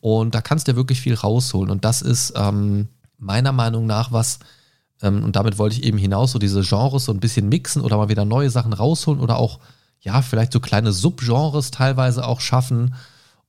Und 0.00 0.34
da 0.34 0.40
kannst 0.40 0.68
du 0.68 0.76
wirklich 0.76 1.00
viel 1.00 1.14
rausholen. 1.14 1.70
Und 1.70 1.84
das 1.84 2.02
ist 2.02 2.32
ähm, 2.36 2.88
meiner 3.18 3.52
Meinung 3.52 3.86
nach 3.86 4.12
was, 4.12 4.38
ähm, 5.02 5.24
und 5.24 5.36
damit 5.36 5.58
wollte 5.58 5.76
ich 5.76 5.84
eben 5.84 5.98
hinaus, 5.98 6.32
so 6.32 6.38
diese 6.38 6.62
Genres 6.62 7.04
so 7.04 7.12
ein 7.12 7.20
bisschen 7.20 7.48
mixen 7.48 7.82
oder 7.82 7.96
mal 7.96 8.08
wieder 8.08 8.24
neue 8.24 8.50
Sachen 8.50 8.72
rausholen 8.72 9.20
oder 9.20 9.38
auch, 9.38 9.60
ja, 10.00 10.22
vielleicht 10.22 10.52
so 10.52 10.60
kleine 10.60 10.92
Subgenres 10.92 11.70
teilweise 11.70 12.26
auch 12.26 12.40
schaffen. 12.40 12.94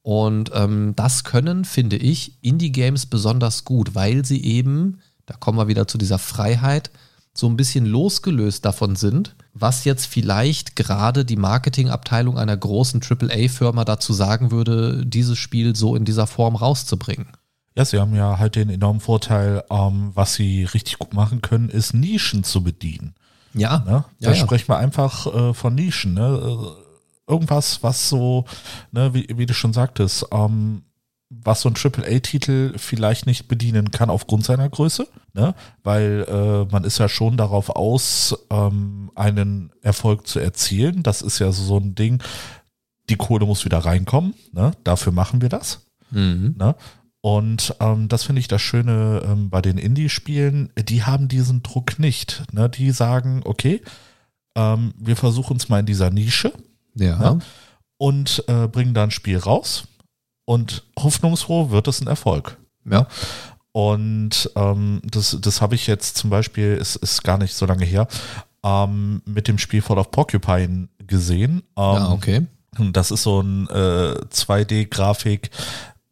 Und 0.02 0.52
ähm, 0.54 0.94
das 0.96 1.24
können, 1.24 1.66
finde 1.66 1.98
ich, 1.98 2.44
Indie-Games 2.44 3.08
besonders 3.08 3.66
gut, 3.66 3.96
weil 3.96 4.26
sie 4.26 4.44
eben, 4.44 5.00
da 5.26 5.36
kommen 5.36 5.58
wir 5.58 5.68
wieder 5.68 5.88
zu 5.88 5.98
dieser 5.98 6.18
Freiheit, 6.18 6.90
so 7.34 7.48
ein 7.48 7.58
bisschen 7.58 7.86
losgelöst 7.86 8.66
davon 8.66 8.96
sind, 8.96 9.36
was 9.54 9.86
jetzt 9.86 10.06
vielleicht 10.06 10.76
gerade 10.76 11.26
die 11.26 11.36
Marketingabteilung 11.36 12.38
einer 12.38 12.58
großen 12.58 13.02
AAA-Firma 13.02 13.86
dazu 13.86 14.14
sagen 14.14 14.52
würde, 14.52 15.06
dieses 15.06 15.38
Spiel 15.38 15.76
so 15.76 15.96
in 15.96 16.06
dieser 16.06 16.28
Form 16.28 16.56
rauszubringen. 16.56 17.28
Ja, 17.76 17.86
sie 17.86 18.00
haben 18.00 18.16
ja 18.16 18.40
halt 18.40 18.56
den 18.56 18.70
enormen 18.70 19.00
Vorteil, 19.00 19.64
ähm, 19.70 20.12
was 20.14 20.34
sie 20.34 20.66
richtig 20.66 21.00
gut 21.00 21.14
machen 21.14 21.42
können, 21.42 21.70
ist 21.70 21.94
Nischen 21.94 22.44
zu 22.44 22.64
bedienen. 22.64 23.16
Ja. 23.54 23.80
Ne? 23.80 24.06
Da 24.20 24.32
ja, 24.32 24.36
sprechen 24.36 24.68
wir 24.68 24.78
einfach 24.78 25.28
äh, 25.28 25.54
von 25.54 25.76
Nischen. 25.76 26.16
Ne? 26.16 26.42
Äh, 26.44 27.32
irgendwas, 27.32 27.84
was 27.84 28.10
so, 28.10 28.46
ne, 28.92 29.14
wie, 29.14 29.28
wie 29.36 29.46
du 29.46 29.54
schon 29.54 29.72
sagtest, 29.72 30.26
ähm, 30.32 30.84
was 31.30 31.62
so 31.62 31.70
ein 31.70 31.76
AAA-Titel 31.76 32.74
vielleicht 32.78 33.28
nicht 33.28 33.48
bedienen 33.48 33.92
kann 33.92 34.10
aufgrund 34.10 34.46
seiner 34.46 34.68
Größe. 34.68 35.08
Ne? 35.34 35.54
Weil 35.84 36.26
äh, 36.28 36.72
man 36.72 36.84
ist 36.84 36.98
ja 36.98 37.10
schon 37.10 37.38
darauf 37.38 37.70
aus, 37.70 38.36
ähm, 38.50 39.12
einen 39.16 39.72
Erfolg 39.82 40.28
zu 40.28 40.40
erzielen. 40.40 41.04
Das 41.04 41.22
ist 41.22 41.40
ja 41.40 41.52
so 41.52 41.78
ein 41.78 41.96
Ding, 41.96 42.22
die 43.10 43.16
Kohle 43.16 43.46
muss 43.46 43.66
wieder 43.66 43.80
reinkommen. 43.80 44.34
Ne? 44.52 44.72
Dafür 44.84 45.12
machen 45.12 45.42
wir 45.42 45.50
das. 45.50 45.86
Mhm. 46.12 46.56
Ne? 46.58 46.76
Und 47.22 47.76
ähm, 47.80 48.08
das 48.08 48.24
finde 48.24 48.40
ich 48.40 48.48
das 48.48 48.62
Schöne 48.62 49.22
ähm, 49.26 49.50
bei 49.50 49.62
den 49.62 49.78
Indie-Spielen, 49.78 50.72
die 50.78 51.04
haben 51.04 51.28
diesen 51.28 51.62
Druck 51.64 52.00
nicht. 52.00 52.44
Ne? 52.54 52.70
Die 52.70 52.92
sagen, 52.92 53.42
okay, 53.44 53.82
ähm, 54.56 54.94
wir 54.98 55.16
versuchen 55.18 55.58
es 55.58 55.70
mal 55.70 55.80
in 55.82 55.86
dieser 55.86 56.10
Nische 56.12 56.54
Ja. 56.96 57.22
Ja. 57.22 57.40
und 57.98 58.44
äh, 58.48 58.68
bringen 58.68 58.94
da 58.94 59.04
ein 59.04 59.12
Spiel 59.12 59.38
raus. 59.38 59.84
Und 60.46 60.86
hoffnungsfroh 60.98 61.70
wird 61.70 61.88
es 61.88 62.02
ein 62.02 62.08
Erfolg. 62.08 62.58
Ja. 62.90 63.08
Und 63.72 64.50
ähm, 64.56 65.02
das, 65.04 65.38
das 65.40 65.62
habe 65.62 65.76
ich 65.76 65.88
jetzt 65.88 66.18
zum 66.18 66.30
Beispiel, 66.30 66.78
es 66.80 66.96
ist 66.96 67.24
gar 67.24 67.38
nicht 67.38 67.54
so 67.54 67.66
lange 67.66 67.86
her, 67.86 68.08
ähm, 68.64 69.22
mit 69.26 69.48
dem 69.48 69.58
Spiel 69.58 69.82
Fall 69.82 70.00
of 70.00 70.12
Porcupine 70.12 70.90
gesehen. 71.06 71.64
Ähm, 71.78 71.96
ja, 71.96 72.12
okay. 72.12 72.48
das 72.92 73.12
ist 73.12 73.24
so 73.24 73.42
ein 73.42 73.68
äh, 73.70 74.16
2D-Grafik, 74.32 75.52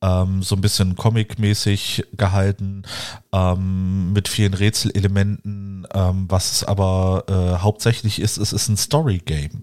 ähm, 0.01 0.43
so 0.43 0.55
ein 0.55 0.61
bisschen 0.61 0.95
comic-mäßig 0.95 2.05
gehalten, 2.13 2.83
ähm, 3.31 4.13
mit 4.13 4.27
vielen 4.27 4.53
Rätselelementen. 4.53 5.87
Ähm, 5.93 6.25
was 6.29 6.51
es 6.51 6.63
aber 6.63 7.23
äh, 7.27 7.61
hauptsächlich 7.63 8.19
ist, 8.19 8.37
es 8.37 8.53
ist 8.53 8.69
ein 8.69 8.77
Story-Game. 8.77 9.61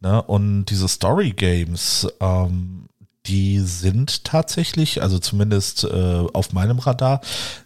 Ne? 0.00 0.22
Und 0.22 0.66
diese 0.66 0.88
Story-Games, 0.88 2.08
ähm, 2.20 2.88
die 3.26 3.60
sind 3.60 4.24
tatsächlich, 4.24 5.00
also 5.00 5.18
zumindest 5.18 5.84
äh, 5.84 6.24
auf 6.32 6.52
meinem 6.52 6.80
Radar, 6.80 7.20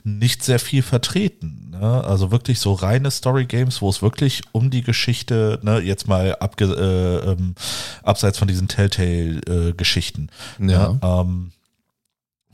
nicht 0.04 0.44
sehr 0.44 0.58
viel 0.58 0.82
vertreten. 0.82 1.70
Ne? 1.70 2.04
Also 2.04 2.30
wirklich 2.30 2.60
so 2.60 2.74
reine 2.74 3.10
Story-Games, 3.10 3.80
wo 3.80 3.88
es 3.88 4.02
wirklich 4.02 4.42
um 4.52 4.70
die 4.70 4.82
Geschichte, 4.82 5.58
ne, 5.62 5.80
jetzt 5.80 6.08
mal 6.08 6.36
abge 6.36 6.66
äh, 6.66 7.30
ähm, 7.30 7.54
abseits 8.02 8.38
von 8.38 8.48
diesen 8.48 8.68
Telltale-Geschichten. 8.68 10.28
Ja. 10.58 10.98
Ähm, 11.02 11.52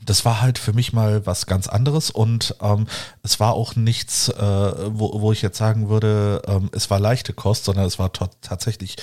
das 0.05 0.25
war 0.25 0.41
halt 0.41 0.57
für 0.57 0.73
mich 0.73 0.93
mal 0.93 1.25
was 1.25 1.45
ganz 1.45 1.67
anderes 1.67 2.09
und 2.09 2.55
ähm, 2.61 2.87
es 3.21 3.39
war 3.39 3.53
auch 3.53 3.75
nichts, 3.75 4.29
äh, 4.29 4.73
wo, 4.91 5.21
wo 5.21 5.31
ich 5.31 5.41
jetzt 5.41 5.57
sagen 5.57 5.89
würde, 5.89 6.41
ähm, 6.47 6.69
es 6.73 6.89
war 6.89 6.99
leichte 6.99 7.33
Kost, 7.33 7.65
sondern 7.65 7.85
es 7.85 7.99
war 7.99 8.11
tatsächlich 8.11 8.97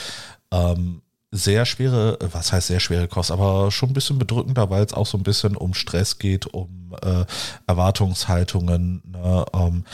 ähm, 0.51 1.03
sehr 1.33 1.65
schwere, 1.65 2.19
äh, 2.21 2.29
was 2.33 2.53
heißt 2.53 2.69
sehr 2.69 2.81
schwere 2.81 3.09
Kost, 3.09 3.31
aber 3.31 3.71
schon 3.71 3.91
ein 3.91 3.95
bisschen 3.95 4.19
bedrückender, 4.19 4.71
weil 4.71 4.85
es 4.85 4.93
auch 4.93 5.07
so 5.07 5.17
ein 5.17 5.23
bisschen 5.23 5.57
um 5.57 5.75
Stress 5.75 6.19
geht, 6.19 6.47
um 6.47 6.95
äh, 7.03 7.25
Erwartungshaltungen. 7.67 9.03
Ne? 9.07 9.45
Ähm, 9.53 9.85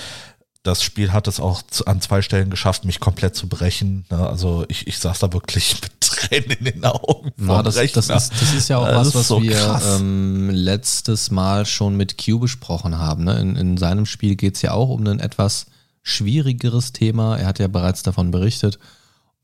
das 0.62 0.82
Spiel 0.82 1.12
hat 1.12 1.28
es 1.28 1.38
auch 1.38 1.62
zu, 1.62 1.86
an 1.86 2.00
zwei 2.00 2.22
Stellen 2.22 2.50
geschafft, 2.50 2.84
mich 2.84 2.98
komplett 2.98 3.36
zu 3.36 3.48
brechen. 3.48 4.04
Ne? 4.10 4.26
Also 4.26 4.64
ich, 4.68 4.86
ich 4.86 4.98
saß 4.98 5.18
da 5.20 5.32
wirklich 5.32 5.80
mit 5.82 6.00
Tränen 6.00 6.50
in 6.52 6.64
den 6.64 6.84
Augen. 6.84 7.32
Ja, 7.38 7.62
das, 7.62 7.74
das, 7.74 8.08
ist, 8.08 8.32
das 8.32 8.54
ist 8.54 8.68
ja 8.68 8.78
auch 8.78 8.86
Das 8.86 9.08
was, 9.08 9.14
was 9.14 9.28
so 9.28 9.42
wir 9.42 9.80
ähm, 9.94 10.50
letztes 10.50 11.30
Mal 11.30 11.66
schon 11.66 11.96
mit 11.96 12.16
Q 12.22 12.40
besprochen 12.40 12.98
haben. 12.98 13.24
Ne? 13.24 13.38
In, 13.38 13.56
in 13.56 13.76
seinem 13.76 14.06
Spiel 14.06 14.36
geht 14.36 14.56
es 14.56 14.62
ja 14.62 14.72
auch 14.72 14.88
um 14.88 15.06
ein 15.06 15.20
etwas 15.20 15.66
schwierigeres 16.02 16.92
Thema. 16.92 17.36
Er 17.36 17.46
hat 17.46 17.58
ja 17.58 17.68
bereits 17.68 18.02
davon 18.02 18.30
berichtet. 18.30 18.78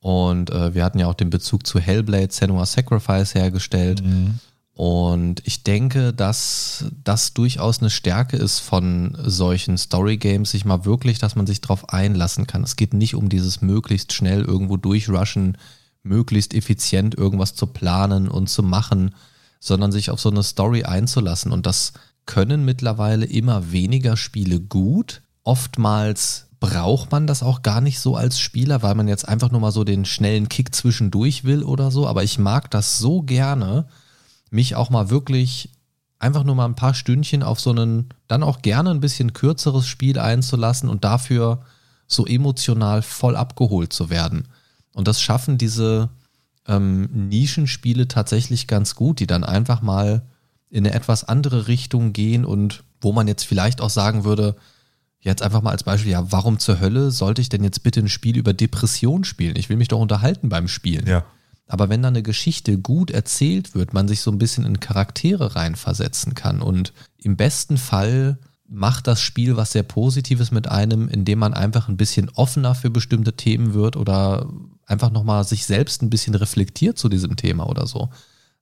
Und 0.03 0.51
äh, 0.51 0.75
wir 0.75 0.85
hatten 0.85 0.99
ja 0.99 1.07
auch 1.07 1.15
den 1.15 1.31
Bezug 1.31 1.65
zu 1.65 1.79
Hellblade 1.79 2.33
Senua 2.33 2.67
Sacrifice 2.67 3.37
hergestellt. 3.37 4.05
Mhm. 4.05 4.41
Und 4.75 5.43
ich 5.45 5.63
denke, 5.63 6.13
dass 6.13 6.87
das 7.05 7.35
durchaus 7.35 7.79
eine 7.79 7.89
Stärke 7.89 8.37
ist 8.37 8.59
von 8.59 9.17
solchen 9.23 9.79
Story-Games, 9.79 10.51
sich 10.51 10.65
mal 10.65 10.85
wirklich, 10.85 11.21
dass 11.21 11.37
man 11.37 11.47
sich 11.47 11.61
darauf 11.61 11.91
einlassen 11.91 12.49
kann. 12.49 12.65
Es 12.65 12.75
geht 12.75 12.95
nicht 12.95 13.15
um 13.15 13.29
dieses 13.29 13.63
möglichst 13.63 14.13
schnell 14.13 14.43
irgendwo 14.43 14.77
durchrushen, 14.77 15.57
möglichst 16.03 16.53
effizient 16.53 17.17
irgendwas 17.17 17.55
zu 17.55 17.69
planen 17.69 18.27
und 18.29 18.49
zu 18.49 18.65
machen, 18.65 19.15
sondern 19.61 19.93
sich 19.93 20.11
auf 20.11 20.21
so 20.21 20.31
eine 20.31 20.43
Story 20.43 20.83
einzulassen. 20.83 21.53
Und 21.53 21.65
das 21.65 21.93
können 22.27 22.65
mittlerweile 22.65 23.27
immer 23.27 23.71
weniger 23.71 24.17
Spiele 24.17 24.59
gut. 24.59 25.23
Oftmals 25.45 26.49
braucht 26.63 27.11
man 27.11 27.27
das 27.27 27.43
auch 27.43 27.63
gar 27.63 27.81
nicht 27.81 27.99
so 27.99 28.15
als 28.15 28.39
Spieler, 28.39 28.83
weil 28.85 28.95
man 28.95 29.09
jetzt 29.09 29.29
einfach 29.29 29.51
nur 29.51 29.61
mal 29.61 29.73
so 29.73 29.83
den 29.83 30.05
schnellen 30.05 30.49
Kick 30.49 30.73
zwischendurch 30.73 31.43
will 31.43 31.65
oder 31.65 31.91
so. 31.91 32.07
Aber 32.07 32.23
ich 32.23 32.39
mag 32.39 32.71
das 32.71 32.99
so 33.01 33.21
gerne, 33.23 33.89
mich 34.49 34.77
auch 34.77 34.89
mal 34.89 35.11
wirklich 35.11 35.71
einfach 36.21 36.45
nur 36.45 36.55
mal 36.55 36.67
ein 36.67 36.77
paar 36.77 36.95
Stündchen 36.95 37.43
auf 37.43 37.59
so 37.59 37.71
einen, 37.71 38.11
dann 38.29 38.45
auch 38.45 38.63
gerne 38.63 38.93
ein 38.93 39.01
bisschen 39.01 39.33
kürzeres 39.33 39.89
Spiel 39.89 40.21
einzulassen 40.21 40.89
und 40.89 41.03
dafür 41.03 41.63
so 42.07 42.27
emotional 42.27 43.03
voll 43.03 43.35
abgeholt 43.35 43.93
zu 43.93 44.09
werden. 44.09 44.47
Und 44.95 45.09
das 45.09 45.21
schaffen 45.21 45.59
diese 45.59 46.11
ähm, 46.69 47.29
Nischenspiele 47.29 48.07
tatsächlich 48.07 48.69
ganz 48.69 48.95
gut, 48.95 49.19
die 49.19 49.27
dann 49.27 49.43
einfach 49.43 49.83
mal 49.83 50.23
in 50.71 50.87
eine 50.87 50.95
etwas 50.95 51.25
andere 51.25 51.67
Richtung 51.67 52.13
gehen 52.13 52.45
und 52.45 52.85
wo 53.01 53.11
man 53.11 53.27
jetzt 53.27 53.43
vielleicht 53.43 53.81
auch 53.81 53.91
sagen 53.91 54.23
würde, 54.23 54.55
jetzt 55.23 55.43
einfach 55.43 55.63
mal 55.63 55.71
als 55.71 55.85
Beispiel, 55.85 56.13
ja, 56.13 56.31
warum 56.33 56.59
zur 56.59 56.81
Hölle 56.81 57.11
sollte 57.11 57.41
ich 57.41 57.49
denn 57.49 57.65
jetzt 57.65 57.83
bitte 57.83 58.01
ein 58.01 58.09
Spiel 58.09 58.37
über 58.37 58.53
Depression 58.53 59.25
spielen? 59.25 59.57
Ich 59.57 59.69
will 59.69 59.77
mich 59.77 59.89
doch 59.89 60.01
unterhalten 60.01 60.49
beim 60.49 60.69
Spielen. 60.69 61.07
Ja. 61.07 61.25
Aber 61.69 61.89
wenn 61.89 62.03
da 62.03 62.09
eine 62.09 62.23
Geschichte 62.23 62.77
gut 62.79 63.11
erzählt 63.11 63.75
wird, 63.75 63.95
man 63.95 64.09
sich 64.09 64.21
so 64.21 64.31
ein 64.31 64.39
bisschen 64.39 64.67
in 64.67 64.81
Charaktere 64.81 65.55
reinversetzen 65.55 66.35
kann 66.35 66.61
und 66.61 66.93
im 67.19 67.37
besten 67.37 67.79
Fall 67.79 68.39
macht 68.69 69.07
das 69.07 69.21
Spiel 69.21 69.57
was 69.57 69.73
sehr 69.73 69.83
Positives 69.83 70.51
mit 70.51 70.69
einem, 70.69 71.09
indem 71.09 71.39
man 71.39 71.55
einfach 71.55 71.89
ein 71.89 71.97
bisschen 71.97 72.31
offener 72.31 72.75
für 72.75 72.91
bestimmte 72.91 73.35
Themen 73.35 73.75
wird 73.75 73.97
oder 73.97 74.51
einfach 74.87 75.11
nochmal 75.11 75.45
sich 75.45 75.67
selbst 75.67 76.03
ein 76.03 76.11
bisschen 76.11 76.35
reflektiert 76.35 76.99
zu 76.99 77.09
diesem 77.09 77.37
Thema 77.37 77.69
oder 77.69 77.87
so. 77.87 78.11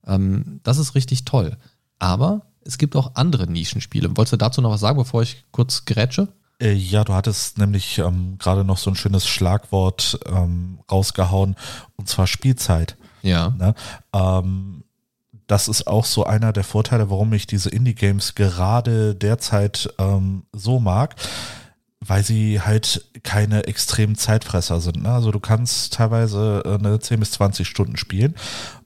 Ähm, 0.06 0.60
das 0.62 0.78
ist 0.78 0.94
richtig 0.94 1.24
toll. 1.24 1.56
Aber 1.98 2.46
es 2.62 2.76
gibt 2.76 2.96
auch 2.96 3.14
andere 3.14 3.46
Nischenspiele. 3.46 4.08
Wolltest 4.16 4.34
du 4.34 4.36
dazu 4.36 4.60
noch 4.60 4.70
was 4.70 4.80
sagen, 4.80 4.98
bevor 4.98 5.22
ich 5.22 5.44
kurz 5.52 5.84
grätsche? 5.84 6.28
Äh, 6.60 6.72
Ja, 6.72 7.04
du 7.04 7.14
hattest 7.14 7.58
nämlich 7.58 7.98
ähm, 7.98 8.36
gerade 8.38 8.64
noch 8.64 8.78
so 8.78 8.90
ein 8.90 8.96
schönes 8.96 9.26
Schlagwort 9.26 10.20
ähm, 10.26 10.80
rausgehauen, 10.90 11.56
und 11.96 12.08
zwar 12.08 12.26
Spielzeit. 12.26 12.96
Ja. 13.22 13.50
Ne? 13.58 13.74
Ähm, 14.12 14.84
das 15.46 15.66
ist 15.66 15.86
auch 15.88 16.04
so 16.04 16.24
einer 16.24 16.52
der 16.52 16.64
Vorteile, 16.64 17.10
warum 17.10 17.32
ich 17.32 17.46
diese 17.46 17.70
Indie-Games 17.70 18.36
gerade 18.36 19.16
derzeit 19.16 19.92
ähm, 19.98 20.44
so 20.52 20.78
mag, 20.78 21.16
weil 21.98 22.22
sie 22.22 22.60
halt 22.60 23.04
keine 23.24 23.64
extremen 23.64 24.14
Zeitfresser 24.14 24.80
sind. 24.80 25.02
Ne? 25.02 25.10
Also 25.10 25.32
du 25.32 25.40
kannst 25.40 25.94
teilweise 25.94 26.62
äh, 26.64 26.74
eine 26.74 27.00
10 27.00 27.20
bis 27.20 27.32
20 27.32 27.66
Stunden 27.66 27.96
spielen 27.96 28.36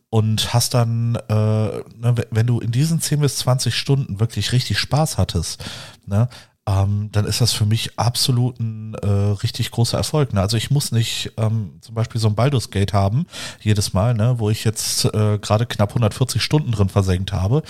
und 0.08 0.54
hast 0.54 0.74
dann, 0.74 1.16
äh, 1.28 1.32
ne, 1.34 2.14
wenn 2.30 2.46
du 2.46 2.60
in 2.60 2.70
diesen 2.70 3.00
10 3.00 3.20
bis 3.20 3.36
20 3.38 3.74
Stunden 3.74 4.20
wirklich 4.20 4.52
richtig 4.52 4.78
Spaß 4.78 5.18
hattest, 5.18 5.62
ne, 6.06 6.28
ähm, 6.66 7.10
dann 7.12 7.26
ist 7.26 7.40
das 7.40 7.52
für 7.52 7.66
mich 7.66 7.98
absolut 7.98 8.58
ein 8.58 8.94
äh, 8.94 9.06
richtig 9.06 9.70
großer 9.70 9.98
Erfolg. 9.98 10.32
Ne? 10.32 10.40
Also 10.40 10.56
ich 10.56 10.70
muss 10.70 10.92
nicht 10.92 11.32
ähm, 11.36 11.72
zum 11.82 11.94
Beispiel 11.94 12.20
so 12.20 12.28
ein 12.28 12.34
Baldur's 12.34 12.70
Gate 12.70 12.92
haben, 12.94 13.26
jedes 13.60 13.92
Mal, 13.92 14.14
ne, 14.14 14.38
wo 14.38 14.48
ich 14.48 14.64
jetzt 14.64 15.04
äh, 15.06 15.38
gerade 15.38 15.66
knapp 15.66 15.90
140 15.90 16.42
Stunden 16.42 16.72
drin 16.72 16.88
versenkt 16.88 17.32
habe. 17.32 17.62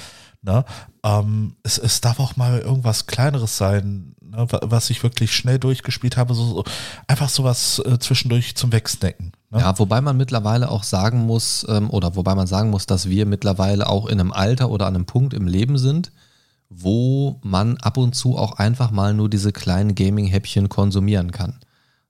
Ne? 0.43 0.65
Ähm, 1.03 1.57
es, 1.65 1.79
es 1.79 2.01
darf 2.03 2.21
auch 2.21 2.37
mal 2.37 2.61
irgendwas 2.61 3.07
Kleineres 3.07 3.57
sein, 3.57 4.15
ne, 4.21 4.47
wa- 4.53 4.61
was 4.63 4.91
ich 4.91 5.03
wirklich 5.03 5.35
schnell 5.35 5.59
durchgespielt 5.59 6.17
habe. 6.17 6.35
So, 6.35 6.45
so 6.45 6.65
einfach 7.09 7.31
sowas 7.31 7.81
äh, 7.85 7.99
zwischendurch 7.99 8.55
zum 8.55 8.71
Wegsnacken. 8.71 9.33
Ne? 9.51 9.59
Ja, 9.61 9.77
wobei 9.79 10.03
man 10.03 10.17
mittlerweile 10.17 10.71
auch 10.71 10.85
sagen 10.85 11.27
muss, 11.27 11.67
ähm, 11.69 11.91
oder 11.91 12.15
wobei 12.15 12.35
man 12.37 12.47
sagen 12.47 12.71
muss, 12.71 12.87
dass 12.87 13.09
wir 13.09 13.27
mittlerweile 13.27 13.89
auch 13.89 14.07
in 14.07 14.21
einem 14.21 14.33
Alter 14.33 14.71
oder 14.71 14.87
an 14.87 14.95
einem 14.95 15.07
Punkt 15.07 15.35
im 15.35 15.49
Leben 15.49 15.79
sind, 15.79 16.13
wo 16.71 17.39
man 17.43 17.77
ab 17.79 17.97
und 17.97 18.15
zu 18.15 18.37
auch 18.37 18.53
einfach 18.59 18.91
mal 18.91 19.15
nur 19.15 19.29
diese 19.31 19.53
kleinen 19.53 19.95
Gaming-Häppchen 19.95 20.69
konsumieren 20.69 21.31
kann. 21.31 21.61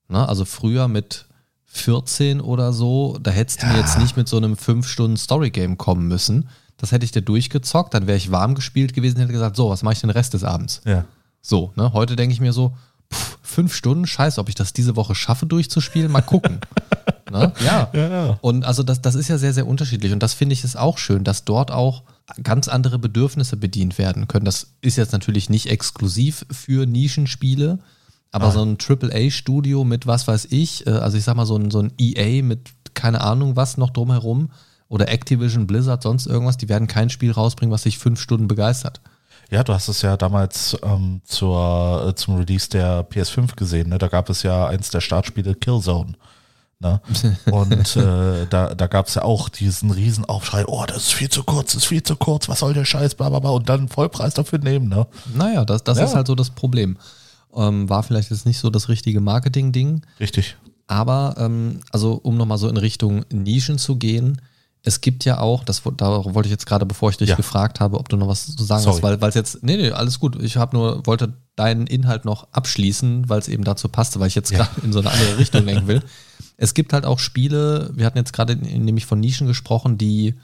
Ne? 0.08 0.26
Also 0.28 0.44
früher 0.44 0.88
mit 0.88 1.26
14 1.66 2.40
oder 2.40 2.72
so, 2.72 3.18
da 3.20 3.30
hättest 3.30 3.62
du 3.62 3.66
mir 3.66 3.74
Ja. 3.74 3.80
jetzt 3.80 3.98
nicht 3.98 4.16
mit 4.16 4.28
so 4.28 4.36
einem 4.36 4.54
5-Stunden-Story-Game 4.54 5.76
kommen 5.76 6.06
müssen. 6.06 6.48
Das 6.76 6.92
hätte 6.92 7.04
ich 7.04 7.12
dir 7.12 7.22
durchgezockt, 7.22 7.94
dann 7.94 8.06
wäre 8.06 8.16
ich 8.16 8.30
warm 8.30 8.54
gespielt 8.54 8.94
gewesen 8.94 9.16
und 9.16 9.22
hätte 9.22 9.32
gesagt, 9.32 9.56
so, 9.56 9.70
was 9.70 9.82
mache 9.82 9.94
ich 9.94 10.00
den 10.00 10.10
Rest 10.10 10.34
des 10.34 10.44
Abends? 10.44 10.80
Ja. 10.84 11.04
So, 11.42 11.72
ne? 11.76 11.92
Heute 11.92 12.16
denke 12.16 12.32
ich 12.32 12.40
mir 12.40 12.52
so, 12.52 12.76
pff, 13.12 13.38
fünf 13.42 13.74
Stunden, 13.74 14.06
scheiße, 14.06 14.40
ob 14.40 14.48
ich 14.48 14.54
das 14.54 14.72
diese 14.72 14.96
Woche 14.96 15.14
schaffe 15.14 15.46
durchzuspielen, 15.46 16.10
mal 16.10 16.22
gucken. 16.22 16.60
ne? 17.30 17.52
Ja. 17.64 17.88
Ja. 17.92 18.38
Und 18.40 18.64
also 18.64 18.82
das, 18.82 19.00
das 19.00 19.14
ist 19.14 19.28
ja 19.28 19.38
sehr, 19.38 19.52
sehr 19.52 19.66
unterschiedlich. 19.66 20.12
Und 20.12 20.22
das 20.22 20.34
finde 20.34 20.52
ich 20.52 20.64
ist 20.64 20.76
auch 20.76 20.98
schön, 20.98 21.24
dass 21.24 21.44
dort 21.44 21.70
auch 21.70 22.02
ganz 22.42 22.68
andere 22.68 22.98
Bedürfnisse 22.98 23.56
bedient 23.56 23.98
werden 23.98 24.28
können. 24.28 24.44
Das 24.44 24.74
ist 24.80 24.96
jetzt 24.96 25.12
natürlich 25.12 25.50
nicht 25.50 25.70
exklusiv 25.70 26.46
für 26.50 26.86
Nischenspiele, 26.86 27.78
aber 28.30 28.50
so 28.50 28.64
ein 28.64 28.78
AAA-Studio 28.78 29.84
mit 29.84 30.06
was 30.06 30.26
weiß 30.26 30.48
ich, 30.50 30.86
äh, 30.86 30.90
also 30.90 31.16
ich 31.16 31.24
sag 31.24 31.36
mal 31.36 31.46
so 31.46 31.56
ein, 31.56 31.70
so 31.70 31.80
ein 31.80 31.92
EA 31.98 32.42
mit 32.42 32.70
keine 32.94 33.20
Ahnung 33.20 33.56
was 33.56 33.76
noch 33.76 33.90
drumherum 33.90 34.50
oder 34.88 35.08
Activision, 35.08 35.66
Blizzard, 35.66 36.02
sonst 36.02 36.26
irgendwas, 36.26 36.56
die 36.56 36.68
werden 36.68 36.88
kein 36.88 37.10
Spiel 37.10 37.32
rausbringen, 37.32 37.72
was 37.72 37.82
sich 37.82 37.98
fünf 37.98 38.20
Stunden 38.20 38.48
begeistert. 38.48 39.00
Ja, 39.50 39.62
du 39.62 39.72
hast 39.72 39.88
es 39.88 40.02
ja 40.02 40.16
damals 40.16 40.76
ähm, 40.82 41.20
zur, 41.24 42.06
äh, 42.08 42.14
zum 42.14 42.36
Release 42.36 42.68
der 42.68 43.08
PS5 43.08 43.56
gesehen. 43.56 43.90
Ne? 43.90 43.98
Da 43.98 44.08
gab 44.08 44.30
es 44.30 44.42
ja 44.42 44.66
eins 44.66 44.90
der 44.90 45.00
Startspiele 45.00 45.54
Killzone. 45.54 46.14
Ne? 46.84 47.00
Und 47.50 47.96
äh, 47.96 48.46
da, 48.50 48.74
da 48.74 48.86
gab 48.86 49.06
es 49.08 49.14
ja 49.14 49.22
auch 49.22 49.48
diesen 49.48 49.90
riesen 49.90 50.24
Aufschrei, 50.26 50.64
oh, 50.66 50.84
das 50.86 50.98
ist 50.98 51.12
viel 51.14 51.30
zu 51.30 51.42
kurz, 51.42 51.72
das 51.72 51.82
ist 51.82 51.88
viel 51.88 52.02
zu 52.02 52.14
kurz, 52.14 52.48
was 52.48 52.58
soll 52.60 52.74
der 52.74 52.84
Scheiß, 52.84 53.14
bla 53.14 53.30
bla 53.30 53.38
bla, 53.40 53.50
und 53.50 53.68
dann 53.68 53.88
Vollpreis 53.88 54.34
dafür 54.34 54.58
nehmen. 54.58 54.88
Ne? 54.88 55.06
Naja, 55.34 55.64
das, 55.64 55.82
das 55.82 55.98
Ja. 55.98 56.04
ist 56.04 56.14
halt 56.14 56.26
so 56.26 56.34
das 56.34 56.50
Problem. 56.50 56.98
Ähm, 57.56 57.88
war 57.88 58.02
vielleicht 58.02 58.30
jetzt 58.30 58.44
nicht 58.46 58.58
so 58.58 58.68
das 58.68 58.88
richtige 58.88 59.20
Marketing-Ding, 59.20 60.02
Richtig. 60.20 60.56
aber 60.86 61.36
ähm, 61.38 61.80
also 61.92 62.14
um 62.22 62.36
nochmal 62.36 62.58
so 62.58 62.68
in 62.68 62.76
Richtung 62.76 63.24
Nischen 63.32 63.78
zu 63.78 63.96
gehen, 63.96 64.42
es 64.86 65.00
gibt 65.00 65.24
ja 65.24 65.38
auch, 65.38 65.64
das 65.64 65.80
da 65.96 66.24
wollte 66.34 66.46
ich 66.48 66.50
jetzt 66.50 66.66
gerade, 66.66 66.84
bevor 66.84 67.08
ich 67.08 67.16
dich 67.16 67.30
Ja. 67.30 67.36
gefragt 67.36 67.80
habe, 67.80 67.98
ob 67.98 68.10
du 68.10 68.18
noch 68.18 68.28
was 68.28 68.54
zu 68.54 68.64
sagen 68.64 68.82
Sorry. 68.82 68.96
hast, 68.96 69.02
weil 69.02 69.20
weil 69.22 69.28
es 69.30 69.34
jetzt, 69.34 69.62
nee, 69.62 69.78
nee, 69.78 69.90
alles 69.92 70.20
gut. 70.20 70.42
Ich 70.42 70.58
habe 70.58 70.76
nur, 70.76 71.06
wollte 71.06 71.32
deinen 71.56 71.86
Inhalt 71.86 72.26
noch 72.26 72.48
abschließen, 72.52 73.28
weil 73.30 73.38
es 73.38 73.48
eben 73.48 73.64
dazu 73.64 73.88
passte, 73.88 74.20
weil 74.20 74.26
ich 74.26 74.34
jetzt 74.34 74.50
Ja. 74.50 74.58
gerade 74.58 74.80
in 74.82 74.92
so 74.92 74.98
eine 74.98 75.10
andere 75.10 75.38
Richtung 75.38 75.64
lenken 75.64 75.86
will. 75.86 76.02
Es 76.56 76.74
gibt 76.74 76.92
halt 76.92 77.04
auch 77.04 77.18
Spiele, 77.18 77.90
wir 77.94 78.06
hatten 78.06 78.18
jetzt 78.18 78.32
gerade 78.32 78.56
nämlich 78.56 79.06
von 79.06 79.20
Nischen 79.20 79.46
gesprochen, 79.46 79.98
die 79.98 80.34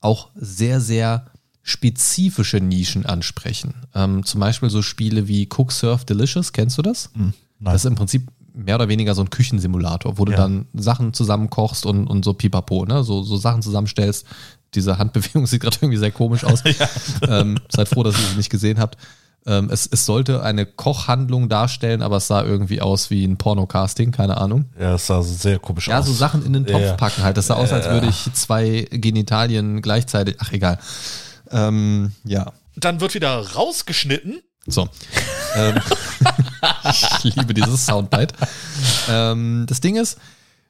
auch 0.00 0.28
sehr, 0.34 0.80
sehr 0.80 1.26
spezifische 1.62 2.58
Nischen 2.60 3.06
ansprechen. 3.06 3.74
Ähm, 3.94 4.24
zum 4.24 4.40
Beispiel 4.40 4.70
so 4.70 4.82
Spiele 4.82 5.28
wie 5.28 5.48
Cook 5.54 5.72
Surf 5.72 6.04
Delicious, 6.04 6.52
kennst 6.52 6.78
du 6.78 6.82
das? 6.82 7.10
Hm, 7.14 7.32
nein. 7.58 7.72
Das 7.72 7.84
ist 7.84 7.90
im 7.90 7.94
Prinzip 7.94 8.28
mehr 8.54 8.74
oder 8.74 8.88
weniger 8.88 9.14
so 9.14 9.22
ein 9.22 9.30
Küchensimulator, 9.30 10.18
wo 10.18 10.24
du 10.24 10.32
Ja. 10.32 10.38
dann 10.38 10.66
Sachen 10.74 11.12
zusammenkochst 11.12 11.86
und, 11.86 12.06
und 12.06 12.24
so 12.24 12.32
pipapo, 12.34 12.84
ne? 12.86 13.04
so, 13.04 13.22
so 13.22 13.36
Sachen 13.36 13.62
zusammenstellst. 13.62 14.26
Diese 14.74 14.98
Handbewegung 14.98 15.46
sieht 15.48 15.60
gerade 15.62 15.76
irgendwie 15.80 15.98
sehr 15.98 16.10
komisch 16.12 16.44
aus. 16.44 16.62
ähm, 17.28 17.58
seid 17.68 17.88
froh, 17.88 18.02
dass 18.02 18.18
ihr 18.18 18.26
sie 18.26 18.36
nicht 18.36 18.50
gesehen 18.50 18.78
habt. 18.78 18.96
Ähm, 19.46 19.70
es, 19.70 19.88
es 19.90 20.04
sollte 20.04 20.42
eine 20.42 20.66
Kochhandlung 20.66 21.48
darstellen, 21.48 22.02
aber 22.02 22.18
es 22.18 22.26
sah 22.26 22.42
irgendwie 22.44 22.82
aus 22.82 23.08
wie 23.10 23.24
ein 23.24 23.38
Pornocasting, 23.38 24.10
keine 24.12 24.36
Ahnung. 24.36 24.66
ja, 24.78 24.94
es 24.96 25.06
sah 25.06 25.22
sehr 25.22 25.58
komisch 25.58 25.88
Ja, 25.88 26.00
aus. 26.00 26.06
so 26.06 26.12
Sachen 26.12 26.44
in 26.44 26.52
den 26.52 26.66
Topf 26.66 26.82
Ja. 26.82 26.92
packen 26.94 27.22
halt. 27.22 27.36
Das 27.38 27.46
sah 27.46 27.54
aus, 27.54 27.72
als 27.72 27.88
würde 27.88 28.06
ich 28.08 28.28
zwei 28.34 28.86
Genitalien 28.90 29.80
gleichzeitig. 29.80 30.36
Ach, 30.40 30.52
egal. 30.52 30.78
Ähm, 31.50 32.12
ja. 32.24 32.52
Dann 32.76 33.00
wird 33.00 33.14
wieder 33.14 33.38
rausgeschnitten. 33.54 34.40
So. 34.66 34.88
ähm, 35.56 35.80
ich 37.24 37.34
liebe 37.34 37.54
dieses 37.54 37.86
Soundbite. 37.86 38.34
Ähm, 39.08 39.64
das 39.68 39.80
Ding 39.80 39.96
ist, 39.96 40.18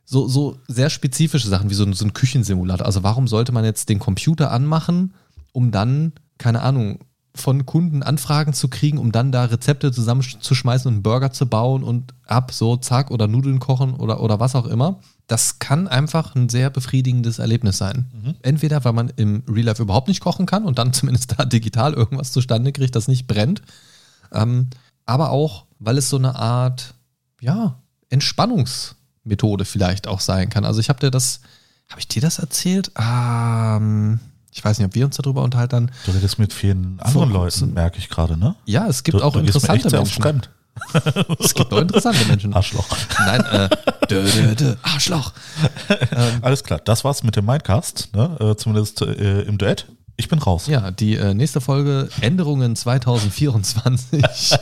so, 0.05 0.27
so 0.29 0.59
sehr 0.68 0.91
spezifische 0.91 1.49
Sachen 1.49 1.71
wie 1.71 1.75
so, 1.75 1.85
ein- 1.85 1.93
so 1.93 2.05
ein 2.05 2.12
Küchensimulator. 2.14 2.87
Also 2.87 3.03
warum 3.03 3.29
sollte 3.29 3.53
man 3.53 3.64
jetzt 3.64 3.89
den 3.89 3.99
Computer 3.99 4.51
anmachen, 4.51 5.14
um 5.53 5.71
dann, 5.71 6.12
keine 6.39 6.62
Ahnung, 6.62 7.01
von 7.35 7.64
Kunden 7.64 8.03
Anfragen 8.03 8.53
zu 8.53 8.68
kriegen, 8.68 8.99
um 8.99 9.12
dann 9.12 9.33
da 9.33 9.45
Rezepte 9.45 9.93
zusammenzuschmeißen 9.93 10.89
und 10.89 10.95
einen 10.95 11.03
Burger 11.03 11.33
zu 11.33 11.47
bauen 11.47 11.85
und 11.85 12.14
ab, 12.26 12.53
so, 12.53 12.76
zack, 12.76 13.11
oder 13.11 13.28
Nudeln 13.28 13.61
kochen 13.61 13.95
oder, 13.95 14.20
oder 14.20 14.41
was 14.41 14.57
auch 14.57 14.66
immer. 14.66 15.01
Das 15.26 15.61
kann 15.61 15.87
einfach 15.87 16.35
ein 16.35 16.49
sehr 16.49 16.70
befriedigendes 16.70 17.39
Erlebnis 17.39 17.78
sein. 17.78 18.07
Entweder, 18.43 18.85
weil 18.85 18.93
man 18.93 19.12
im 19.16 19.45
Real 19.49 19.66
Life 19.66 19.83
überhaupt 19.83 20.09
nicht 20.09 20.20
kochen 20.20 20.47
kann 20.47 20.64
und 20.64 20.78
dann 20.78 20.93
zumindest 20.93 21.39
da 21.39 21.45
digital 21.45 21.95
irgendwas 21.95 22.33
zustande 22.33 22.72
kriegt, 22.72 22.97
das 22.97 23.09
nicht 23.09 23.26
brennt. 23.26 23.62
Ähm, 24.33 24.68
aber 25.07 25.31
auch, 25.31 25.66
weil 25.78 25.99
es 25.99 26.09
so 26.09 26.16
eine 26.16 26.35
Art, 26.35 26.95
ja, 27.41 27.81
Entspannungsmethode 28.11 29.64
vielleicht 29.64 30.09
auch 30.09 30.20
sein 30.20 30.51
kann. 30.51 30.64
Also 30.64 30.81
ich 30.81 30.89
habe 30.89 31.01
dir 31.01 31.11
das, 31.11 31.41
habe 31.89 32.01
ich 32.01 32.09
dir 32.09 32.22
das 32.22 32.41
erzählt? 32.41 32.91
Ähm, 32.99 34.18
ich 34.53 34.65
weiß 34.65 34.79
nicht, 34.79 34.87
ob 34.87 34.95
wir 34.95 35.05
uns 35.07 35.17
darüber 35.17 35.43
unterhalten. 35.43 35.91
Du 36.07 36.13
redest 36.13 36.39
mit 36.39 36.53
vielen 36.53 36.99
anderen. 37.01 37.31
Leuten, 37.31 37.75
merke 37.75 37.99
ich 37.99 38.09
gerade, 38.09 38.37
ne? 38.37 38.57
Ja, 38.65 38.89
es 38.89 39.03
gibt 39.03 39.19
du, 39.19 39.23
auch 39.25 39.37
interessante 39.37 39.91
Menschen. 39.91 40.43
Es 41.39 41.53
gibt 41.55 41.73
auch 41.73 41.81
interessante 41.81 42.25
Menschen. 42.27 42.55
Arschloch. 42.55 42.87
Nein, 43.19 43.45
äh, 43.45 43.69
dö, 44.09 44.25
dö, 44.25 44.55
dö, 44.55 44.75
Arschloch. 44.83 45.33
Alles 46.43 46.65
klar, 46.65 46.81
das 46.83 47.05
war's 47.05 47.23
mit 47.23 47.37
dem 47.37 47.45
Mindcast, 47.45 48.11
ne? 48.15 48.37
äh, 48.41 48.57
zumindest 48.57 49.03
äh, 49.03 49.43
im 49.43 49.59
Duett. 49.59 49.87
Ich 50.17 50.29
bin 50.29 50.39
raus. 50.39 50.67
Ja, 50.67 50.91
die 50.91 51.17
äh, 51.17 51.35
nächste 51.35 51.61
Folge 51.61 52.09
Änderungen 52.21 52.77
2024. 52.77 54.23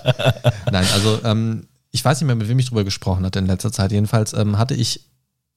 Nein, 0.71 0.87
also 0.93 1.21
ähm, 1.25 1.69
ich 1.91 2.05
weiß 2.05 2.21
nicht 2.21 2.27
mehr, 2.27 2.37
mit 2.37 2.49
wem 2.49 2.59
ich 2.59 2.69
drüber 2.69 2.85
gesprochen 2.85 3.25
hatte 3.25 3.39
in 3.39 3.47
letzter 3.47 3.73
Zeit. 3.73 3.93
Jedenfalls 3.93 4.33
ähm, 4.35 4.59
hatte 4.59 4.75
ich 4.75 5.09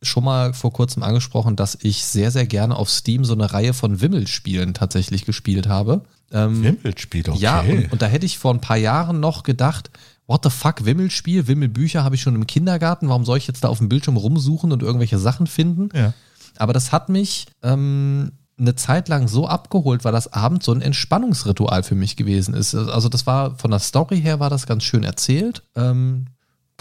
schon 0.01 0.23
mal 0.23 0.53
vor 0.53 0.73
kurzem 0.73 1.03
angesprochen, 1.03 1.55
dass 1.55 1.77
ich 1.81 2.05
sehr, 2.05 2.31
sehr 2.31 2.47
gerne 2.47 2.75
auf 2.75 2.89
Steam 2.89 3.23
so 3.23 3.33
eine 3.33 3.53
Reihe 3.53 3.73
von 3.73 4.01
Wimmelspielen 4.01 4.73
tatsächlich 4.73 5.25
gespielt 5.25 5.67
habe. 5.67 6.03
Ähm, 6.31 6.63
Wimmelspiel, 6.63 7.29
okay. 7.29 7.39
Ja, 7.39 7.61
und, 7.61 7.91
und 7.91 8.01
da 8.01 8.07
hätte 8.07 8.25
ich 8.25 8.37
vor 8.39 8.53
ein 8.53 8.61
paar 8.61 8.77
Jahren 8.77 9.19
noch 9.19 9.43
gedacht, 9.43 9.91
what 10.27 10.43
the 10.43 10.49
fuck, 10.49 10.85
Wimmelspiel, 10.85 11.47
Wimmelbücher 11.47 12.03
habe 12.03 12.15
ich 12.15 12.21
schon 12.21 12.35
im 12.35 12.47
Kindergarten, 12.47 13.09
warum 13.09 13.25
soll 13.25 13.37
ich 13.37 13.47
jetzt 13.47 13.63
da 13.63 13.67
auf 13.67 13.77
dem 13.77 13.89
Bildschirm 13.89 14.17
rumsuchen 14.17 14.71
und 14.71 14.81
irgendwelche 14.81 15.19
Sachen 15.19 15.47
finden? 15.47 15.89
ja. 15.93 16.13
Aber 16.57 16.73
das 16.73 16.91
hat 16.91 17.09
mich 17.09 17.47
ähm, 17.63 18.33
eine 18.59 18.75
Zeit 18.75 19.09
lang 19.09 19.27
so 19.27 19.47
abgeholt, 19.47 20.03
weil 20.05 20.11
das 20.11 20.31
abends 20.31 20.65
so 20.65 20.73
ein 20.73 20.81
Entspannungsritual 20.81 21.83
für 21.83 21.95
mich 21.95 22.15
gewesen 22.15 22.53
ist. 22.53 22.75
Also 22.75 23.09
das 23.09 23.25
war 23.25 23.57
von 23.57 23.71
der 23.71 23.79
Story 23.79 24.21
her 24.21 24.39
war 24.39 24.49
das 24.49 24.67
ganz 24.67 24.83
schön 24.83 25.03
erzählt. 25.03 25.63
Ähm, 25.75 26.27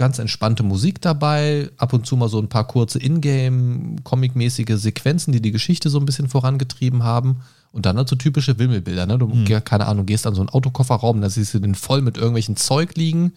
ganz 0.00 0.18
entspannte 0.18 0.62
Musik 0.62 1.00
dabei, 1.02 1.70
ab 1.76 1.92
und 1.92 2.06
zu 2.06 2.16
mal 2.16 2.28
so 2.30 2.38
ein 2.40 2.48
paar 2.48 2.66
kurze 2.66 2.98
Ingame-Comic-mäßige 2.98 4.76
Sequenzen, 4.76 5.32
die 5.32 5.42
die 5.42 5.52
Geschichte 5.52 5.90
so 5.90 5.98
ein 5.98 6.06
bisschen 6.06 6.28
vorangetrieben 6.28 7.02
haben. 7.04 7.42
Und 7.72 7.86
dann 7.86 7.96
halt 7.98 8.08
so 8.08 8.16
typische 8.16 8.58
Wimmelbilder. 8.58 9.06
Ne? 9.06 9.18
Du, 9.18 9.28
ge- 9.44 9.60
keine 9.60 9.86
Ahnung, 9.86 10.04
gehst 10.06 10.26
an 10.26 10.34
so 10.34 10.40
einen 10.40 10.48
Autokofferraum, 10.48 11.20
da 11.20 11.30
siehst 11.30 11.54
du 11.54 11.60
den 11.60 11.76
voll 11.76 12.00
mit 12.00 12.16
irgendwelchen 12.16 12.56
Zeug 12.56 12.96
liegen. 12.96 13.32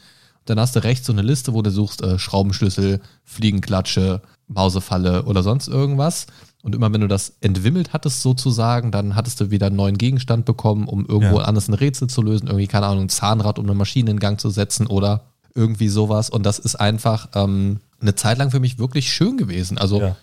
Dann 0.45 0.59
hast 0.59 0.75
du 0.75 0.83
rechts 0.83 1.05
so 1.05 1.13
eine 1.13 1.21
Liste, 1.21 1.53
wo 1.53 1.61
du 1.61 1.69
suchst 1.69 2.01
äh, 2.01 2.17
Schraubenschlüssel, 2.17 2.99
Fliegenklatsche, 3.23 4.21
Mausefalle 4.47 5.23
oder 5.25 5.43
sonst 5.43 5.67
irgendwas. 5.67 6.25
Und 6.63 6.73
immer 6.75 6.91
wenn 6.91 7.01
du 7.01 7.07
das 7.07 7.33
entwimmelt 7.41 7.93
hattest 7.93 8.21
sozusagen, 8.21 8.89
dann 8.91 9.15
hattest 9.15 9.39
du 9.41 9.51
wieder 9.51 9.67
einen 9.67 9.75
neuen 9.75 9.97
Gegenstand 9.97 10.45
bekommen, 10.45 10.87
um 10.87 11.05
irgendwo 11.05 11.37
Ja. 11.39 11.43
anders 11.45 11.67
ein 11.67 11.73
Rätsel 11.75 12.07
zu 12.07 12.21
lösen. 12.21 12.47
Irgendwie, 12.47 12.67
keine 12.67 12.87
Ahnung, 12.87 13.03
ein 13.03 13.09
Zahnrad, 13.09 13.59
um 13.59 13.65
eine 13.65 13.75
Maschine 13.75 14.09
in 14.11 14.19
Gang 14.19 14.39
zu 14.39 14.49
setzen 14.49 14.87
oder 14.87 15.25
irgendwie 15.55 15.89
sowas. 15.89 16.29
Und 16.29 16.43
das 16.45 16.59
ist 16.59 16.75
einfach 16.75 17.29
ähm, 17.35 17.79
eine 18.01 18.15
Zeit 18.15 18.37
lang 18.37 18.51
für 18.51 18.59
mich 18.59 18.79
wirklich 18.79 19.11
schön 19.13 19.37
gewesen. 19.37 19.77
Also 19.77 20.01
Ja. 20.01 20.15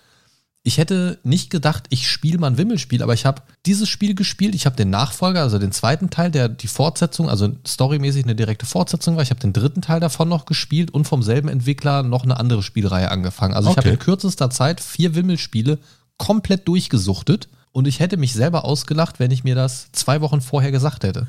ich 0.62 0.76
hätte 0.78 1.18
nicht 1.22 1.50
gedacht, 1.50 1.84
ich 1.88 2.08
spiele 2.10 2.38
mal 2.38 2.48
ein 2.48 2.58
Wimmelspiel, 2.58 3.02
aber 3.02 3.14
ich 3.14 3.24
habe 3.26 3.42
dieses 3.64 3.88
Spiel 3.88 4.14
gespielt. 4.14 4.54
Ich 4.54 4.66
habe 4.66 4.76
den 4.76 4.90
Nachfolger, 4.90 5.40
also 5.40 5.58
den 5.58 5.72
zweiten 5.72 6.10
Teil, 6.10 6.30
der 6.30 6.48
die 6.48 6.66
Fortsetzung, 6.66 7.28
also 7.30 7.50
storymäßig 7.66 8.24
eine 8.24 8.34
direkte 8.34 8.66
Fortsetzung 8.66 9.16
war. 9.16 9.22
Ich 9.22 9.30
habe 9.30 9.40
den 9.40 9.52
dritten 9.52 9.82
Teil 9.82 10.00
davon 10.00 10.28
noch 10.28 10.44
gespielt 10.46 10.90
und 10.90 11.06
vom 11.06 11.22
selben 11.22 11.48
Entwickler 11.48 12.02
noch 12.02 12.24
eine 12.24 12.38
andere 12.38 12.62
Spielreihe 12.62 13.10
angefangen. 13.10 13.54
Also 13.54 13.70
ich 13.70 13.78
Okay. 13.78 13.86
habe 13.86 13.94
in 13.94 13.98
kürzester 13.98 14.50
Zeit 14.50 14.80
vier 14.80 15.14
Wimmelspiele 15.14 15.78
komplett 16.18 16.68
durchgesuchtet 16.68 17.48
und 17.72 17.86
ich 17.88 18.00
hätte 18.00 18.16
mich 18.18 18.32
selber 18.34 18.64
ausgelacht, 18.64 19.20
wenn 19.20 19.30
ich 19.30 19.44
mir 19.44 19.54
das 19.54 19.90
zwei 19.92 20.20
Wochen 20.20 20.40
vorher 20.42 20.72
gesagt 20.72 21.04
hätte. 21.04 21.28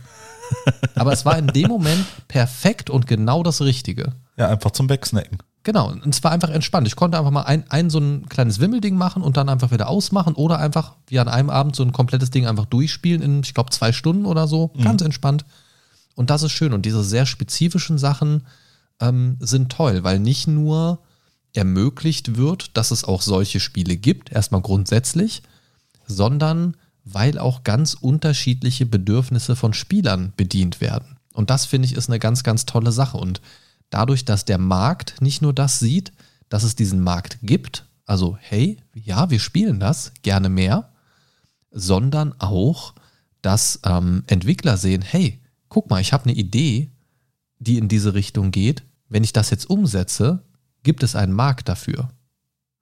Aber 0.96 1.14
es 1.14 1.26
war 1.26 1.38
in 1.38 1.48
dem 1.48 1.68
Moment 1.68 2.06
perfekt 2.28 2.90
und 2.90 3.08
genau 3.08 3.44
das 3.44 3.62
Richtige. 3.62 4.14
ja, 4.38 4.48
einfach 4.48 4.72
zum 4.72 4.90
Wegsnacken. 4.90 5.40
Genau, 5.64 5.92
und 5.92 6.08
es 6.08 6.24
war 6.24 6.32
einfach 6.32 6.50
entspannt. 6.50 6.88
Ich 6.88 6.96
konnte 6.96 7.20
einfach 7.20 7.32
mal 7.32 7.44
ein, 7.44 7.70
ein 7.70 7.92
so 7.92 8.00
ein 8.00 8.28
kleines 8.30 8.60
Wimmelding 8.60 8.96
machen 8.96 9.22
und 9.22 9.38
dann 9.38 9.48
einfach 9.48 9.72
wieder 9.72 9.90
ausmachen 9.90 10.34
oder 10.34 10.58
einfach 10.58 10.96
wie 11.08 11.20
an 11.20 11.28
einem 11.28 11.52
Abend 11.52 11.76
so 11.76 11.84
ein 11.84 11.92
komplettes 11.92 12.32
Ding 12.32 12.48
einfach 12.48 12.66
durchspielen 12.66 13.22
in, 13.22 13.42
ich 13.44 13.54
glaube, 13.54 13.70
zwei 13.70 13.92
Stunden 13.92 14.26
oder 14.26 14.48
so. 14.48 14.72
Ganz 14.84 15.04
entspannt. 15.04 15.46
Und 16.16 16.32
das 16.32 16.42
ist 16.42 16.52
schön. 16.52 16.74
Und 16.74 16.86
diese 16.86 17.04
sehr 17.04 17.28
spezifischen 17.28 18.00
Sachen 18.00 18.48
ähm, 19.00 19.38
sind 19.40 19.72
toll, 19.72 20.04
weil 20.04 20.20
nicht 20.20 20.48
nur 20.48 21.00
ermöglicht 21.54 22.38
wird, 22.38 22.76
dass 22.76 22.92
es 22.92 23.04
auch 23.04 23.22
solche 23.22 23.60
Spiele 23.60 23.98
gibt, 23.98 24.32
erstmal 24.32 24.62
grundsätzlich, 24.62 25.44
sondern 26.08 26.76
weil 27.04 27.38
auch 27.38 27.64
ganz 27.64 27.94
unterschiedliche 27.94 28.86
Bedürfnisse 28.86 29.56
von 29.56 29.74
Spielern 29.74 30.34
bedient 30.38 30.82
werden. 30.82 31.18
Und 31.34 31.50
das 31.50 31.66
finde 31.66 31.88
ich 31.88 31.96
ist 31.96 32.10
eine 32.10 32.20
ganz, 32.20 32.44
ganz 32.44 32.66
tolle 32.66 32.92
Sache. 32.92 33.18
Und 33.18 33.42
dadurch, 33.90 34.26
dass 34.26 34.46
der 34.46 34.58
Markt 34.58 35.22
nicht 35.22 35.42
nur 35.42 35.54
das 35.54 35.80
sieht, 35.80 36.12
dass 36.50 36.64
es 36.64 36.76
diesen 36.76 37.02
Markt 37.02 37.40
gibt, 37.42 37.86
also 38.06 38.38
hey, 38.40 38.78
ja, 38.94 39.30
wir 39.30 39.40
spielen 39.40 39.80
das, 39.80 40.12
gerne 40.22 40.50
mehr, 40.50 40.92
sondern 41.72 42.34
auch, 42.40 42.94
dass 43.42 43.80
ähm, 43.86 44.24
Entwickler 44.28 44.78
sehen, 44.78 45.02
hey, 45.02 45.40
guck 45.70 45.90
mal, 45.90 46.02
ich 46.02 46.14
habe 46.14 46.26
eine 46.26 46.34
Idee, 46.34 46.92
die 47.60 47.78
in 47.78 47.88
diese 47.88 48.14
Richtung 48.14 48.52
geht. 48.52 48.84
Wenn 49.08 49.24
ich 49.24 49.34
das 49.34 49.50
jetzt 49.50 49.70
umsetze, 49.70 50.44
gibt 50.84 51.04
es 51.04 51.16
einen 51.16 51.34
Markt 51.34 51.70
dafür. 51.70 52.10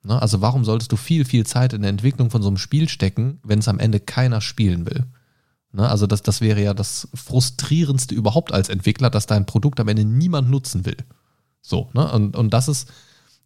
Ne? 0.04 0.22
Also 0.22 0.42
warum 0.42 0.66
solltest 0.66 0.92
du 0.92 0.96
viel, 0.96 1.26
viel 1.26 1.46
Zeit 1.46 1.74
in 1.74 1.82
der 1.82 1.90
Entwicklung 1.90 2.30
von 2.30 2.42
so 2.42 2.48
einem 2.48 2.58
Spiel 2.58 2.90
stecken, 2.90 3.40
wenn 3.44 3.60
es 3.60 3.68
am 3.68 3.80
Ende 3.80 4.00
keiner 4.00 4.42
spielen 4.42 4.86
will? 4.86 5.06
Ne? 5.72 5.88
Also 5.88 6.08
das, 6.08 6.24
das 6.24 6.42
wäre 6.42 6.62
ja 6.62 6.74
das 6.74 7.08
frustrierendste 7.14 8.16
überhaupt 8.16 8.52
als 8.52 8.70
Entwickler, 8.70 9.10
dass 9.10 9.28
dein 9.28 9.46
Produkt 9.46 9.80
am 9.80 9.88
Ende 9.88 10.06
niemand 10.06 10.50
nutzen 10.50 10.86
will. 10.86 10.98
So, 11.62 11.90
ne? 11.94 12.12
Und, 12.12 12.36
und 12.36 12.54
das 12.54 12.68
ist 12.68 12.92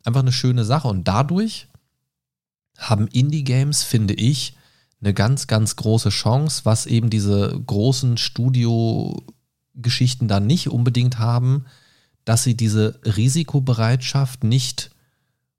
einfach 0.04 0.22
eine 0.22 0.32
schöne 0.32 0.66
Sache. 0.66 0.88
Und 0.88 1.08
dadurch 1.08 1.68
haben 2.78 3.08
Indie-Games, 3.08 3.84
finde 3.84 4.14
ich, 4.14 4.56
eine 5.02 5.14
ganz, 5.14 5.48
ganz 5.48 5.76
große 5.76 6.10
Chance, 6.10 6.62
was 6.64 6.86
eben 6.86 7.10
diese 7.10 7.60
großen 7.66 8.18
Studio 8.18 9.22
Geschichten 9.76 10.28
da 10.28 10.40
nicht 10.40 10.70
unbedingt 10.70 11.20
haben, 11.20 11.66
dass 12.26 12.44
sie 12.44 12.56
diese 12.56 13.00
Risikobereitschaft 13.04 14.44
nicht 14.44 14.92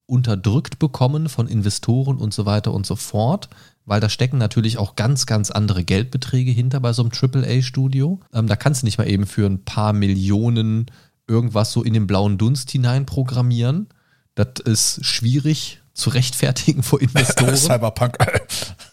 unterdrückt 0.07 0.79
bekommen 0.79 1.29
von 1.29 1.49
Investoren 1.49 2.19
und 2.19 2.35
so 2.35 2.47
weiter 2.47 2.73
und 2.73 2.87
so 2.87 2.97
fort, 2.97 3.49
weil 3.87 4.01
da 4.01 4.09
stecken 4.09 4.39
natürlich 4.39 4.79
auch 4.79 4.97
ganz, 4.97 5.27
ganz 5.27 5.51
andere 5.51 5.85
Geldbeträge 5.85 6.51
hinter 6.51 6.81
bei 6.81 6.93
so 6.93 7.03
einem 7.03 7.13
AAA-Studio. 7.13 8.21
Ähm, 8.33 8.47
da 8.47 8.57
kannst 8.57 8.83
du 8.83 8.87
nicht 8.87 8.99
mal 8.99 9.09
eben 9.09 9.27
für 9.27 9.47
ein 9.47 9.65
paar 9.65 9.93
Millionen 9.93 10.87
irgendwas 11.27 11.73
so 11.73 11.83
in 11.83 11.95
den 11.95 12.07
blauen 12.07 12.39
Dunst 12.39 12.71
hinein 12.71 13.07
programmieren. 13.07 13.89
Das 14.35 14.61
ist 14.65 15.05
schwierig 15.05 15.81
zu 15.95 16.11
rechtfertigen 16.11 16.83
vor 16.83 17.01
Investoren. 17.01 17.57
Cyberpunk. 17.57 18.17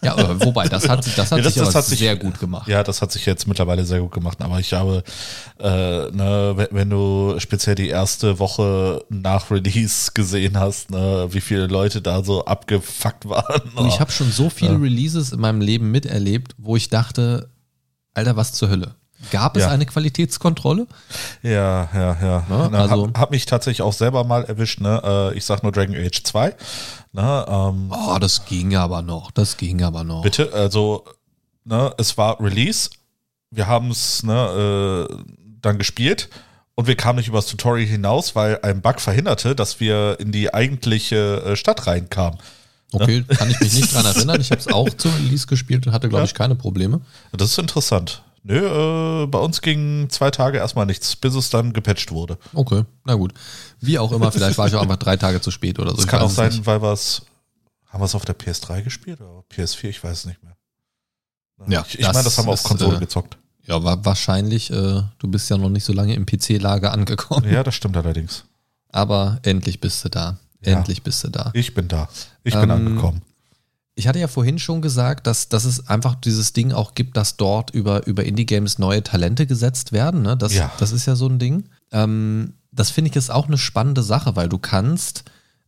ja, 0.02 0.12
aber 0.16 0.40
wobei, 0.44 0.68
das 0.68 0.88
hat, 0.88 1.04
das 1.18 1.32
hat 1.32 1.38
Ja, 1.38 1.44
das- 1.44 1.54
sich 1.54 1.62
das 1.64 1.74
hat 1.74 1.84
sich- 1.84 1.98
sehr 1.98 2.14
gut 2.16 2.38
gemacht. 2.38 2.68
Ja, 2.68 2.84
das 2.84 3.02
hat 3.02 3.10
sich 3.10 3.26
jetzt 3.26 3.48
mittlerweile 3.48 3.84
sehr 3.84 3.98
gut 4.00 4.12
gemacht. 4.12 4.40
Aber 4.40 4.60
ich 4.60 4.72
habe, 4.72 5.02
äh, 5.58 5.66
ne, 5.68 6.52
wenn, 6.56 6.68
wenn 6.70 6.90
du 6.90 7.34
speziell 7.38 7.74
die 7.74 7.88
erste 7.88 8.38
Woche 8.38 9.04
nach 9.08 9.50
Release 9.50 10.12
gesehen 10.14 10.58
hast, 10.58 10.90
ne, 10.92 11.26
wie 11.30 11.40
viele 11.40 11.66
Leute 11.66 12.00
da 12.00 12.22
so 12.22 12.44
abgefuckt 12.44 13.28
waren. 13.28 13.62
Und 13.74 13.88
ich 13.88 13.98
habe 13.98 14.12
schon 14.12 14.30
so 14.30 14.48
viele 14.48 14.80
Releases 14.80 15.32
in 15.32 15.40
meinem 15.40 15.60
Leben 15.60 15.90
miterlebt, 15.90 16.54
wo 16.56 16.76
ich 16.76 16.88
dachte, 16.88 17.50
Alter, 18.14 18.36
was 18.36 18.52
zur 18.52 18.68
Hölle? 18.70 18.94
Gab 19.30 19.56
es 19.56 19.62
Ja. 19.62 19.70
eine 19.70 19.86
Qualitätskontrolle? 19.86 20.86
Ja, 21.42 21.88
ja, 21.94 22.16
ja. 22.20 22.46
Ne, 22.48 22.70
Ne, 22.70 22.78
also- 22.78 23.06
hab, 23.08 23.18
hab 23.18 23.30
mich 23.30 23.46
tatsächlich 23.46 23.82
auch 23.82 23.92
selber 23.92 24.24
mal 24.24 24.44
erwischt, 24.44 24.80
ne? 24.80 25.00
Äh, 25.32 25.38
ich 25.38 25.44
sag 25.44 25.62
nur 25.62 25.72
Dragon 25.72 25.94
Age 25.96 26.22
2. 26.22 26.54
Ne, 27.12 27.44
ähm, 27.48 27.90
Oh, 27.92 28.18
das 28.18 28.44
ging 28.46 28.74
aber 28.76 29.02
noch. 29.02 29.30
Das 29.30 29.56
ging 29.56 29.82
aber 29.82 30.02
noch. 30.04 30.22
Bitte, 30.22 30.52
also, 30.52 31.04
ne, 31.64 31.92
es 31.98 32.16
war 32.18 32.40
Release. 32.40 32.90
Wir 33.50 33.66
haben 33.66 33.90
es 33.90 34.22
ne, 34.22 35.08
äh, 35.10 35.14
dann 35.60 35.78
gespielt 35.78 36.28
und 36.74 36.86
wir 36.86 36.96
kamen 36.96 37.18
nicht 37.18 37.28
über 37.28 37.38
das 37.38 37.46
Tutorial 37.46 37.86
hinaus, 37.86 38.34
weil 38.34 38.58
ein 38.62 38.80
Bug 38.80 39.00
verhinderte, 39.00 39.54
dass 39.54 39.78
wir 39.78 40.18
in 40.20 40.32
die 40.32 40.52
eigentliche 40.52 41.42
äh, 41.44 41.56
Stadt 41.56 41.86
reinkamen. 41.86 42.38
Okay, 42.94 43.24
kann 43.28 43.50
ich 43.50 43.58
mich 43.60 43.72
nicht 43.74 43.94
dran 43.94 44.04
erinnern. 44.14 44.40
Ich 44.40 44.50
habe 44.50 44.60
es 44.60 44.68
auch 44.68 44.88
zum 44.90 45.14
Release 45.14 45.46
gespielt 45.46 45.86
und 45.86 45.92
hatte, 45.92 46.08
glaube 46.08 46.24
ich, 46.26 46.34
keine 46.34 46.54
Probleme. 46.56 47.00
Das 47.32 47.50
ist 47.50 47.58
interessant. 47.58 48.22
Nö, 48.44 49.22
äh, 49.22 49.26
bei 49.26 49.38
uns 49.38 49.60
ging 49.62 50.08
zwei 50.10 50.30
Tage 50.30 50.58
erstmal 50.58 50.86
nichts, 50.86 51.14
bis 51.14 51.34
es 51.34 51.50
dann 51.50 51.72
gepatcht 51.72 52.10
wurde. 52.10 52.38
Okay, 52.52 52.84
na 53.04 53.14
gut. 53.14 53.32
Wie 53.80 53.98
auch 53.98 54.10
immer, 54.12 54.32
vielleicht 54.32 54.58
war 54.58 54.66
ich 54.66 54.74
auch 54.74 54.82
einfach 54.82 54.96
drei 54.96 55.16
Tage 55.16 55.40
zu 55.40 55.50
spät 55.50 55.78
oder 55.78 55.90
so. 55.90 55.96
Das 55.96 56.04
Ich 56.06 56.10
kann 56.10 56.22
auch 56.22 56.30
sein, 56.30 56.50
nicht. 56.50 56.66
weil 56.66 56.82
wir 56.82 56.92
es. 56.92 57.22
Haben 57.88 58.00
wir 58.00 58.06
es 58.06 58.14
auf 58.14 58.24
der 58.24 58.36
PS3 58.38 58.82
gespielt 58.82 59.20
oder 59.20 59.44
PS4? 59.52 59.84
Ich 59.90 60.02
weiß 60.02 60.18
es 60.18 60.24
nicht 60.24 60.42
mehr. 60.42 60.56
Ja, 61.68 61.84
ich 61.86 61.98
ich 62.00 62.06
meine, 62.06 62.24
das 62.24 62.36
haben 62.38 62.46
wir 62.46 62.52
auf 62.52 62.62
Konsole 62.62 62.96
äh, 62.96 63.00
gezockt. 63.00 63.36
Ja, 63.64 63.84
war 63.84 64.04
wahrscheinlich, 64.04 64.70
äh, 64.70 65.02
du 65.18 65.28
bist 65.28 65.48
ja 65.50 65.56
noch 65.58 65.68
nicht 65.68 65.84
so 65.84 65.92
lange 65.92 66.14
im 66.14 66.26
PC-Lager 66.26 66.90
angekommen. 66.92 67.48
Ja, 67.52 67.62
das 67.62 67.74
stimmt 67.76 67.96
allerdings. 67.96 68.44
Aber 68.88 69.38
endlich 69.42 69.78
bist 69.80 70.04
du 70.04 70.08
da. 70.08 70.38
Ja. 70.64 70.78
Endlich 70.78 71.02
bist 71.02 71.22
du 71.22 71.28
da. 71.28 71.50
Ich 71.54 71.74
bin 71.74 71.86
da. 71.86 72.08
Ich 72.44 72.54
bin 72.54 72.64
Ähm, 72.64 72.70
angekommen. 72.70 73.22
Ich 73.94 74.08
hatte 74.08 74.18
ja 74.18 74.28
vorhin 74.28 74.58
schon 74.58 74.80
gesagt, 74.80 75.26
dass, 75.26 75.48
dass 75.48 75.64
es 75.64 75.88
einfach 75.88 76.14
dieses 76.14 76.52
Ding 76.54 76.72
auch 76.72 76.94
gibt, 76.94 77.16
dass 77.16 77.36
dort 77.36 77.70
über, 77.70 78.06
über 78.06 78.24
Indie-Games 78.24 78.78
neue 78.78 79.02
Talente 79.02 79.46
gesetzt 79.46 79.92
werden. 79.92 80.22
Ne? 80.22 80.36
Das, 80.36 80.54
Ja. 80.54 80.72
das 80.78 80.92
ist 80.92 81.06
ja 81.06 81.14
so 81.14 81.26
ein 81.28 81.38
Ding. 81.38 81.64
Ähm, 81.90 82.54
das 82.70 82.90
finde 82.90 83.10
ich 83.10 83.16
ist 83.16 83.30
auch 83.30 83.48
eine 83.48 83.58
spannende 83.58 84.02
Sache, 84.02 84.34
weil 84.34 84.48
du 84.48 84.56
kannst, 84.58 85.24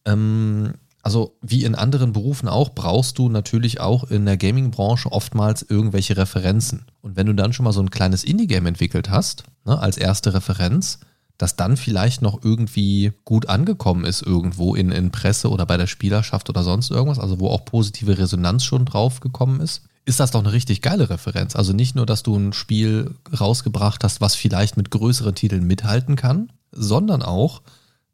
ähm, 0.07 0.73
also 1.03 1.37
wie 1.43 1.65
in 1.65 1.75
anderen 1.75 2.15
Berufen 2.15 2.49
auch, 2.49 2.71
brauchst 2.75 3.19
du 3.19 3.29
natürlich 3.29 3.79
auch 3.81 4.05
in 4.05 4.25
der 4.25 4.39
Gaming-Branche 4.39 5.13
oftmals 5.13 5.61
irgendwelche 5.69 6.17
Referenzen. 6.17 6.87
Und 7.03 7.17
wenn 7.17 7.27
du 7.27 7.35
dann 7.35 7.53
schon 7.53 7.65
mal 7.65 7.73
so 7.75 7.83
ein 7.83 7.91
kleines 7.91 8.25
Indie-Game 8.25 8.65
entwickelt 8.65 9.11
hast, 9.11 9.45
ne, 9.67 9.79
als 9.79 9.99
erste 9.99 10.33
Referenz, 10.33 10.99
das 11.39 11.57
dann 11.57 11.77
vielleicht 11.77 12.23
noch 12.23 12.45
irgendwie 12.45 13.13
gut 13.25 13.49
angekommen 13.49 14.05
ist 14.05 14.23
irgendwo 14.23 14.75
in, 14.75 14.93
in 14.93 15.11
Presse 15.11 15.51
oder 15.51 15.67
bei 15.67 15.77
der 15.77 15.87
Spielerschaft 15.87 16.49
oder 16.49 16.63
sonst 16.63 16.91
irgendwas, 16.91 17.19
also 17.19 17.41
wo 17.41 17.49
auch 17.49 17.65
positive 17.65 18.19
Resonanz 18.19 18.65
schon 18.65 18.85
drauf 18.85 19.21
gekommen 19.21 19.61
ist, 19.61 19.83
ist 20.05 20.21
das 20.21 20.31
doch 20.31 20.41
eine 20.41 20.53
richtig 20.53 20.83
geile 20.83 21.11
Referenz. 21.11 21.57
Also 21.57 21.73
nicht 21.73 21.97
nur, 21.97 22.07
dass 22.07 22.23
du 22.23 22.37
ein 22.37 22.53
Spiel 22.53 23.15
rausgebracht 23.39 24.05
hast, 24.05 24.21
was 24.21 24.35
vielleicht 24.35 24.77
mit 24.77 24.91
größeren 24.91 25.35
Titeln 25.35 25.67
mithalten 25.67 26.15
kann, 26.15 26.53
sondern 26.73 27.23
auch, 27.23 27.63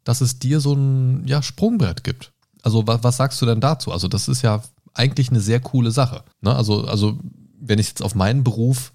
dass 0.05 0.21
es 0.21 0.39
dir 0.39 0.61
so 0.61 0.73
ein 0.73 1.27
ja, 1.27 1.43
Sprungbrett 1.43 2.05
gibt. 2.05 2.33
Also 2.62 2.87
was, 2.87 3.03
was 3.03 3.16
sagst 3.16 3.43
du 3.43 3.47
denn 3.47 3.61
dazu? 3.61 3.93
Also 3.93 4.09
das 4.09 4.29
ist 4.29 4.43
ja 4.43 4.62
eigentlich 4.95 5.31
eine 5.31 5.41
sehr 5.41 5.61
coole 5.61 5.91
Sache. 5.91 6.23
Ne? 6.41 6.55
Also, 6.55 6.85
also 6.87 7.18
wenn 7.61 7.79
ich 7.79 7.89
jetzt 7.89 8.03
auf 8.03 8.14
meinen 8.14 8.45
Beruf 8.45 8.93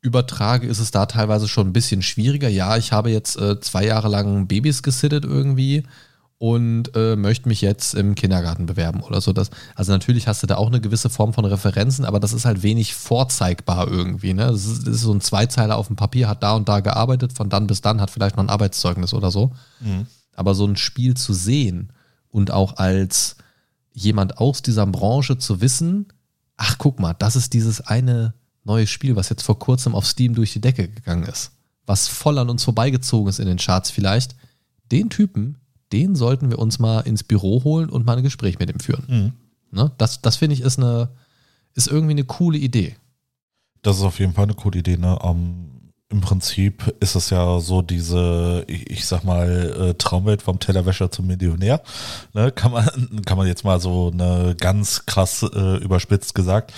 übertrage, 0.00 0.66
ist 0.66 0.78
es 0.78 0.90
da 0.90 1.06
teilweise 1.06 1.48
schon 1.48 1.68
ein 1.68 1.72
bisschen 1.72 2.02
schwieriger. 2.02 2.48
Ja, 2.48 2.76
ich 2.76 2.92
habe 2.92 3.10
jetzt 3.10 3.36
äh, 3.36 3.60
zwei 3.60 3.84
Jahre 3.84 4.08
lang 4.08 4.46
Babys 4.46 4.82
gesittet 4.82 5.24
irgendwie 5.24 5.84
und 6.38 6.94
äh, 6.94 7.16
möchte 7.16 7.48
mich 7.48 7.60
jetzt 7.60 7.94
im 7.94 8.14
Kindergarten 8.14 8.66
bewerben 8.66 9.02
oder 9.02 9.20
so. 9.20 9.32
Das, 9.32 9.50
also 9.74 9.90
natürlich 9.90 10.28
hast 10.28 10.42
du 10.42 10.46
da 10.46 10.56
auch 10.56 10.68
eine 10.68 10.80
gewisse 10.80 11.10
Form 11.10 11.32
von 11.32 11.44
Referenzen, 11.44 12.04
aber 12.04 12.20
das 12.20 12.32
ist 12.32 12.44
halt 12.44 12.62
wenig 12.62 12.94
vorzeigbar 12.94 13.88
irgendwie. 13.88 14.34
Ne? 14.34 14.46
Das, 14.46 14.64
ist, 14.64 14.86
das 14.86 14.96
ist 14.96 15.02
so 15.02 15.12
ein 15.12 15.20
Zweizeiler 15.20 15.76
auf 15.76 15.88
dem 15.88 15.96
Papier, 15.96 16.28
hat 16.28 16.44
da 16.44 16.54
und 16.54 16.68
da 16.68 16.78
gearbeitet, 16.78 17.32
von 17.32 17.50
dann 17.50 17.66
bis 17.66 17.80
dann, 17.80 18.00
hat 18.00 18.10
vielleicht 18.10 18.36
noch 18.36 18.44
ein 18.44 18.50
Arbeitszeugnis 18.50 19.14
oder 19.14 19.32
so. 19.32 19.52
Aber 20.36 20.54
so 20.54 20.64
ein 20.64 20.76
Spiel 20.76 21.14
zu 21.14 21.32
sehen 21.32 21.92
und 22.30 22.52
auch 22.52 22.76
als 22.76 23.36
jemand 23.92 24.38
aus 24.38 24.62
dieser 24.62 24.86
Branche 24.86 25.38
zu 25.38 25.60
wissen, 25.60 26.06
ach 26.56 26.78
guck 26.78 27.00
mal, 27.00 27.14
das 27.14 27.34
ist 27.34 27.52
dieses 27.52 27.80
eine 27.80 28.34
neue 28.68 28.86
Spiel, 28.86 29.16
was 29.16 29.28
jetzt 29.28 29.42
vor 29.42 29.58
kurzem 29.58 29.94
auf 29.94 30.06
Steam 30.06 30.34
durch 30.34 30.52
die 30.52 30.60
Decke 30.60 30.88
gegangen 30.88 31.24
ist, 31.24 31.50
was 31.86 32.06
voll 32.06 32.38
an 32.38 32.50
uns 32.50 32.62
vorbeigezogen 32.62 33.28
ist 33.28 33.40
in 33.40 33.46
den 33.46 33.58
Charts 33.58 33.90
vielleicht, 33.90 34.36
den 34.92 35.10
Typen, 35.10 35.56
den 35.92 36.14
sollten 36.14 36.50
wir 36.50 36.58
uns 36.58 36.78
mal 36.78 37.00
ins 37.00 37.24
Büro 37.24 37.64
holen 37.64 37.90
und 37.90 38.06
mal 38.06 38.16
ein 38.16 38.22
Gespräch 38.22 38.58
mit 38.58 38.70
ihm 38.70 38.80
führen. 38.80 39.04
Ne? 39.70 39.90
Das, 39.98 40.22
das 40.22 40.36
finde 40.36 40.54
ich 40.54 40.60
ist 40.60 40.78
eine, 40.78 41.10
ist 41.74 41.88
irgendwie 41.88 42.12
eine 42.12 42.24
coole 42.24 42.58
Idee. 42.58 42.96
Das 43.82 43.96
ist 43.96 44.02
auf 44.02 44.18
jeden 44.18 44.34
Fall 44.34 44.44
eine 44.44 44.54
coole 44.54 44.78
Idee. 44.78 44.96
Ne? 44.96 45.18
Ähm, 45.22 45.92
Im 46.10 46.20
Prinzip 46.20 46.94
ist 47.00 47.14
es 47.14 47.30
ja 47.30 47.60
so 47.60 47.82
diese, 47.82 48.64
ich, 48.66 48.90
ich 48.90 49.06
sag 49.06 49.24
mal, 49.24 49.48
äh, 49.90 49.94
Traumwelt 49.94 50.42
vom 50.42 50.58
Tellerwäscher 50.58 51.10
zum 51.10 51.26
Millionär. 51.26 51.82
Ne? 52.34 52.50
Kann, 52.52 52.72
man, 52.72 53.22
kann 53.26 53.38
man 53.38 53.46
jetzt 53.46 53.64
mal 53.64 53.80
so 53.80 54.10
eine 54.12 54.54
ganz 54.56 55.06
krass 55.06 55.42
äh, 55.42 55.76
überspitzt 55.76 56.34
gesagt. 56.34 56.72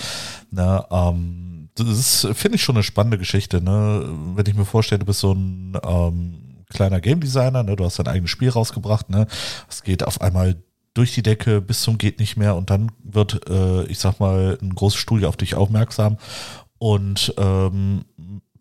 Ne? 0.51 0.85
Ähm, 0.91 1.60
das 1.85 2.27
finde 2.35 2.57
ich, 2.57 2.63
schon 2.63 2.77
eine 2.77 2.83
spannende 2.83 3.19
Geschichte. 3.19 3.61
Ne? 3.63 4.05
Wenn 4.35 4.47
ich 4.47 4.55
mir 4.55 4.65
vorstelle, 4.65 5.01
du 5.01 5.07
bist 5.07 5.21
so 5.21 5.33
ein 5.33 5.77
ähm, 5.85 6.65
kleiner 6.69 7.01
Game 7.01 7.21
Designer, 7.21 7.63
ne? 7.63 7.77
du 7.77 7.85
hast 7.85 7.99
dein 7.99 8.09
eigenes 8.09 8.31
Spiel 8.31 8.51
rausgebracht, 8.51 9.11
ne? 9.11 9.27
es 9.69 9.83
geht 9.83 10.05
auf 10.05 10.21
einmal 10.21 10.57
durch 10.95 11.15
die 11.15 11.23
Decke 11.23 11.61
bis 11.61 11.83
zum 11.83 11.99
geht 11.99 12.19
nicht 12.19 12.37
mehr 12.37 12.57
und 12.57 12.71
dann 12.71 12.91
wird, 13.05 13.49
äh, 13.49 13.85
ich 13.85 13.99
sag 13.99 14.19
mal, 14.19 14.59
ein 14.61 14.75
großes 14.75 14.99
Studio 14.99 15.29
auf 15.29 15.37
dich 15.37 15.55
aufmerksam 15.55 16.19
und 16.79 17.35
ähm, 17.39 18.05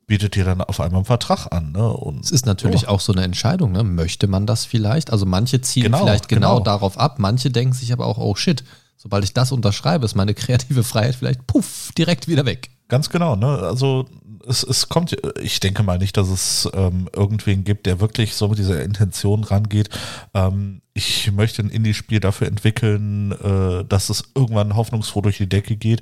bietet 0.06 0.36
dir 0.36 0.44
dann 0.44 0.62
auf 0.62 0.80
einmal 0.80 1.00
einen 1.00 1.06
Vertrag 1.06 1.48
an. 1.52 1.72
Ne? 1.72 1.88
Und, 1.88 2.24
Es 2.24 2.32
ist 2.32 2.46
natürlich 2.46 2.88
auch 2.88 3.00
so 3.00 3.14
eine 3.14 3.24
Entscheidung, 3.24 3.72
ne? 3.72 3.84
möchte 3.84 4.28
man 4.28 4.46
das 4.46 4.66
vielleicht? 4.66 5.12
Also 5.12 5.26
manche 5.26 5.62
ziehen 5.62 5.84
Genau, 5.84 6.00
vielleicht 6.00 6.28
genau, 6.28 6.56
genau. 6.56 6.64
darauf 6.64 7.00
ab, 7.00 7.20
manche 7.20 7.52
denken 7.52 7.74
sich 7.74 7.94
aber 7.94 8.06
auch, 8.06 8.18
oh 8.18 8.36
shit, 8.36 8.64
sobald 8.98 9.24
ich 9.24 9.34
das 9.34 9.52
unterschreibe, 9.52 10.06
ist 10.06 10.16
meine 10.16 10.34
kreative 10.36 10.84
Freiheit 10.84 11.16
vielleicht 11.16 11.48
puff, 11.48 11.92
direkt 11.98 12.28
wieder 12.28 12.46
weg. 12.46 12.70
Ganz 12.90 13.10
genau, 13.10 13.36
ne? 13.36 13.48
Also 13.48 14.08
es, 14.48 14.64
es 14.64 14.90
kommt, 14.90 15.16
ich 15.40 15.60
denke 15.60 15.84
mal 15.84 16.00
nicht, 16.00 16.18
dass 16.18 16.28
es 16.28 16.68
ähm, 16.74 17.08
irgendwen 17.16 17.64
gibt, 17.64 17.86
der 17.86 18.00
wirklich 18.00 18.34
so 18.34 18.48
mit 18.48 18.58
dieser 18.58 18.82
Intention 18.82 19.44
rangeht. 19.44 19.90
Ähm, 20.34 20.82
ich 20.94 21.32
möchte 21.32 21.62
ein 21.62 21.70
Indie-Spiel 21.70 22.20
dafür 22.20 22.48
entwickeln, 22.48 23.32
äh, 23.32 23.86
dass 23.86 24.10
es 24.10 24.32
irgendwann 24.34 24.76
hoffnungsfroh 24.76 25.22
durch 25.22 25.38
die 25.38 25.48
Decke 25.48 25.76
geht 25.76 26.02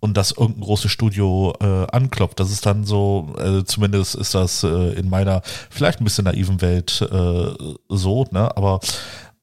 und 0.00 0.16
dass 0.16 0.32
irgendein 0.32 0.64
großes 0.64 0.90
Studio 0.90 1.54
äh, 1.60 1.86
anklopft. 1.92 2.40
Das 2.40 2.50
ist 2.50 2.66
dann 2.66 2.84
so, 2.84 3.32
äh, 3.38 3.64
zumindest 3.64 4.16
ist 4.16 4.34
das 4.34 4.64
äh, 4.64 4.92
in 4.94 5.08
meiner 5.08 5.40
vielleicht 5.70 6.00
ein 6.00 6.04
bisschen 6.04 6.24
naiven 6.24 6.60
Welt 6.60 7.00
äh, 7.00 7.74
so, 7.88 8.26
ne? 8.32 8.56
Aber 8.56 8.80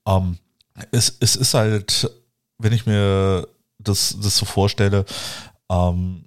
ähm, 0.06 0.38
es, 0.92 1.16
es 1.22 1.38
ist 1.38 1.54
halt, 1.54 2.12
wenn 2.58 2.74
ich 2.74 2.86
mir 2.86 3.48
das, 3.80 4.18
das 4.22 4.36
so 4.36 4.46
vorstelle, 4.46 5.06
ähm, 5.70 6.26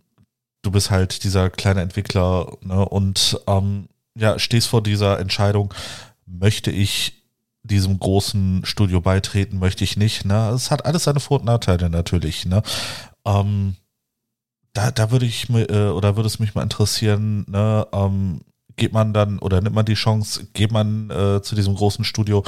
du 0.65 0.71
bist 0.71 0.91
halt 0.91 1.25
dieser 1.25 1.51
kleine 1.51 1.83
Entwickler 1.83 2.57
ne, 2.63 2.85
und 2.89 3.41
ähm, 3.47 3.89
ja, 4.17 4.39
stehst 4.39 4.69
vor 4.69 4.83
dieser 4.83 5.19
Entscheidung, 5.19 5.73
möchte 6.27 6.71
ich 6.71 7.25
diesem 7.63 7.99
großen 7.99 8.65
Studio 8.65 9.01
beitreten, 9.01 9.59
möchte 9.59 9.85
ich 9.85 9.97
nicht. 9.97 10.25
Ne? 10.25 10.51
Es 10.51 10.71
hat 10.71 10.85
alles 10.85 11.05
seine 11.05 11.21
Vor- 11.21 11.41
und 11.41 11.47
Nachteile 11.47 11.89
natürlich. 11.89 12.45
Ne? 12.45 12.63
Ähm, 13.27 13.77
da, 14.75 14.91
da 14.91 15.11
würde 15.11 15.27
ich 15.27 15.49
mir, 15.49 15.69
äh, 15.71 15.89
oder 15.89 16.17
würde 16.17 16.27
es 16.27 16.39
mich 16.39 16.55
mal 16.55 16.63
interessieren, 16.63 17.47
ne, 17.49 17.87
ähm, 17.93 18.41
geht 18.77 18.93
man 18.93 19.13
dann 19.15 19.39
oder 19.39 19.61
nimmt 19.61 19.77
man 19.77 19.87
die 19.87 19.95
Chance, 19.95 20.49
geht 20.53 20.73
man 20.73 21.09
äh, 21.11 21.41
zu 21.43 21.55
diesem 21.55 21.75
großen 21.75 22.05
Studio 22.05 22.43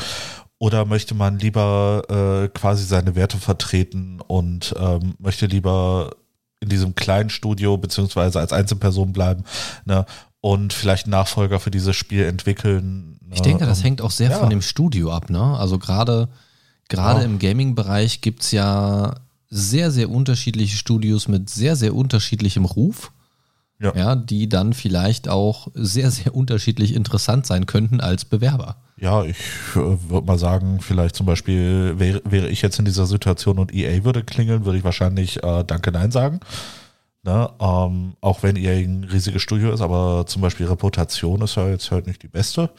oder 0.59 0.85
möchte 0.85 1.15
man 1.15 1.39
lieber 1.39 2.03
äh, 2.09 2.49
quasi 2.49 2.85
seine 2.85 3.15
Werte 3.15 3.39
vertreten 3.39 4.21
und 4.27 4.75
ähm, 4.79 5.15
möchte 5.19 5.47
lieber 5.47 6.11
in 6.67 6.71
diesem 6.71 6.95
kleinen 6.97 7.31
Studio 7.31 7.79
beziehungsweise 7.79 8.41
als 8.41 8.53
Einzelperson 8.53 9.13
bleiben 9.13 9.45
ne, 9.85 10.05
und 10.41 10.73
vielleicht 10.73 11.07
Nachfolger 11.07 11.61
für 11.61 11.71
dieses 11.71 11.95
Spiel 11.95 12.25
entwickeln. 12.25 13.19
Ich 13.33 13.41
denke, 13.41 13.67
das 13.67 13.85
hängt 13.85 14.03
auch 14.03 14.11
sehr 14.11 14.31
ja. 14.31 14.39
von 14.39 14.51
dem 14.51 14.63
Studio 14.63 15.13
ab, 15.13 15.31
ne? 15.31 15.57
Also 15.59 15.79
gerade 15.79 16.29
gerade 16.89 17.21
Ja. 17.21 17.27
im 17.27 17.39
Gaming-Bereich 17.39 18.21
gibt's 18.21 18.51
ja 18.51 19.15
sehr, 19.49 19.91
sehr 19.91 20.11
unterschiedliche 20.11 20.77
Studios 20.77 21.29
mit 21.29 21.51
sehr, 21.51 21.77
sehr 21.77 21.95
unterschiedlichem 21.95 22.65
Ruf. 22.65 23.13
Ja. 23.79 23.95
ja, 23.95 24.17
die 24.17 24.49
dann 24.49 24.73
vielleicht 24.73 25.29
auch 25.29 25.69
sehr, 25.75 26.11
sehr 26.11 26.35
unterschiedlich 26.35 26.95
interessant 26.95 27.47
sein 27.47 27.67
könnten 27.67 28.01
als 28.01 28.25
Bewerber. 28.25 28.77
Ja, 28.99 29.25
ich 29.25 29.37
äh, 29.75 29.75
würde 30.09 30.27
mal 30.27 30.39
sagen, 30.39 30.81
vielleicht 30.81 31.17
zum 31.17 31.27
Beispiel 31.27 31.95
wäre, 31.99 32.23
wäre 32.25 32.49
ich 32.49 32.63
jetzt 32.63 32.79
in 32.79 32.87
dieser 32.87 33.07
Situation 33.07 33.59
und 33.59 33.75
EA 33.75 34.05
würde 34.05 34.25
klingeln, 34.25 34.65
würde 34.65 34.79
ich 34.79 34.85
wahrscheinlich 34.85 35.43
äh, 35.43 35.65
Danke 35.65 35.93
Nein 35.93 36.11
sagen. 36.11 36.41
Ne? 37.23 37.51
Ähm, 37.61 38.15
auch 38.21 38.43
wenn 38.43 38.57
EA 38.57 38.73
ein 38.73 39.05
riesiges 39.05 39.43
Studio 39.43 39.73
ist, 39.73 39.81
aber 39.83 40.25
zum 40.27 40.41
Beispiel 40.43 40.67
Reputation 40.67 41.43
ist 41.43 41.57
ja 41.57 41.69
jetzt 41.69 41.91
halt 41.91 42.07
nicht 42.07 42.23
die 42.23 42.29
beste. 42.29 42.71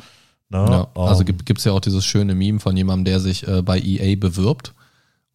Ne? 0.50 0.66
Ja, 0.70 0.88
also 0.96 1.22
Ähm, 1.22 1.26
gibt 1.28 1.46
gibt's 1.46 1.66
ja 1.66 1.74
auch 1.74 1.82
dieses 1.82 2.06
schöne 2.06 2.34
Meme 2.34 2.60
von 2.60 2.76
jemandem, 2.76 3.06
der 3.06 3.20
sich 3.20 3.48
äh, 3.48 3.62
bei 3.62 3.78
EA 3.80 4.16
bewirbt 4.16 4.74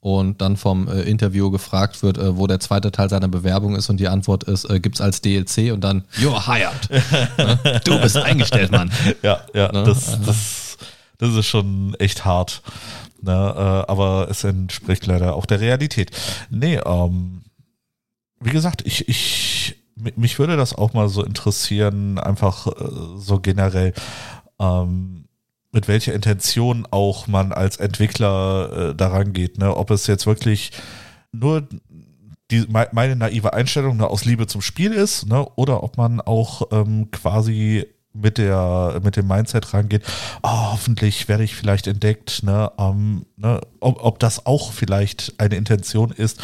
und 0.01 0.41
dann 0.41 0.57
vom 0.57 0.89
äh, 0.89 1.03
Interview 1.03 1.51
gefragt 1.51 2.03
wird, 2.03 2.19
äh, 2.19 2.37
wo 2.37 2.49
der 2.49 2.59
zweite 2.59 2.91
Teil 2.91 3.09
seiner 3.09 3.29
Bewerbung 3.29 3.77
ist 3.77 3.89
und 3.89 3.99
die 3.99 4.09
Antwort 4.09 4.43
ist, 4.45 4.65
äh, 4.69 4.81
gibt's 4.81 5.01
als 5.01 5.21
DLC 5.21 5.73
und 5.73 5.83
dann, 5.83 6.03
you're 6.19 6.45
hired. 6.45 6.91
ne? 7.39 7.81
Du 7.85 8.01
bist 8.01 8.17
eingestellt, 8.17 8.73
Mann. 8.73 8.91
Ja, 9.23 9.43
ja, 9.55 9.71
Ne? 9.71 9.85
das, 9.85 10.19
das, 10.27 10.62
das 11.23 11.35
ist 11.37 11.47
schon 11.47 11.95
echt 11.99 12.25
hart. 12.25 12.63
Ne, 13.23 13.33
äh, 13.33 13.91
aber 13.91 14.27
es 14.29 14.43
entspricht 14.43 15.07
leider 15.07 15.37
auch 15.37 15.47
der 15.47 15.61
Realität. 15.61 16.11
Nee, 16.51 16.81
ähm, 16.85 17.43
wie 18.41 18.51
gesagt, 18.51 18.83
ich, 18.85 19.09
ich, 19.09 19.77
mi- 19.95 20.13
mich 20.17 20.41
würde 20.41 20.57
das 20.57 20.75
auch 20.75 20.93
mal 20.93 21.09
so 21.09 21.23
interessieren, 21.25 22.19
einfach 22.19 22.67
äh, 22.67 22.73
so 23.17 23.39
generell, 23.39 23.95
ähm, 24.59 25.27
mit 25.71 25.87
welcher 25.87 26.13
Intention 26.15 26.87
auch 26.91 27.29
man 27.29 27.53
als 27.53 27.77
Entwickler 27.77 28.91
äh, 28.91 28.95
daran 28.97 29.33
geht, 29.33 29.57
ne? 29.59 29.75
Ob 29.77 29.91
es 29.93 30.09
jetzt 30.09 30.27
wirklich 30.27 30.73
nur 31.31 31.67
die, 32.51 32.67
mei- 32.69 32.89
meine 32.93 33.15
naive 33.15 33.53
Einstellung 33.55 33.97
ne, 33.99 34.09
aus 34.09 34.25
Liebe 34.25 34.49
zum 34.49 34.61
Spiel 34.63 34.93
ist, 34.93 35.27
ne, 35.27 35.47
oder 35.55 35.85
ob 35.85 35.97
man 35.97 36.21
auch 36.21 36.63
ähm, 36.73 37.11
quasi 37.13 37.87
mit 38.13 38.39
der 38.39 39.01
mit 39.03 39.17
dem 39.17 39.27
Mindset 39.27 39.73
rangeht, 39.73 40.03
ah, 40.43 40.73
hoffentlich 40.73 41.29
werde 41.29 41.45
ich 41.45 41.55
vielleicht 41.55 41.87
entdeckt, 41.87 42.43
ne, 42.43 42.71
ähm, 42.79 43.27
ne, 43.37 43.61
ob, 43.81 44.03
ob 44.05 44.19
das 44.19 44.47
auch 44.47 44.73
vielleicht 44.73 45.35
eine 45.39 45.57
Intention 45.57 46.11
ist, 46.11 46.41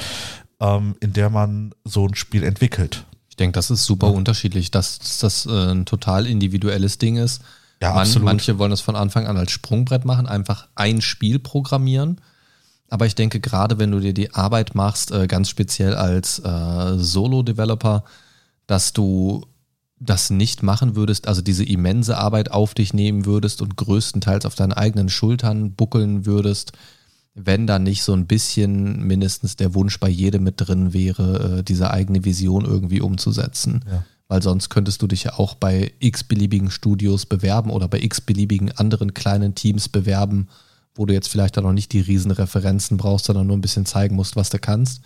ähm, 0.60 0.96
in 1.00 1.12
der 1.12 1.30
man 1.30 1.74
so 1.84 2.06
ein 2.06 2.14
Spiel 2.14 2.42
entwickelt. 2.42 3.04
Ich 3.28 3.36
denke, 3.36 3.54
das 3.54 3.70
ist 3.70 3.84
super 3.84 4.12
unterschiedlich, 4.12 4.70
dass, 4.70 4.98
dass 4.98 5.18
das 5.18 5.46
äh, 5.46 5.72
ein 5.72 5.86
total 5.86 6.26
individuelles 6.26 6.98
Ding 6.98 7.16
ist. 7.16 7.42
Ja, 7.80 7.90
Man, 7.90 7.98
absolut. 8.00 8.24
manche 8.24 8.58
wollen 8.58 8.70
das 8.70 8.80
von 8.80 8.96
Anfang 8.96 9.26
an 9.26 9.36
als 9.36 9.52
Sprungbrett 9.52 10.04
machen, 10.04 10.26
einfach 10.26 10.66
ein 10.74 11.00
Spiel 11.00 11.38
programmieren. 11.38 12.20
Aber 12.90 13.06
ich 13.06 13.14
denke, 13.14 13.38
gerade 13.38 13.78
wenn 13.78 13.90
du 13.90 14.00
dir 14.00 14.14
die 14.14 14.34
Arbeit 14.34 14.74
machst, 14.74 15.12
äh, 15.12 15.26
ganz 15.26 15.48
speziell 15.48 15.94
als 15.94 16.38
äh, 16.40 16.94
Solo-Developer, 16.96 18.02
dass 18.66 18.92
du 18.92 19.46
das 20.00 20.30
nicht 20.30 20.62
machen 20.62 20.96
würdest, 20.96 21.26
also 21.26 21.42
diese 21.42 21.64
immense 21.64 22.16
Arbeit 22.16 22.52
auf 22.52 22.74
dich 22.74 22.94
nehmen 22.94 23.26
würdest 23.26 23.62
und 23.62 23.76
größtenteils 23.76 24.46
auf 24.46 24.54
deinen 24.54 24.72
eigenen 24.72 25.08
Schultern 25.08 25.72
buckeln 25.72 26.24
würdest, 26.24 26.72
wenn 27.34 27.66
da 27.66 27.78
nicht 27.78 28.02
so 28.02 28.12
ein 28.12 28.26
bisschen 28.26 29.06
mindestens 29.06 29.56
der 29.56 29.74
Wunsch 29.74 29.98
bei 30.00 30.08
jedem 30.08 30.44
mit 30.44 30.54
drin 30.58 30.92
wäre, 30.92 31.58
äh, 31.58 31.62
diese 31.62 31.90
eigene 31.90 32.24
Vision 32.24 32.64
irgendwie 32.64 33.00
umzusetzen. 33.00 33.84
Ja. 33.90 34.04
Weil 34.28 34.42
sonst 34.42 34.68
könntest 34.68 35.00
du 35.02 35.06
dich 35.06 35.24
ja 35.24 35.38
auch 35.38 35.54
bei 35.54 35.92
x-beliebigen 36.00 36.70
Studios 36.70 37.26
bewerben 37.26 37.70
oder 37.70 37.88
bei 37.88 38.00
x-beliebigen 38.00 38.72
anderen 38.72 39.14
kleinen 39.14 39.54
Teams 39.54 39.88
bewerben, 39.88 40.48
wo 40.94 41.06
du 41.06 41.14
jetzt 41.14 41.28
vielleicht 41.28 41.56
dann 41.56 41.64
noch 41.64 41.72
nicht 41.72 41.92
die 41.92 42.00
riesen 42.00 42.30
Referenzen 42.30 42.98
brauchst, 42.98 43.26
sondern 43.26 43.46
nur 43.46 43.56
ein 43.56 43.62
bisschen 43.62 43.86
zeigen 43.86 44.16
musst, 44.16 44.36
was 44.36 44.50
du 44.50 44.58
kannst. 44.58 45.00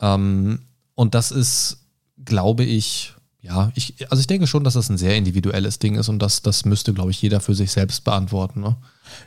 Ähm, 0.00 0.60
und 0.94 1.14
das 1.14 1.32
ist, 1.32 1.78
glaube 2.24 2.64
ich, 2.64 3.15
ja, 3.46 3.70
ich, 3.74 3.94
also 4.10 4.20
ich 4.20 4.26
denke 4.26 4.46
schon, 4.46 4.64
dass 4.64 4.74
das 4.74 4.88
ein 4.88 4.98
sehr 4.98 5.16
individuelles 5.16 5.78
Ding 5.78 5.94
ist 5.94 6.08
und 6.08 6.18
das, 6.18 6.42
das 6.42 6.64
müsste, 6.64 6.92
glaube 6.92 7.10
ich, 7.10 7.22
jeder 7.22 7.40
für 7.40 7.54
sich 7.54 7.70
selbst 7.70 8.04
beantworten. 8.04 8.60
Ne? 8.60 8.76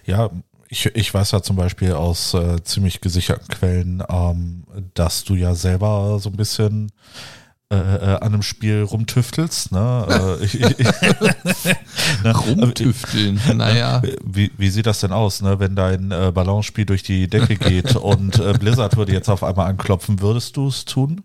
Ja, 0.05 0.29
ich, 0.67 0.85
ich 0.87 1.13
weiß 1.13 1.31
ja 1.31 1.41
zum 1.41 1.55
Beispiel 1.55 1.93
aus 1.93 2.33
äh, 2.33 2.61
ziemlich 2.63 3.01
gesicherten 3.01 3.47
Quellen, 3.47 4.03
ähm, 4.09 4.63
dass 4.93 5.23
du 5.23 5.35
ja 5.35 5.55
selber 5.55 6.19
so 6.19 6.29
ein 6.29 6.35
bisschen 6.35 6.91
äh, 7.71 7.75
äh, 7.75 8.15
an 8.15 8.33
einem 8.33 8.41
Spiel 8.41 8.81
rumtüftelst. 8.81 9.71
Ne? 9.71 10.37
äh, 10.41 10.43
ich, 10.45 10.59
ich, 10.59 10.77
ne? 12.23 12.35
Rumtüfteln, 12.35 13.39
naja. 13.55 14.01
Wie, 14.23 14.51
wie 14.57 14.69
sieht 14.69 14.85
das 14.85 14.99
denn 14.99 15.11
aus, 15.11 15.41
ne? 15.41 15.59
wenn 15.59 15.75
dein 15.75 16.11
äh, 16.11 16.31
Ballonspiel 16.33 16.85
durch 16.85 17.03
die 17.03 17.27
Decke 17.27 17.55
geht 17.55 17.95
und 17.95 18.39
äh, 18.39 18.53
Blizzard 18.59 18.97
würde 18.97 19.13
jetzt 19.13 19.29
auf 19.29 19.43
einmal 19.43 19.67
anklopfen, 19.67 20.19
würdest 20.19 20.57
du 20.57 20.67
es 20.67 20.85
tun? 20.85 21.23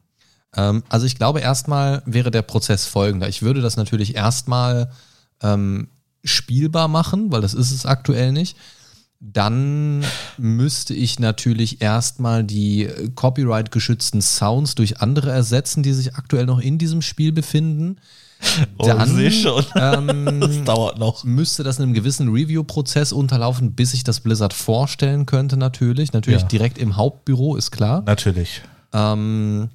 Ähm, 0.57 0.83
also 0.89 1.07
ich 1.07 1.17
glaube, 1.17 1.41
erstmal 1.41 2.03
wäre 2.07 2.31
der 2.31 2.43
Prozess 2.43 2.87
folgender. 2.87 3.29
Ich 3.29 3.43
würde 3.43 3.61
das 3.61 3.77
natürlich 3.77 4.15
erstmal 4.15 4.91
ähm, 5.43 5.89
spielbar 6.23 6.89
machen, 6.89 7.33
weil 7.33 7.41
das 7.43 7.55
ist 7.55 7.71
es 7.73 7.87
aktuell 7.87 8.33
nicht. 8.33 8.57
Dann 9.21 10.05
müsste 10.37 10.93
ich 10.93 11.19
natürlich 11.19 11.81
erstmal 11.81 12.45
die 12.45 12.85
äh, 12.85 13.09
copyright-geschützten 13.15 14.21
Sounds 14.21 14.75
durch 14.75 15.01
andere 15.01 15.31
ersetzen, 15.31 15.83
die 15.83 15.93
sich 15.95 16.15
aktuell 16.15 16.45
noch 16.47 16.59
in 16.61 16.79
diesem 16.79 17.03
Spiel 17.03 17.33
befinden. 17.33 17.97
Oh, 18.77 18.85
Dann 18.87 19.09
seh 19.15 19.31
schon. 19.31 19.65
ähm, 19.75 20.39
Das 20.41 20.65
dauert 20.65 20.99
noch. 20.99 21.25
müsste 21.25 21.63
das 21.63 21.79
in 21.79 21.85
einem 21.85 21.95
gewissen 21.95 22.29
Review-Prozess 22.29 23.13
unterlaufen, 23.13 23.73
bis 23.73 23.95
ich 23.95 24.05
das 24.05 24.21
Blizzard 24.21 24.53
vorstellen 24.53 25.25
könnte, 25.25 25.57
natürlich. 25.57 26.13
Natürlich 26.13 26.43
Ja. 26.43 26.49
direkt 26.49 26.77
im 26.77 26.97
Hauptbüro, 26.97 27.57
ist 27.57 27.71
klar. 27.71 28.03
Natürlich. 28.05 28.61
Ähm, 28.93 29.71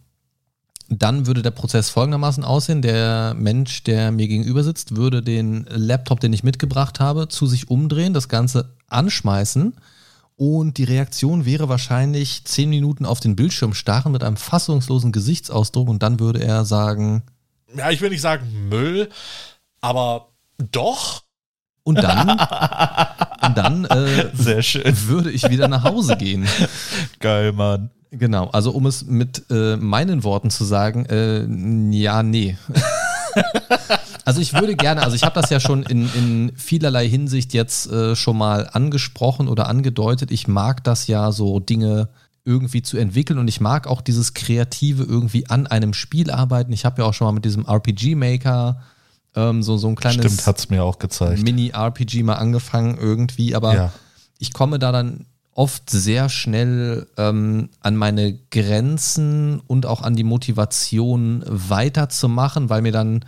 dann 0.90 1.28
würde 1.28 1.42
der 1.42 1.52
Prozess 1.52 1.90
folgendermaßen 1.90 2.44
aussehen. 2.44 2.82
Der 2.82 3.36
Mensch, 3.38 3.84
der 3.84 4.12
mir 4.12 4.28
gegenüber 4.28 4.64
sitzt, 4.64 4.96
würde 4.96 5.22
den 5.22 5.66
Laptop, 5.70 6.20
den 6.20 6.34
ich 6.34 6.44
mitgebracht 6.44 7.00
habe, 7.00 7.28
zu 7.28 7.46
sich 7.46 7.70
umdrehen, 7.70 8.14
das 8.14 8.28
Ganze 8.28 8.76
anschmeißen 8.88 9.76
und 10.40 10.78
die 10.78 10.86
Reaktion 10.86 11.46
wäre 11.46 11.68
wahrscheinlich 11.68 12.46
zehn 12.46 12.70
Minuten 12.70 13.06
auf 13.06 13.20
den 13.20 13.36
Bildschirm 13.36 13.74
starren 13.74 14.14
mit 14.14 14.24
einem 14.24 14.38
fassungslosen 14.38 15.12
Gesichtsausdruck 15.12 15.90
und 15.90 16.02
dann 16.02 16.22
würde 16.22 16.42
er 16.42 16.64
sagen, 16.64 17.24
Ja, 17.76 17.90
ich 17.92 18.00
will 18.00 18.10
nicht 18.10 18.22
sagen 18.22 18.70
Müll, 18.70 19.10
aber 19.82 20.30
doch. 20.72 21.24
Und 21.90 22.04
dann, 22.04 22.30
und 22.30 23.58
dann 23.58 23.86
äh, 23.86 24.28
würde 25.08 25.32
ich 25.32 25.50
wieder 25.50 25.68
nach 25.68 25.84
Hause 25.84 26.18
gehen. 26.18 26.48
Geil, 27.20 27.52
Mann. 27.52 27.90
Genau, 28.12 28.48
also 28.50 28.72
um 28.72 28.86
es 28.86 29.06
mit 29.06 29.46
äh, 29.50 29.76
meinen 29.76 30.24
Worten 30.24 30.52
zu 30.52 30.66
sagen, 30.66 31.06
äh, 31.08 31.46
ja, 31.96 32.22
nee. 32.22 32.58
also 34.26 34.40
ich 34.40 34.54
würde 34.54 34.76
gerne, 34.76 35.02
also 35.02 35.16
ich 35.16 35.24
habe 35.24 35.40
das 35.40 35.50
ja 35.50 35.60
schon 35.60 35.84
in, 35.84 36.10
in 36.14 36.52
vielerlei 36.56 37.08
Hinsicht 37.08 37.54
jetzt 37.54 37.92
äh, 37.92 38.16
schon 38.16 38.38
mal 38.38 38.70
angesprochen 38.72 39.48
oder 39.48 39.68
angedeutet. 39.68 40.30
Ich 40.32 40.48
mag 40.48 40.84
das 40.84 41.08
ja 41.08 41.32
so 41.32 41.60
Dinge 41.60 42.10
irgendwie 42.46 42.84
zu 42.84 42.98
entwickeln 42.98 43.40
und 43.40 43.48
ich 43.48 43.62
mag 43.62 43.88
auch 43.88 44.02
dieses 44.02 44.36
Kreative 44.36 45.04
irgendwie 45.04 45.48
an 45.48 45.66
einem 45.66 45.94
Spiel 45.94 46.30
arbeiten. 46.30 46.72
Ich 46.72 46.86
habe 46.86 47.02
ja 47.02 47.08
auch 47.08 47.14
schon 47.14 47.26
mal 47.26 47.34
mit 47.34 47.46
diesem 47.46 47.66
RPG 47.66 48.14
Maker 48.16 48.80
ähm, 49.36 49.62
so, 49.64 49.78
so 49.78 49.88
ein 49.88 49.96
kleines 49.96 50.26
Stimmt, 50.26 50.48
hat's 50.48 50.70
mir 50.70 50.84
auch 50.84 51.00
gezeigt. 51.00 51.44
Mini-RPG 51.44 52.24
mal 52.24 52.36
angefangen 52.36 52.98
irgendwie, 52.98 53.56
aber 53.56 53.74
Ja. 53.76 53.94
ich 54.40 54.54
komme 54.54 54.80
da 54.80 54.92
dann 54.92 55.26
oft 55.54 55.90
sehr 55.90 56.30
schnell 56.30 57.08
ähm, 57.18 57.70
an 57.82 57.96
meine 57.96 58.38
Grenzen 58.50 59.60
und 59.68 59.86
auch 59.86 60.02
an 60.02 60.16
die 60.16 60.24
Motivation 60.24 61.44
weiterzumachen, 61.46 62.70
weil 62.70 62.82
mir 62.82 62.92
dann 62.94 63.26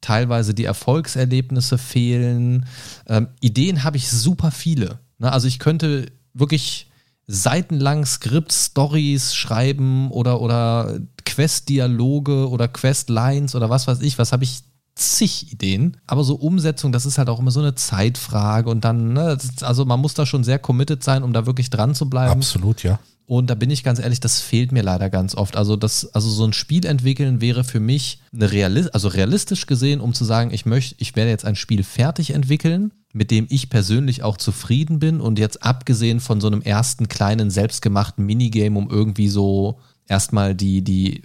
teilweise 0.00 0.54
die 0.54 0.64
Erfolgserlebnisse 0.64 1.78
fehlen. 1.78 2.66
Ähm, 3.06 3.28
Ideen 3.40 3.84
habe 3.84 3.96
ich 3.96 4.08
super 4.10 4.50
viele. 4.50 5.00
Ne? 5.18 5.30
Also 5.32 5.48
ich 5.48 5.58
könnte 5.58 6.06
wirklich 6.32 6.90
seitenlang 7.26 8.06
Skripts, 8.06 8.66
Stories 8.66 9.34
schreiben 9.34 10.10
oder, 10.12 10.40
oder 10.40 10.98
Quest-Dialoge 11.24 12.48
oder 12.48 12.68
Quest-Lines 12.68 13.54
oder 13.54 13.68
was 13.68 13.86
weiß 13.86 14.00
ich, 14.00 14.18
was 14.18 14.32
habe 14.32 14.44
ich 14.44 14.62
zig 14.96 15.52
Ideen, 15.52 15.98
aber 16.06 16.24
so 16.24 16.34
Umsetzung, 16.34 16.90
das 16.90 17.06
ist 17.06 17.18
halt 17.18 17.28
auch 17.28 17.38
immer 17.38 17.50
so 17.50 17.60
eine 17.60 17.74
Zeitfrage 17.74 18.70
und 18.70 18.84
dann, 18.84 19.12
ne, 19.12 19.38
also 19.60 19.84
man 19.84 20.00
muss 20.00 20.14
da 20.14 20.24
schon 20.24 20.42
sehr 20.42 20.58
committed 20.58 21.04
sein, 21.04 21.22
um 21.22 21.32
da 21.32 21.46
wirklich 21.46 21.70
dran 21.70 21.94
zu 21.94 22.08
bleiben. 22.08 22.32
Absolut, 22.32 22.82
ja. 22.82 22.98
Und 23.26 23.50
da 23.50 23.56
bin 23.56 23.70
ich 23.70 23.82
ganz 23.82 23.98
ehrlich, 23.98 24.20
das 24.20 24.40
fehlt 24.40 24.70
mir 24.70 24.82
leider 24.82 25.10
ganz 25.10 25.34
oft. 25.34 25.56
Also 25.56 25.74
das, 25.74 26.14
also 26.14 26.30
so 26.30 26.44
ein 26.44 26.52
Spiel 26.52 26.86
entwickeln 26.86 27.40
wäre 27.40 27.64
für 27.64 27.80
mich 27.80 28.20
eine 28.32 28.52
realis 28.52 28.86
also 28.88 29.08
realistisch 29.08 29.66
gesehen, 29.66 30.00
um 30.00 30.14
zu 30.14 30.24
sagen, 30.24 30.52
ich 30.52 30.64
möchte, 30.64 30.94
ich 30.98 31.16
werde 31.16 31.30
jetzt 31.30 31.44
ein 31.44 31.56
Spiel 31.56 31.82
fertig 31.82 32.30
entwickeln, 32.30 32.92
mit 33.12 33.32
dem 33.32 33.46
ich 33.50 33.68
persönlich 33.68 34.22
auch 34.22 34.36
zufrieden 34.36 35.00
bin 35.00 35.20
und 35.20 35.40
jetzt 35.40 35.62
abgesehen 35.64 36.20
von 36.20 36.40
so 36.40 36.46
einem 36.46 36.62
ersten 36.62 37.08
kleinen 37.08 37.50
selbstgemachten 37.50 38.24
Minigame, 38.24 38.78
um 38.78 38.88
irgendwie 38.88 39.28
so 39.28 39.80
erstmal 40.06 40.54
die, 40.54 40.82
die 40.82 41.22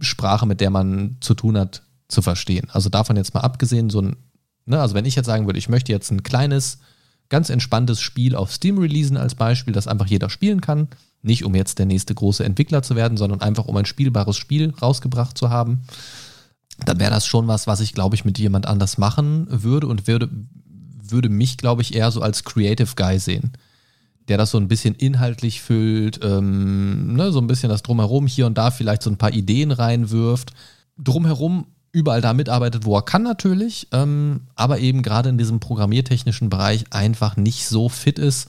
Sprache, 0.00 0.46
mit 0.46 0.60
der 0.60 0.68
man 0.68 1.16
zu 1.20 1.32
tun 1.32 1.56
hat, 1.56 1.82
zu 2.12 2.22
verstehen. 2.22 2.68
Also 2.72 2.88
davon 2.88 3.16
jetzt 3.16 3.34
mal 3.34 3.40
abgesehen, 3.40 3.90
so 3.90 4.00
ein, 4.00 4.16
ne, 4.66 4.80
also 4.80 4.94
wenn 4.94 5.04
ich 5.04 5.16
jetzt 5.16 5.26
sagen 5.26 5.46
würde, 5.46 5.58
ich 5.58 5.68
möchte 5.68 5.92
jetzt 5.92 6.10
ein 6.10 6.22
kleines, 6.22 6.78
ganz 7.28 7.50
entspanntes 7.50 8.00
Spiel 8.00 8.36
auf 8.36 8.52
Steam 8.52 8.78
releasen 8.78 9.16
als 9.16 9.34
Beispiel, 9.34 9.72
das 9.72 9.88
einfach 9.88 10.06
jeder 10.06 10.30
spielen 10.30 10.60
kann, 10.60 10.88
nicht 11.22 11.44
um 11.44 11.54
jetzt 11.54 11.78
der 11.78 11.86
nächste 11.86 12.14
große 12.14 12.44
Entwickler 12.44 12.82
zu 12.82 12.96
werden, 12.96 13.16
sondern 13.16 13.40
einfach 13.40 13.66
um 13.66 13.76
ein 13.76 13.86
spielbares 13.86 14.36
Spiel 14.36 14.74
rausgebracht 14.80 15.36
zu 15.38 15.50
haben, 15.50 15.82
dann 16.84 16.98
wäre 17.00 17.10
das 17.10 17.26
schon 17.26 17.48
was, 17.48 17.66
was 17.66 17.80
ich, 17.80 17.92
glaube 17.92 18.16
ich, 18.16 18.24
mit 18.24 18.38
jemand 18.38 18.66
anders 18.66 18.98
machen 18.98 19.46
würde 19.48 19.86
und 19.86 20.06
würde, 20.06 20.28
würde 21.00 21.28
mich, 21.28 21.58
glaube 21.58 21.82
ich, 21.82 21.94
eher 21.94 22.10
so 22.10 22.22
als 22.22 22.44
Creative 22.44 22.94
Guy 22.96 23.18
sehen 23.18 23.52
der 24.28 24.38
das 24.38 24.50
so 24.50 24.58
ein 24.58 24.68
bisschen 24.68 24.94
inhaltlich 24.94 25.60
füllt, 25.60 26.20
ähm, 26.22 27.14
ne, 27.14 27.32
so 27.32 27.40
ein 27.40 27.46
bisschen 27.46 27.68
das 27.68 27.82
Drumherum 27.82 28.26
hier 28.26 28.46
und 28.46 28.56
da 28.56 28.70
vielleicht 28.70 29.02
so 29.02 29.10
ein 29.10 29.18
paar 29.18 29.32
Ideen 29.32 29.72
reinwirft. 29.72 30.52
Drumherum 30.96 31.66
überall 31.92 32.20
da 32.22 32.32
mitarbeitet, 32.32 32.84
wo 32.84 32.96
er 32.96 33.02
kann 33.02 33.22
natürlich, 33.22 33.88
ähm, 33.92 34.42
aber 34.54 34.78
eben 34.78 35.02
gerade 35.02 35.28
in 35.28 35.38
diesem 35.38 35.60
programmiertechnischen 35.60 36.48
Bereich 36.48 36.86
einfach 36.90 37.36
nicht 37.36 37.68
so 37.68 37.88
fit 37.88 38.18
ist, 38.18 38.48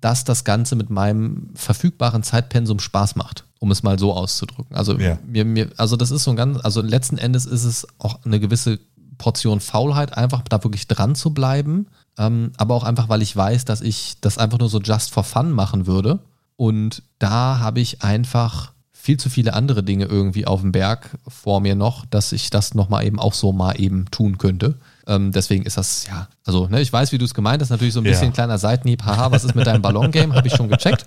dass 0.00 0.24
das 0.24 0.44
Ganze 0.44 0.76
mit 0.76 0.90
meinem 0.90 1.50
verfügbaren 1.54 2.22
Zeitpensum 2.22 2.78
Spaß 2.78 3.16
macht, 3.16 3.44
um 3.58 3.70
es 3.70 3.82
mal 3.82 3.98
so 3.98 4.12
auszudrücken. 4.12 4.76
Also 4.76 4.98
Ja. 4.98 5.18
mir, 5.26 5.44
mir, 5.44 5.70
also 5.76 5.96
das 5.96 6.10
ist 6.10 6.24
so 6.24 6.30
ein 6.30 6.36
ganz, 6.36 6.58
also 6.62 6.80
letzten 6.82 7.18
Endes 7.18 7.46
ist 7.46 7.64
es 7.64 7.86
auch 7.98 8.24
eine 8.24 8.38
gewisse 8.38 8.78
Portion 9.18 9.60
Faulheit, 9.60 10.16
einfach 10.16 10.42
da 10.42 10.62
wirklich 10.62 10.86
dran 10.86 11.14
zu 11.14 11.30
bleiben. 11.34 11.86
Ähm, 12.16 12.52
aber 12.56 12.74
auch 12.74 12.84
einfach, 12.84 13.08
weil 13.08 13.22
ich 13.22 13.34
weiß, 13.34 13.64
dass 13.64 13.80
ich 13.80 14.16
das 14.20 14.38
einfach 14.38 14.58
nur 14.58 14.68
so 14.68 14.80
just 14.80 15.10
for 15.10 15.24
fun 15.24 15.50
machen 15.50 15.86
würde. 15.86 16.20
Und 16.56 17.02
da 17.18 17.58
habe 17.58 17.80
ich 17.80 18.02
einfach 18.02 18.73
viel 19.04 19.18
zu 19.18 19.28
viele 19.28 19.52
andere 19.52 19.82
Dinge 19.82 20.06
irgendwie 20.06 20.46
auf 20.46 20.62
dem 20.62 20.72
Berg 20.72 21.10
vor 21.28 21.60
mir 21.60 21.74
noch, 21.74 22.06
dass 22.06 22.32
ich 22.32 22.48
das 22.48 22.72
nochmal 22.72 23.04
eben 23.04 23.20
auch 23.20 23.34
so 23.34 23.52
mal 23.52 23.78
eben 23.78 24.10
tun 24.10 24.38
könnte. 24.38 24.76
Ähm, 25.06 25.30
deswegen 25.30 25.66
ist 25.66 25.76
das, 25.76 26.06
ja, 26.06 26.28
also 26.46 26.68
ne, 26.68 26.80
ich 26.80 26.90
weiß, 26.90 27.12
wie 27.12 27.18
du 27.18 27.26
es 27.26 27.34
gemeint 27.34 27.60
hast, 27.60 27.68
natürlich 27.68 27.92
so 27.92 28.00
ein 28.00 28.06
Ja. 28.06 28.12
bisschen 28.12 28.32
kleiner 28.32 28.56
Seitenhieb, 28.56 29.04
haha, 29.04 29.30
was 29.30 29.44
ist 29.44 29.54
mit 29.54 29.66
deinem 29.66 29.82
Ballon-Game, 29.82 30.34
habe 30.34 30.48
ich 30.48 30.54
schon 30.54 30.70
gecheckt. 30.70 31.04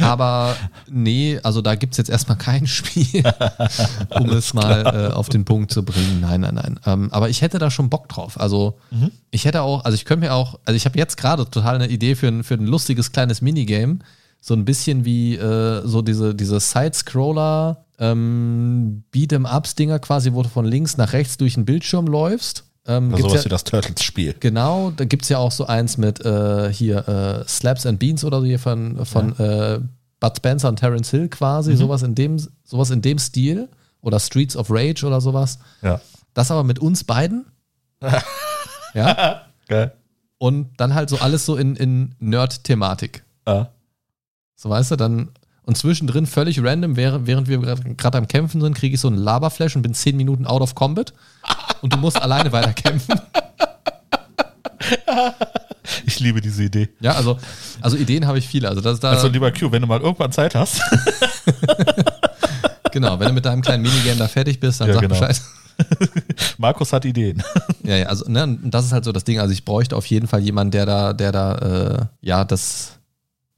Aber 0.00 0.56
nee, 0.88 1.38
also 1.42 1.60
da 1.60 1.74
gibt 1.74 1.92
es 1.92 1.98
jetzt 1.98 2.08
erstmal 2.08 2.38
kein 2.38 2.66
Spiel, 2.66 3.22
um 4.18 4.30
es 4.30 4.54
mal 4.54 5.10
äh, 5.10 5.12
auf 5.12 5.28
den 5.28 5.44
Punkt 5.44 5.70
zu 5.72 5.84
bringen. 5.84 6.20
Nein, 6.22 6.40
nein, 6.40 6.54
nein. 6.54 6.80
Ähm, 6.86 7.08
aber 7.12 7.28
ich 7.28 7.42
hätte 7.42 7.58
da 7.58 7.70
schon 7.70 7.90
Bock 7.90 8.08
drauf. 8.08 8.40
Also 8.40 8.78
ich 9.30 9.44
hätte 9.44 9.60
auch, 9.60 9.84
also 9.84 9.94
ich 9.94 10.06
könnte 10.06 10.26
mir 10.26 10.32
auch, 10.32 10.58
also 10.64 10.74
ich 10.74 10.86
habe 10.86 10.96
jetzt 10.96 11.18
gerade 11.18 11.44
total 11.50 11.74
eine 11.74 11.88
Idee 11.88 12.14
für 12.14 12.28
ein, 12.28 12.44
für 12.44 12.54
ein 12.54 12.66
lustiges 12.66 13.12
kleines 13.12 13.42
Minigame. 13.42 13.98
So 14.40 14.54
ein 14.54 14.64
bisschen 14.64 15.04
wie 15.04 15.36
äh, 15.36 15.82
so 15.86 16.02
diese, 16.02 16.34
diese 16.34 16.60
Side-Scroller, 16.60 17.84
ähm, 17.98 19.04
Beat'em-Ups-Dinger 19.12 19.98
quasi, 19.98 20.32
wo 20.32 20.42
du 20.42 20.48
von 20.48 20.64
links 20.64 20.96
nach 20.96 21.12
rechts 21.12 21.36
durch 21.36 21.54
den 21.54 21.64
Bildschirm 21.66 22.06
läufst. 22.06 22.64
Ähm, 22.86 23.12
Also 23.12 23.28
sowas 23.28 23.40
ja, 23.40 23.44
wie 23.46 23.50
das 23.50 23.64
Turtles-Spiel. 23.64 24.34
Genau, 24.40 24.90
da 24.92 25.04
gibt 25.04 25.24
es 25.24 25.28
ja 25.28 25.38
auch 25.38 25.52
so 25.52 25.66
eins 25.66 25.98
mit 25.98 26.24
äh, 26.24 26.72
hier 26.72 27.06
äh, 27.06 27.48
Slaps 27.48 27.84
and 27.84 27.98
Beans 27.98 28.24
oder 28.24 28.40
so 28.40 28.46
hier 28.46 28.58
von, 28.58 29.04
von 29.04 29.38
äh, 29.38 29.80
Bud 30.20 30.36
Spencer 30.36 30.68
und 30.70 30.76
Terence 30.76 31.10
Hill 31.10 31.28
quasi, 31.28 31.76
sowas 31.76 32.02
in 32.02 32.14
dem, 32.14 32.38
sowas 32.64 32.90
in 32.90 33.02
dem 33.02 33.18
Stil. 33.18 33.68
Oder 34.02 34.18
Streets 34.18 34.56
of 34.56 34.68
Rage 34.70 35.04
oder 35.06 35.20
sowas. 35.20 35.58
Ja. 35.82 36.00
Das 36.32 36.50
aber 36.50 36.64
mit 36.64 36.78
uns 36.78 37.04
beiden. 37.04 37.44
ja. 38.94 39.42
Geil. 39.68 39.92
Und 40.38 40.70
dann 40.78 40.94
halt 40.94 41.10
so 41.10 41.18
alles 41.18 41.44
so 41.44 41.56
in, 41.56 41.76
in 41.76 42.14
Nerd-Thematik. 42.18 43.24
Ja. 43.46 43.68
So 44.60 44.68
weißt 44.68 44.90
du, 44.90 44.96
dann. 44.96 45.30
Und 45.64 45.78
zwischendrin 45.78 46.26
völlig 46.26 46.62
random, 46.62 46.96
während, 46.96 47.26
während 47.26 47.48
wir 47.48 47.58
gerade 47.96 48.18
am 48.18 48.28
Kämpfen 48.28 48.60
sind, 48.60 48.74
kriege 48.74 48.94
ich 48.94 49.00
so 49.00 49.08
einen 49.08 49.16
Laberflash 49.16 49.76
und 49.76 49.82
bin 49.82 49.94
10 49.94 50.16
Minuten 50.16 50.44
out 50.44 50.60
of 50.60 50.74
combat. 50.74 51.14
Und 51.80 51.92
du 51.94 51.96
musst 51.96 52.20
alleine 52.22 52.52
weiter 52.52 52.72
kämpfen. 52.72 53.18
Ich 56.04 56.20
liebe 56.20 56.40
diese 56.40 56.64
Idee. 56.64 56.88
Ja, 57.00 57.12
also, 57.12 57.38
also 57.80 57.96
Ideen 57.96 58.26
habe 58.26 58.38
ich 58.38 58.48
viele. 58.48 58.68
Also, 58.68 58.80
das 58.82 59.00
da, 59.00 59.10
Also 59.10 59.28
lieber 59.28 59.50
Q, 59.52 59.72
wenn 59.72 59.80
du 59.80 59.88
mal 59.88 60.00
irgendwann 60.00 60.32
Zeit 60.32 60.54
hast. 60.54 60.82
genau, 62.92 63.18
wenn 63.18 63.28
du 63.28 63.34
mit 63.34 63.44
deinem 63.44 63.62
kleinen 63.62 63.82
Minigame 63.82 64.16
da 64.16 64.28
fertig 64.28 64.60
bist, 64.60 64.80
dann 64.80 64.88
Ja, 64.88 64.94
sag 64.94 65.02
genau. 65.02 65.14
Bescheid. 65.14 65.40
Markus 66.58 66.92
hat 66.92 67.04
Ideen. 67.06 67.42
Ja, 67.82 67.96
ja, 67.96 68.06
also, 68.06 68.30
ne, 68.30 68.58
das 68.64 68.86
ist 68.86 68.92
halt 68.92 69.04
so 69.04 69.12
das 69.12 69.24
Ding. 69.24 69.38
Also, 69.38 69.52
ich 69.52 69.64
bräuchte 69.64 69.96
auf 69.96 70.06
jeden 70.06 70.26
Fall 70.26 70.40
jemanden, 70.40 70.72
der 70.72 70.86
da, 70.86 71.12
der 71.12 71.32
da, 71.32 71.54
äh, 71.54 72.06
ja, 72.20 72.44
das, 72.44 72.99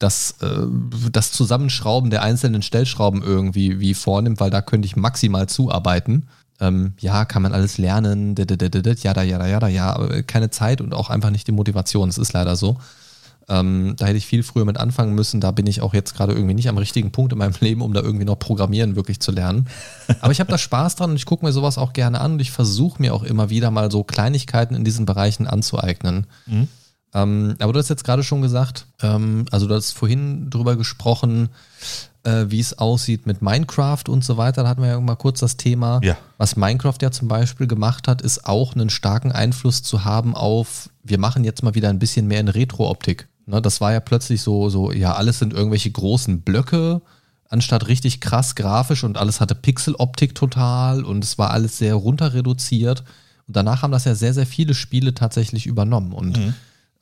das, 0.03 0.37
äh, 0.43 0.67
das 1.11 1.33
Zusammenschrauben 1.33 2.11
der 2.11 2.23
einzelnen 2.23 2.63
Stellschrauben 2.63 3.23
irgendwie 3.23 3.81
wie 3.81 3.95
vornimmt, 3.95 4.41
weil 4.41 4.51
da 4.51 4.61
könnte 4.61 4.87
ich 4.87 4.97
maximal 4.97 5.49
zuarbeiten. 5.49 6.29
Ähm, 6.61 6.95
ja, 6.99 7.25
kann 7.25 7.43
man 7.43 7.53
alles 7.53 7.79
lernen, 7.79 8.35
ja, 8.37 8.45
da, 8.45 8.55
ja, 8.55 9.15
da, 9.15 9.23
ja, 9.47 9.61
da, 9.61 9.69
ja, 9.69 9.93
aber 9.95 10.23
keine 10.23 10.51
Zeit 10.51 10.81
und 10.81 10.95
auch 10.95 11.11
einfach 11.11 11.31
nicht 11.31 11.47
die 11.47 11.53
Motivation. 11.53 12.09
Es 12.09 12.19
ist 12.19 12.33
leider 12.33 12.57
so. 12.57 12.77
Ähm, 13.49 13.95
da 13.97 14.07
hätte 14.07 14.19
ich 14.19 14.27
viel 14.27 14.43
früher 14.43 14.65
mit 14.65 14.79
anfangen 14.79 15.15
müssen. 15.15 15.41
Da 15.41 15.51
bin 15.51 15.67
ich 15.67 15.81
auch 15.81 15.95
jetzt 15.95 16.15
gerade 16.15 16.33
irgendwie 16.33 16.55
nicht 16.55 16.69
am 16.69 16.79
richtigen 16.79 17.11
Punkt 17.11 17.33
in 17.33 17.39
meinem 17.39 17.55
Leben, 17.61 17.83
um 17.83 17.93
da 17.93 18.01
irgendwie 18.01 18.25
noch 18.25 18.39
Programmieren 18.39 18.97
wirklich 18.97 19.21
zu 19.21 19.33
lernen. 19.33 19.67
Aber 20.21 20.33
ich 20.33 20.41
habe 20.41 20.51
da 20.51 20.59
Spaß 20.59 20.97
dran 20.97 21.11
und 21.11 21.17
ich 21.17 21.27
gucke 21.27 21.45
mir 21.45 21.53
sowas 21.53 21.79
auch 21.79 21.93
gerne 21.93 22.21
an 22.21 22.35
und 22.35 22.41
ich 22.41 22.51
versuche 22.51 23.03
mir 23.03 23.15
auch 23.15 23.25
immer 23.25 23.51
wieder 23.51 23.71
mal 23.71 23.91
so 23.91 24.05
Kleinigkeiten 24.05 24.75
in 24.75 24.85
diesen 24.85 25.07
Bereichen 25.07 25.47
anzueignen. 25.47 26.27
Ähm, 27.15 27.57
aber 27.59 27.73
du 27.73 27.79
hast 27.79 27.91
jetzt 27.91 28.05
gerade 28.05 28.23
schon 28.23 28.43
gesagt, 28.43 28.87
ähm, 29.03 29.45
also 29.51 29.67
du 29.67 29.75
hast 29.75 29.93
vorhin 29.93 30.49
drüber 30.49 30.77
gesprochen, 30.77 31.51
äh, 32.25 32.47
wie 32.49 32.61
es 32.61 32.79
aussieht 32.79 33.27
mit 33.27 33.43
Minecraft 33.43 34.05
und 34.09 34.25
so 34.25 34.37
weiter. 34.37 34.63
Da 34.63 34.69
hatten 34.69 34.83
wir 34.83 34.89
ja 34.89 35.01
mal 35.01 35.17
kurz 35.17 35.41
das 35.41 35.57
Thema. 35.57 36.01
Ja. 36.03 36.17
Was 36.39 36.57
Minecraft 36.57 36.99
ja 37.03 37.11
zum 37.11 37.29
Beispiel 37.29 37.67
gemacht 37.67 38.09
hat, 38.09 38.23
ist 38.23 38.47
auch 38.47 38.75
einen 38.75 38.91
starken 38.91 39.33
Einfluss 39.33 39.83
zu 39.83 40.05
haben 40.05 40.35
auf, 40.35 40.89
wir 41.03 41.19
machen 41.19 41.45
jetzt 41.45 41.63
mal 41.63 41.75
wieder 41.75 41.91
ein 41.91 41.99
bisschen 41.99 42.27
mehr 42.27 42.41
in 42.41 42.49
Retro-Optik. 42.49 43.29
Ne, 43.47 43.61
das 43.61 43.81
war 43.81 43.93
ja 43.93 44.01
plötzlich 44.01 44.41
so, 44.41 44.69
so, 44.69 44.93
ja, 44.93 45.15
alles 45.15 45.41
sind 45.41 45.53
irgendwelche 45.53 45.91
großen 45.91 46.43
Blöcke, 46.43 47.03
anstatt 47.49 47.89
richtig 47.89 48.21
krass 48.21 48.55
grafisch 48.55 49.03
und 49.05 49.19
alles 49.19 49.41
hatte 49.41 49.57
Pixel-Optik 49.57 50.35
total 50.35 51.05
und 51.05 51.25
es 51.25 51.39
war 51.39 51.51
alles 51.51 51.77
sehr 51.77 51.95
runter 51.95 52.35
reduziert. 52.35 53.03
Und 53.49 53.57
danach 53.57 53.83
haben 53.83 53.91
das 53.91 54.05
ja 54.05 54.15
sehr, 54.15 54.33
sehr 54.33 54.47
viele 54.47 54.75
Spiele 54.75 55.13
tatsächlich 55.15 55.67
übernommen 55.67 56.13
und 56.13 56.39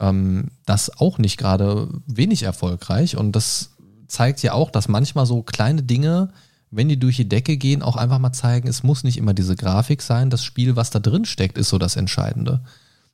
ähm, 0.01 0.49
das 0.67 0.99
auch 0.99 1.19
nicht 1.19 1.37
gerade 1.37 1.89
wenig 2.07 2.43
erfolgreich. 2.43 3.17
Und 3.17 3.33
das 3.33 3.71
zeigt 4.09 4.43
ja 4.43 4.55
auch, 4.55 4.71
dass 4.71 4.89
manchmal 4.89 5.27
so 5.27 5.43
kleine 5.43 5.83
Dinge, 5.83 6.31
wenn 6.71 6.89
die 6.89 6.99
durch 6.99 7.17
die 7.17 7.29
Decke 7.29 7.57
gehen, 7.57 7.83
auch 7.83 7.97
einfach 7.97 8.19
mal 8.19 8.33
zeigen, 8.33 8.69
es 8.69 8.83
muss 8.83 9.05
nicht 9.05 9.19
immer 9.19 9.35
diese 9.35 9.57
Grafik 9.57 10.03
sein. 10.03 10.31
Das 10.31 10.45
Spiel, 10.45 10.77
was 10.77 10.91
da 10.91 10.99
drin 10.99 11.25
steckt, 11.25 11.59
ist 11.59 11.69
so 11.69 11.79
das 11.79 11.97
Entscheidende. 11.97 12.63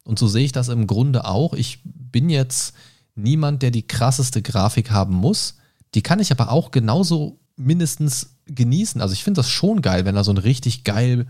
Und 0.05 0.18
so 0.18 0.28
sehe 0.28 0.45
ich 0.45 0.53
das 0.53 0.68
im 0.68 0.87
Grunde 0.87 1.24
auch. 1.24 1.53
Ich 1.53 1.80
bin 1.84 2.30
jetzt 2.30 2.74
niemand, 3.16 3.62
der 3.62 3.70
die 3.70 3.87
krasseste 3.87 4.41
Grafik 4.41 4.91
haben 4.91 5.14
muss. 5.14 5.57
Die 5.95 6.03
kann 6.03 6.20
ich 6.20 6.30
aber 6.30 6.51
auch 6.51 6.70
genauso 6.70 7.41
mindestens 7.57 8.37
genießen. 8.47 9.01
Also 9.01 9.14
ich 9.14 9.24
finde 9.24 9.41
das 9.41 9.51
schon 9.51 9.82
geil, 9.82 10.05
wenn 10.05 10.14
da 10.14 10.22
so 10.22 10.30
ein 10.30 10.39
richtig 10.39 10.84
geil 10.84 11.26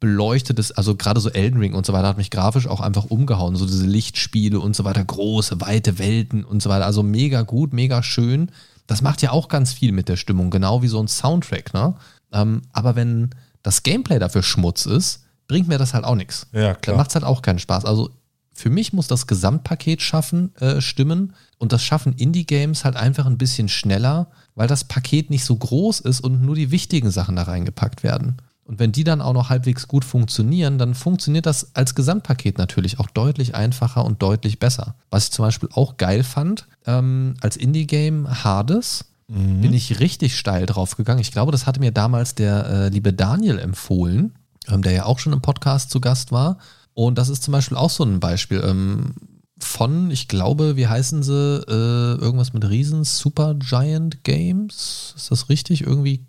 beleuchtetes, 0.00 0.72
also 0.72 0.94
gerade 0.94 1.20
so 1.20 1.30
Elden 1.30 1.58
Ring 1.58 1.74
und 1.74 1.86
so 1.86 1.92
weiter 1.92 2.08
hat 2.08 2.18
mich 2.18 2.30
grafisch 2.30 2.66
auch 2.66 2.80
einfach 2.80 3.04
umgehauen. 3.04 3.56
So 3.56 3.66
diese 3.66 3.86
Lichtspiele 3.86 4.60
und 4.60 4.76
so 4.76 4.84
weiter, 4.84 5.04
große, 5.04 5.60
weite 5.60 5.98
Welten 5.98 6.44
und 6.44 6.62
so 6.62 6.68
weiter. 6.68 6.86
Also 6.86 7.02
mega 7.02 7.42
gut, 7.42 7.72
mega 7.72 8.02
schön. 8.02 8.50
Das 8.86 9.02
macht 9.02 9.22
ja 9.22 9.32
auch 9.32 9.48
ganz 9.48 9.72
viel 9.72 9.92
mit 9.92 10.08
der 10.08 10.16
Stimmung, 10.16 10.50
genau 10.50 10.82
wie 10.82 10.88
so 10.88 11.00
ein 11.00 11.08
Soundtrack, 11.08 11.74
ne? 11.74 11.94
Ähm, 12.32 12.62
aber 12.72 12.94
wenn 12.94 13.30
das 13.62 13.82
Gameplay 13.82 14.18
dafür 14.18 14.42
Schmutz 14.42 14.86
ist, 14.86 15.24
bringt 15.48 15.68
mir 15.68 15.78
das 15.78 15.94
halt 15.94 16.04
auch 16.04 16.14
nichts. 16.14 16.46
Ja, 16.52 16.72
Dann 16.72 16.80
klar. 16.80 16.96
macht 16.96 17.10
es 17.10 17.14
halt 17.14 17.24
auch 17.24 17.42
keinen 17.42 17.58
Spaß. 17.58 17.84
Also 17.84 18.10
für 18.52 18.70
mich 18.70 18.92
muss 18.92 19.06
das 19.06 19.26
Gesamtpaket 19.26 20.02
schaffen, 20.02 20.54
äh, 20.56 20.80
stimmen 20.80 21.34
und 21.58 21.72
das 21.72 21.82
schaffen 21.82 22.14
Indie-Games 22.14 22.84
halt 22.84 22.96
einfach 22.96 23.26
ein 23.26 23.38
bisschen 23.38 23.68
schneller, 23.68 24.28
weil 24.54 24.66
das 24.68 24.84
Paket 24.84 25.30
nicht 25.30 25.44
so 25.44 25.56
groß 25.56 26.00
ist 26.00 26.20
und 26.20 26.42
nur 26.42 26.54
die 26.54 26.70
wichtigen 26.70 27.10
Sachen 27.10 27.36
da 27.36 27.42
reingepackt 27.42 28.02
werden. 28.02 28.36
Und 28.66 28.80
wenn 28.80 28.90
die 28.90 29.04
dann 29.04 29.20
auch 29.20 29.32
noch 29.32 29.48
halbwegs 29.48 29.86
gut 29.86 30.04
funktionieren, 30.04 30.76
dann 30.76 30.94
funktioniert 30.94 31.46
das 31.46 31.74
als 31.74 31.94
Gesamtpaket 31.94 32.58
natürlich 32.58 32.98
auch 32.98 33.08
deutlich 33.08 33.54
einfacher 33.54 34.04
und 34.04 34.20
deutlich 34.22 34.58
besser. 34.58 34.96
Was 35.08 35.24
ich 35.24 35.30
zum 35.30 35.44
Beispiel 35.44 35.68
auch 35.72 35.96
geil 35.96 36.24
fand, 36.24 36.66
ähm, 36.84 37.34
als 37.40 37.56
Indie-Game 37.56 38.44
Hades, 38.44 39.04
bin 39.28 39.72
ich 39.72 39.98
richtig 39.98 40.36
steil 40.36 40.66
drauf 40.66 40.96
gegangen. 40.96 41.20
Ich 41.20 41.32
glaube, 41.32 41.50
das 41.50 41.66
hatte 41.66 41.80
mir 41.80 41.90
damals 41.90 42.36
der 42.36 42.66
äh, 42.66 42.88
liebe 42.90 43.12
Daniel 43.12 43.58
empfohlen, 43.58 44.34
ähm, 44.68 44.82
der 44.82 44.92
ja 44.92 45.04
auch 45.04 45.18
schon 45.18 45.32
im 45.32 45.40
Podcast 45.40 45.90
zu 45.90 46.00
Gast 46.00 46.30
war. 46.30 46.58
Und 46.94 47.18
das 47.18 47.28
ist 47.28 47.42
zum 47.42 47.52
Beispiel 47.52 47.76
auch 47.76 47.90
so 47.90 48.04
ein 48.04 48.20
Beispiel 48.20 48.62
ähm, 48.64 49.14
von, 49.58 50.10
ich 50.12 50.28
glaube, 50.28 50.76
wie 50.76 50.86
heißen 50.86 51.22
sie, 51.24 51.64
äh, 51.68 52.20
irgendwas 52.20 52.52
mit 52.52 52.68
Riesen, 52.68 53.02
Super 53.02 53.54
Giant 53.54 54.22
Games. 54.22 55.14
Ist 55.16 55.30
das 55.30 55.48
richtig? 55.48 55.82
Irgendwie, 55.82 56.24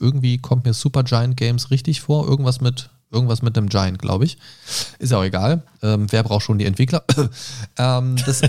irgendwie 0.00 0.38
kommt 0.38 0.64
mir 0.64 0.74
Super 0.74 1.04
Giant 1.04 1.36
Games 1.36 1.70
richtig 1.70 2.00
vor. 2.00 2.26
Irgendwas 2.26 2.60
mit, 2.60 2.90
irgendwas 3.10 3.42
mit 3.42 3.56
einem 3.56 3.68
Giant, 3.68 3.98
glaube 3.98 4.24
ich. 4.24 4.38
Ist 4.98 5.12
ja 5.12 5.18
auch 5.18 5.24
egal. 5.24 5.62
Ähm, 5.82 6.06
wer 6.10 6.22
braucht 6.22 6.44
schon 6.44 6.58
die 6.58 6.66
Entwickler? 6.66 7.04
ähm, 7.78 8.16
das, 8.26 8.42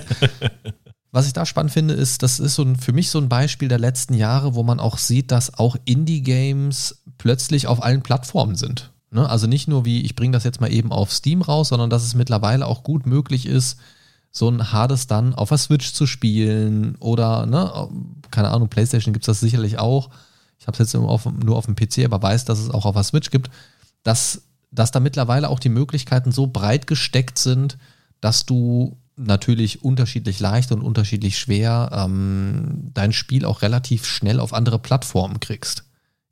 was 1.11 1.27
ich 1.27 1.33
da 1.33 1.45
spannend 1.45 1.71
finde, 1.71 1.93
ist, 1.93 2.23
das 2.23 2.39
ist 2.39 2.55
so 2.55 2.63
ein, 2.63 2.75
für 2.75 2.93
mich 2.93 3.09
so 3.09 3.19
ein 3.19 3.29
Beispiel 3.29 3.67
der 3.67 3.79
letzten 3.79 4.13
Jahre, 4.13 4.55
wo 4.55 4.63
man 4.63 4.79
auch 4.79 4.97
sieht, 4.97 5.31
dass 5.31 5.57
auch 5.57 5.75
Indie-Games 5.85 7.03
plötzlich 7.17 7.67
auf 7.67 7.83
allen 7.83 8.01
Plattformen 8.01 8.55
sind. 8.55 8.91
Ne? 9.11 9.27
Also 9.27 9.47
nicht 9.47 9.67
nur 9.67 9.85
wie, 9.85 10.01
ich 10.01 10.15
bringe 10.15 10.33
das 10.33 10.43
jetzt 10.43 10.61
mal 10.61 10.71
eben 10.71 10.91
auf 10.91 11.11
Steam 11.11 11.41
raus, 11.41 11.69
sondern 11.69 11.89
dass 11.89 12.03
es 12.03 12.15
mittlerweile 12.15 12.67
auch 12.67 12.83
gut 12.83 13.05
möglich 13.05 13.45
ist, 13.45 13.77
so 14.35 14.49
ein 14.49 14.73
Hades 14.73 15.07
dann 15.07 15.33
auf 15.33 15.49
der 15.49 15.57
Switch 15.57 15.93
zu 15.93 16.05
spielen 16.05 16.97
oder, 16.99 17.45
ne, 17.45 17.87
keine 18.31 18.49
Ahnung, 18.49 18.67
PlayStation 18.67 19.13
gibt 19.13 19.23
es 19.23 19.27
das 19.27 19.39
sicherlich 19.39 19.79
auch. 19.79 20.09
Ich 20.65 20.67
habe 20.67 20.81
es 20.81 20.91
jetzt 20.91 20.99
nur 20.99 21.07
auf, 21.07 21.25
nur 21.25 21.57
auf 21.57 21.67
dem 21.67 21.75
PC, 21.75 22.05
aber 22.05 22.23
weiß, 22.23 22.45
dass 22.45 22.57
es 22.57 22.71
auch 22.71 22.85
auf 22.85 22.95
der 22.95 23.03
Switch 23.03 23.29
gibt, 23.29 23.51
dass, 24.01 24.41
dass 24.71 24.89
da 24.89 24.99
mittlerweile 24.99 25.49
auch 25.49 25.59
die 25.59 25.69
Möglichkeiten 25.69 26.31
so 26.31 26.47
breit 26.47 26.87
gesteckt 26.87 27.37
sind, 27.37 27.77
dass 28.19 28.47
du 28.47 28.97
natürlich 29.15 29.83
unterschiedlich 29.83 30.39
leicht 30.39 30.71
und 30.71 30.81
unterschiedlich 30.81 31.37
schwer 31.37 31.91
ähm, 31.93 32.89
dein 32.95 33.13
Spiel 33.13 33.45
auch 33.45 33.61
relativ 33.61 34.07
schnell 34.07 34.39
auf 34.39 34.53
andere 34.53 34.79
Plattformen 34.79 35.39
kriegst. 35.39 35.83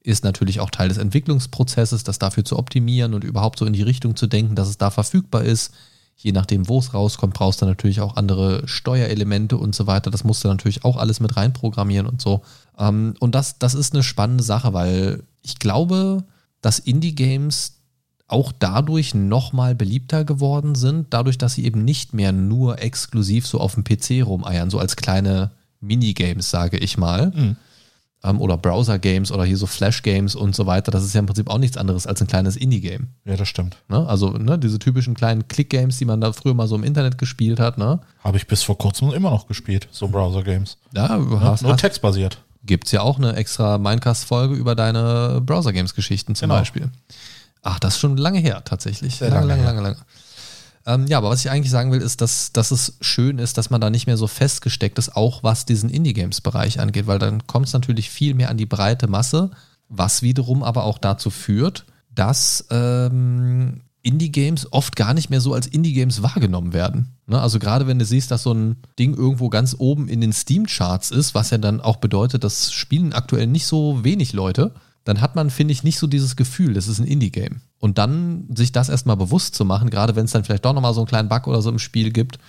Ist 0.02 0.24
natürlich 0.24 0.60
auch 0.60 0.72
Teil 0.72 0.90
des 0.90 0.98
Entwicklungsprozesses, 0.98 2.04
das 2.04 2.18
dafür 2.18 2.44
zu 2.44 2.58
optimieren 2.58 3.14
und 3.14 3.24
überhaupt 3.24 3.60
so 3.60 3.68
in 3.68 3.74
die 3.74 3.84
Richtung 3.84 4.16
zu 4.16 4.26
denken, 4.26 4.56
dass 4.56 4.68
es 4.68 4.80
da 4.80 4.90
verfügbar 4.90 5.44
ist. 5.44 5.76
Je 6.16 6.32
nachdem, 6.32 6.68
wo 6.68 6.80
es 6.80 6.96
rauskommt, 6.96 7.36
brauchst 7.36 7.62
du 7.62 7.68
natürlich 7.68 8.02
auch 8.02 8.16
andere 8.16 8.68
Steuerelemente 8.68 9.58
und 9.58 9.76
so 9.76 9.86
weiter. 9.86 10.10
Das 10.10 10.24
musst 10.24 10.44
du 10.44 10.48
natürlich 10.48 10.84
auch 10.84 10.98
alles 10.98 11.20
mit 11.20 11.38
reinprogrammieren 11.38 12.08
und 12.08 12.20
so. 12.20 12.42
Ähm, 12.78 13.16
und 13.20 13.36
das, 13.36 13.60
das 13.60 13.74
ist 13.74 13.94
eine 13.94 14.04
spannende 14.04 14.44
Sache, 14.44 14.74
weil 14.74 15.24
ich 15.42 15.60
glaube, 15.60 16.24
dass 16.62 16.80
Indie-Games 16.80 17.74
auch 18.28 18.52
dadurch 18.58 19.14
nochmal 19.14 19.76
beliebter 19.76 20.26
geworden 20.26 20.76
sind, 20.76 21.08
dadurch, 21.12 21.38
dass 21.38 21.54
sie 21.54 21.66
eben 21.66 21.84
nicht 21.86 22.14
mehr 22.14 22.32
nur 22.32 22.82
exklusiv 22.82 23.46
so 23.46 23.60
auf 23.60 23.76
dem 23.76 23.84
PC 23.84 24.26
rumeiern, 24.26 24.70
so 24.70 24.80
als 24.80 24.96
kleine 24.96 25.52
Minigames, 25.82 26.50
sage 26.50 26.78
ich 26.78 26.98
mal. 26.98 27.32
Mhm. 27.36 27.58
Ähm, 28.24 28.40
oder 28.40 28.58
Browser-Games 28.58 29.32
oder 29.32 29.44
hier 29.44 29.58
so 29.58 29.68
Flash-Games 29.68 30.34
und 30.36 30.56
so 30.56 30.66
weiter. 30.66 30.92
Das 30.92 31.04
ist 31.04 31.14
ja 31.14 31.20
im 31.20 31.26
Prinzip 31.26 31.50
auch 31.50 31.58
nichts 31.58 31.76
anderes 31.76 32.08
als 32.08 32.22
ein 32.22 32.28
kleines 32.28 32.56
Indie-Game. 32.56 33.10
Ja, 33.26 33.36
das 33.36 33.50
stimmt. 33.50 33.78
Ne? 33.90 34.08
Also 34.08 34.30
ne, 34.30 34.58
diese 34.58 34.80
typischen 34.80 35.14
kleinen 35.14 35.48
Click-Games, 35.50 35.98
die 35.98 36.06
man 36.06 36.22
da 36.22 36.32
früher 36.32 36.54
mal 36.54 36.68
so 36.68 36.76
im 36.76 36.84
Internet 36.84 37.18
gespielt 37.18 37.60
hat. 37.60 37.78
Ne? 37.78 38.00
Habe 38.24 38.38
ich 38.38 38.48
bis 38.48 38.64
vor 38.64 38.78
kurzem 38.78 39.12
immer 39.12 39.30
noch 39.30 39.48
gespielt, 39.48 39.90
so 39.92 40.08
Browser-Games. 40.08 40.78
Ja, 40.96 41.18
ja, 41.18 41.40
hast, 41.42 41.64
nur 41.64 41.76
textbasiert. 41.76 42.42
Gibt 42.66 42.88
es 42.88 42.92
ja 42.94 43.02
auch 43.02 43.18
eine 43.18 43.36
extra 43.36 43.78
Minecast-Folge 43.78 44.56
über 44.56 44.76
deine 44.76 45.42
Browser-Games-Geschichten 45.46 46.36
zum 46.36 46.50
genau. 46.50 46.60
Beispiel. 46.60 46.90
Ach, 47.62 47.80
das 47.80 47.96
ist 47.96 48.00
schon 48.00 48.18
lange 48.18 48.40
her, 48.40 48.64
tatsächlich. 48.64 49.16
Sehr 49.16 49.30
lange, 49.30 49.48
lange, 49.48 49.64
lange, 49.64 49.82
lange. 49.82 49.98
Ähm, 50.86 51.08
ja, 51.08 51.18
aber 51.18 51.30
was 51.30 51.44
ich 51.44 51.50
eigentlich 51.50 51.72
sagen 51.72 51.92
will, 51.92 52.02
ist, 52.02 52.22
dass, 52.22 52.52
dass 52.52 52.72
es 52.72 52.98
schön 53.00 53.40
ist, 53.40 53.58
dass 53.58 53.70
man 53.70 53.80
da 53.80 53.90
nicht 53.90 54.06
mehr 54.06 54.18
so 54.18 54.28
festgesteckt 54.28 54.98
ist, 55.00 55.16
auch 55.16 55.44
was 55.44 55.66
diesen 55.66 55.90
Indie-Games-Bereich 55.90 56.80
angeht, 56.80 57.08
weil 57.08 57.20
dann 57.20 57.48
kommt 57.48 57.68
es 57.68 57.74
natürlich 57.74 58.10
viel 58.10 58.34
mehr 58.34 58.50
an 58.50 58.58
die 58.58 58.66
breite 58.66 59.08
Masse, 59.08 59.52
was 59.88 60.22
wiederum 60.22 60.62
aber 60.62 60.84
auch 60.84 60.98
dazu 60.98 61.30
führt, 61.30 61.86
dass 62.14 62.66
ähm, 62.70 63.82
Indie-Games 64.04 64.72
oft 64.72 64.96
gar 64.96 65.14
nicht 65.14 65.30
mehr 65.30 65.42
so 65.42 65.54
als 65.54 65.66
Indie-Games 65.66 66.22
wahrgenommen 66.22 66.74
werden. 66.74 67.16
Ne? 67.26 67.42
Also 67.42 67.58
gerade 67.58 67.88
wenn 67.88 68.00
du 68.00 68.06
siehst, 68.06 68.32
dass 68.32 68.44
so 68.44 68.54
ein 68.54 68.76
Ding 69.00 69.16
irgendwo 69.16 69.50
ganz 69.50 69.76
oben 69.80 70.08
in 70.10 70.22
den 70.22 70.34
Steam-Charts 70.34 71.12
ist, 71.12 71.34
was 71.34 71.50
ja 71.50 71.58
dann 71.58 71.82
auch 71.82 71.96
bedeutet, 71.98 72.44
das 72.44 72.74
spielen 72.74 73.14
aktuell 73.14 73.48
nicht 73.48 73.66
so 73.66 74.04
wenig 74.04 74.34
Leute, 74.34 74.74
dann 75.06 75.22
hat 75.22 75.36
man, 75.36 75.50
finde 75.50 75.72
ich, 75.72 75.84
nicht 75.84 75.98
so 75.98 76.08
dieses 76.08 76.36
Gefühl, 76.36 76.74
das 76.74 76.88
ist 76.88 77.00
ein 77.00 77.08
Indie-Game. 77.08 77.62
Und 77.80 77.98
dann 77.98 78.48
sich 78.54 78.72
das 78.72 78.90
erstmal 78.90 79.18
bewusst 79.18 79.56
zu 79.56 79.66
machen, 79.66 79.90
gerade 79.90 80.16
wenn 80.16 80.26
es 80.26 80.32
dann 80.32 80.44
vielleicht 80.44 80.66
doch 80.66 80.74
nochmal 80.74 80.94
so 80.94 81.02
einen 81.02 81.08
kleinen 81.08 81.30
Bug 81.30 81.48
oder 81.48 81.62
so 81.62 81.70
im 81.70 81.80
Spiel 81.80 82.12
gibt, 82.12 82.40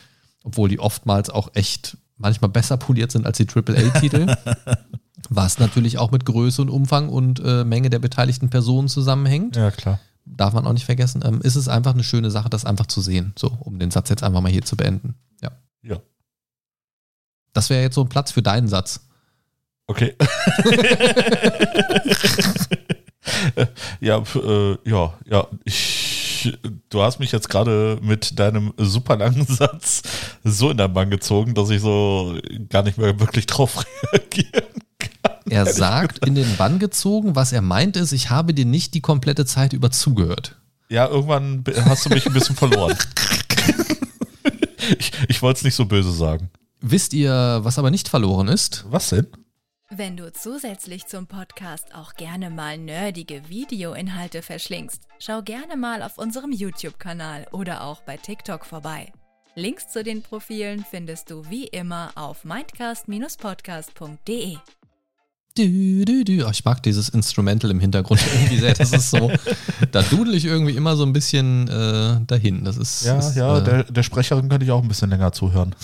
obwohl 0.42 0.68
die 0.68 0.80
oftmals 0.80 1.30
auch 1.30 1.50
echt 1.54 1.96
manchmal 2.16 2.50
besser 2.50 2.76
poliert 2.76 3.12
sind 3.12 3.26
als 3.26 3.38
die 3.38 3.48
AAA-Titel, 3.48 4.36
was 5.30 5.58
natürlich 5.58 5.98
auch 5.98 6.10
mit 6.10 6.24
Größe 6.24 6.62
und 6.62 6.68
Umfang 6.68 7.08
und 7.08 7.40
äh, 7.44 7.64
Menge 7.64 7.90
der 7.90 7.98
beteiligten 7.98 8.50
Personen 8.50 8.88
zusammenhängt. 8.88 9.56
Ja, 9.56 9.70
klar. 9.70 10.00
Darf 10.26 10.54
man 10.54 10.66
auch 10.66 10.72
nicht 10.72 10.86
vergessen. 10.86 11.22
Ähm, 11.24 11.40
ist 11.42 11.56
es 11.56 11.68
einfach 11.68 11.92
eine 11.92 12.04
schöne 12.04 12.30
Sache, 12.30 12.48
das 12.48 12.64
einfach 12.64 12.86
zu 12.86 13.00
sehen, 13.00 13.34
so, 13.38 13.56
um 13.60 13.78
den 13.78 13.90
Satz 13.90 14.08
jetzt 14.08 14.22
einfach 14.22 14.40
mal 14.40 14.50
hier 14.50 14.62
zu 14.62 14.76
beenden. 14.76 15.14
Ja. 15.42 15.50
Ja. 15.82 16.00
Das 17.52 17.70
wäre 17.70 17.82
jetzt 17.82 17.94
so 17.94 18.02
ein 18.02 18.08
Platz 18.08 18.32
für 18.32 18.42
deinen 18.42 18.68
Satz. 18.68 19.06
Okay. 19.86 20.14
ja, 24.00 24.22
äh, 24.34 24.78
ja, 24.84 25.14
ja. 25.26 25.46
Ich, 25.64 26.58
du 26.88 27.02
hast 27.02 27.20
mich 27.20 27.32
jetzt 27.32 27.48
gerade 27.50 27.98
mit 28.02 28.38
deinem 28.38 28.72
super 28.76 29.16
langen 29.16 29.46
Satz 29.48 30.02
so 30.42 30.70
in 30.70 30.78
der 30.78 30.88
Bank 30.88 31.10
gezogen, 31.10 31.54
dass 31.54 31.70
ich 31.70 31.80
so 31.80 32.38
gar 32.68 32.82
nicht 32.82 32.98
mehr 32.98 33.18
wirklich 33.20 33.46
drauf 33.46 33.84
reagieren 34.12 34.52
kann. 34.52 34.82
Er 35.48 35.66
sagt 35.66 36.26
in 36.26 36.34
den 36.34 36.56
Bann 36.56 36.78
gezogen, 36.78 37.36
was 37.36 37.52
er 37.52 37.62
meint 37.62 37.96
ist, 37.96 38.12
ich 38.12 38.30
habe 38.30 38.54
dir 38.54 38.64
nicht 38.64 38.94
die 38.94 39.00
komplette 39.00 39.44
Zeit 39.44 39.72
über 39.72 39.90
zugehört. 39.90 40.56
Ja, 40.88 41.08
irgendwann 41.08 41.64
hast 41.84 42.06
du 42.06 42.10
mich 42.10 42.26
ein 42.26 42.32
bisschen 42.32 42.56
verloren. 42.56 42.96
ich 44.98 45.12
ich 45.28 45.42
wollte 45.42 45.58
es 45.58 45.64
nicht 45.64 45.74
so 45.74 45.84
böse 45.84 46.12
sagen. 46.12 46.50
Wisst 46.80 47.12
ihr, 47.14 47.60
was 47.62 47.78
aber 47.78 47.90
nicht 47.90 48.08
verloren 48.08 48.48
ist? 48.48 48.84
Was 48.88 49.10
denn? 49.10 49.26
Wenn 49.90 50.16
du 50.16 50.32
zusätzlich 50.32 51.06
zum 51.06 51.26
Podcast 51.26 51.94
auch 51.94 52.14
gerne 52.14 52.48
mal 52.50 52.78
nerdige 52.78 53.48
Videoinhalte 53.48 54.42
verschlingst, 54.42 55.02
schau 55.18 55.42
gerne 55.42 55.76
mal 55.76 56.02
auf 56.02 56.18
unserem 56.18 56.52
YouTube-Kanal 56.52 57.46
oder 57.52 57.84
auch 57.84 58.00
bei 58.02 58.16
TikTok 58.16 58.66
vorbei. 58.66 59.12
Links 59.54 59.88
zu 59.88 60.02
den 60.02 60.22
Profilen 60.22 60.84
findest 60.90 61.30
du 61.30 61.48
wie 61.48 61.68
immer 61.68 62.10
auf 62.16 62.44
mindcast-podcast.de. 62.44 64.56
Du, 65.56 66.04
du, 66.04 66.24
du. 66.24 66.44
Oh, 66.44 66.50
ich 66.50 66.64
mag 66.64 66.82
dieses 66.82 67.08
Instrumental 67.10 67.70
im 67.70 67.78
Hintergrund 67.78 68.20
irgendwie 68.34 68.58
sehr. 68.58 68.74
Das 68.74 68.90
ist 68.92 69.10
so, 69.10 69.30
da 69.92 70.02
dudel 70.02 70.34
ich 70.34 70.46
irgendwie 70.46 70.74
immer 70.74 70.96
so 70.96 71.04
ein 71.04 71.12
bisschen 71.12 71.68
äh, 71.68 72.16
dahin. 72.26 72.64
Das 72.64 72.76
ist, 72.76 73.04
ja, 73.04 73.18
ist, 73.20 73.36
ja, 73.36 73.58
äh, 73.58 73.62
der, 73.62 73.84
der 73.84 74.02
Sprecherin 74.02 74.48
könnte 74.48 74.64
ich 74.64 74.72
auch 74.72 74.82
ein 74.82 74.88
bisschen 74.88 75.10
länger 75.10 75.30
zuhören. 75.30 75.76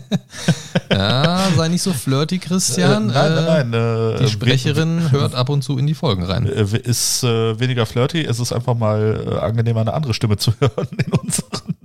ja, 0.92 1.48
sei 1.56 1.68
nicht 1.68 1.80
so 1.80 1.94
flirty, 1.94 2.40
Christian. 2.40 3.08
Äh, 3.08 3.12
nein, 3.14 3.34
nein, 3.36 3.70
nein. 3.70 4.16
Äh, 4.16 4.18
die 4.18 4.28
Sprecherin 4.28 5.10
hört 5.10 5.34
ab 5.34 5.48
und 5.48 5.62
zu 5.62 5.78
in 5.78 5.86
die 5.86 5.94
Folgen 5.94 6.24
rein. 6.24 6.44
Äh, 6.44 6.64
ist 6.80 7.24
äh, 7.24 7.58
weniger 7.58 7.86
flirty, 7.86 8.22
es 8.22 8.38
ist 8.38 8.52
einfach 8.52 8.74
mal 8.74 9.24
äh, 9.26 9.38
angenehmer, 9.38 9.80
eine 9.80 9.94
andere 9.94 10.12
Stimme 10.12 10.36
zu 10.36 10.52
hören 10.60 10.88
in, 11.02 11.12
unseren, 11.12 11.76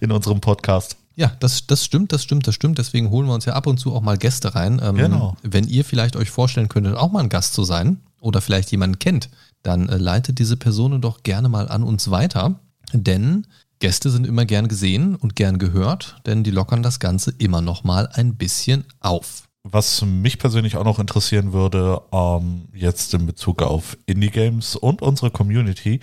in 0.00 0.10
unserem 0.10 0.40
Podcast. 0.40 0.96
Ja, 1.14 1.32
das, 1.40 1.66
das 1.66 1.84
stimmt, 1.84 2.12
das 2.12 2.22
stimmt, 2.22 2.46
das 2.46 2.54
stimmt. 2.54 2.78
Deswegen 2.78 3.10
holen 3.10 3.26
wir 3.26 3.34
uns 3.34 3.44
ja 3.44 3.52
ab 3.54 3.66
und 3.66 3.78
zu 3.78 3.94
auch 3.94 4.00
mal 4.00 4.16
Gäste 4.16 4.54
rein. 4.54 4.80
Ähm, 4.82 4.96
Genau. 4.96 5.36
Wenn 5.42 5.68
ihr 5.68 5.84
vielleicht 5.84 6.16
euch 6.16 6.30
vorstellen 6.30 6.68
könntet, 6.68 6.96
auch 6.96 7.12
mal 7.12 7.20
ein 7.20 7.28
Gast 7.28 7.54
zu 7.54 7.64
sein 7.64 7.98
oder 8.20 8.40
vielleicht 8.40 8.70
jemanden 8.70 8.98
kennt, 8.98 9.28
dann 9.62 9.88
äh, 9.88 9.96
leitet 9.96 10.38
diese 10.38 10.56
Person 10.56 11.00
doch 11.00 11.22
gerne 11.22 11.48
mal 11.48 11.68
an 11.68 11.82
uns 11.82 12.10
weiter. 12.10 12.60
Denn 12.92 13.46
Gäste 13.78 14.10
sind 14.10 14.26
immer 14.26 14.44
gern 14.44 14.68
gesehen 14.68 15.16
und 15.16 15.34
gern 15.34 15.58
gehört, 15.58 16.16
denn 16.24 16.44
die 16.44 16.50
lockern 16.50 16.82
das 16.82 17.00
Ganze 17.00 17.34
immer 17.38 17.60
noch 17.60 17.84
mal 17.84 18.08
ein 18.12 18.36
bisschen 18.36 18.84
auf. 19.00 19.48
Was 19.64 20.02
mich 20.02 20.38
persönlich 20.38 20.76
auch 20.76 20.84
noch 20.84 20.98
interessieren 20.98 21.52
würde, 21.52 22.00
ähm, 22.12 22.68
jetzt 22.74 23.14
in 23.14 23.26
Bezug 23.26 23.62
auf 23.62 23.96
Indie-Games 24.06 24.76
und 24.76 25.02
unsere 25.02 25.30
Community, 25.30 26.00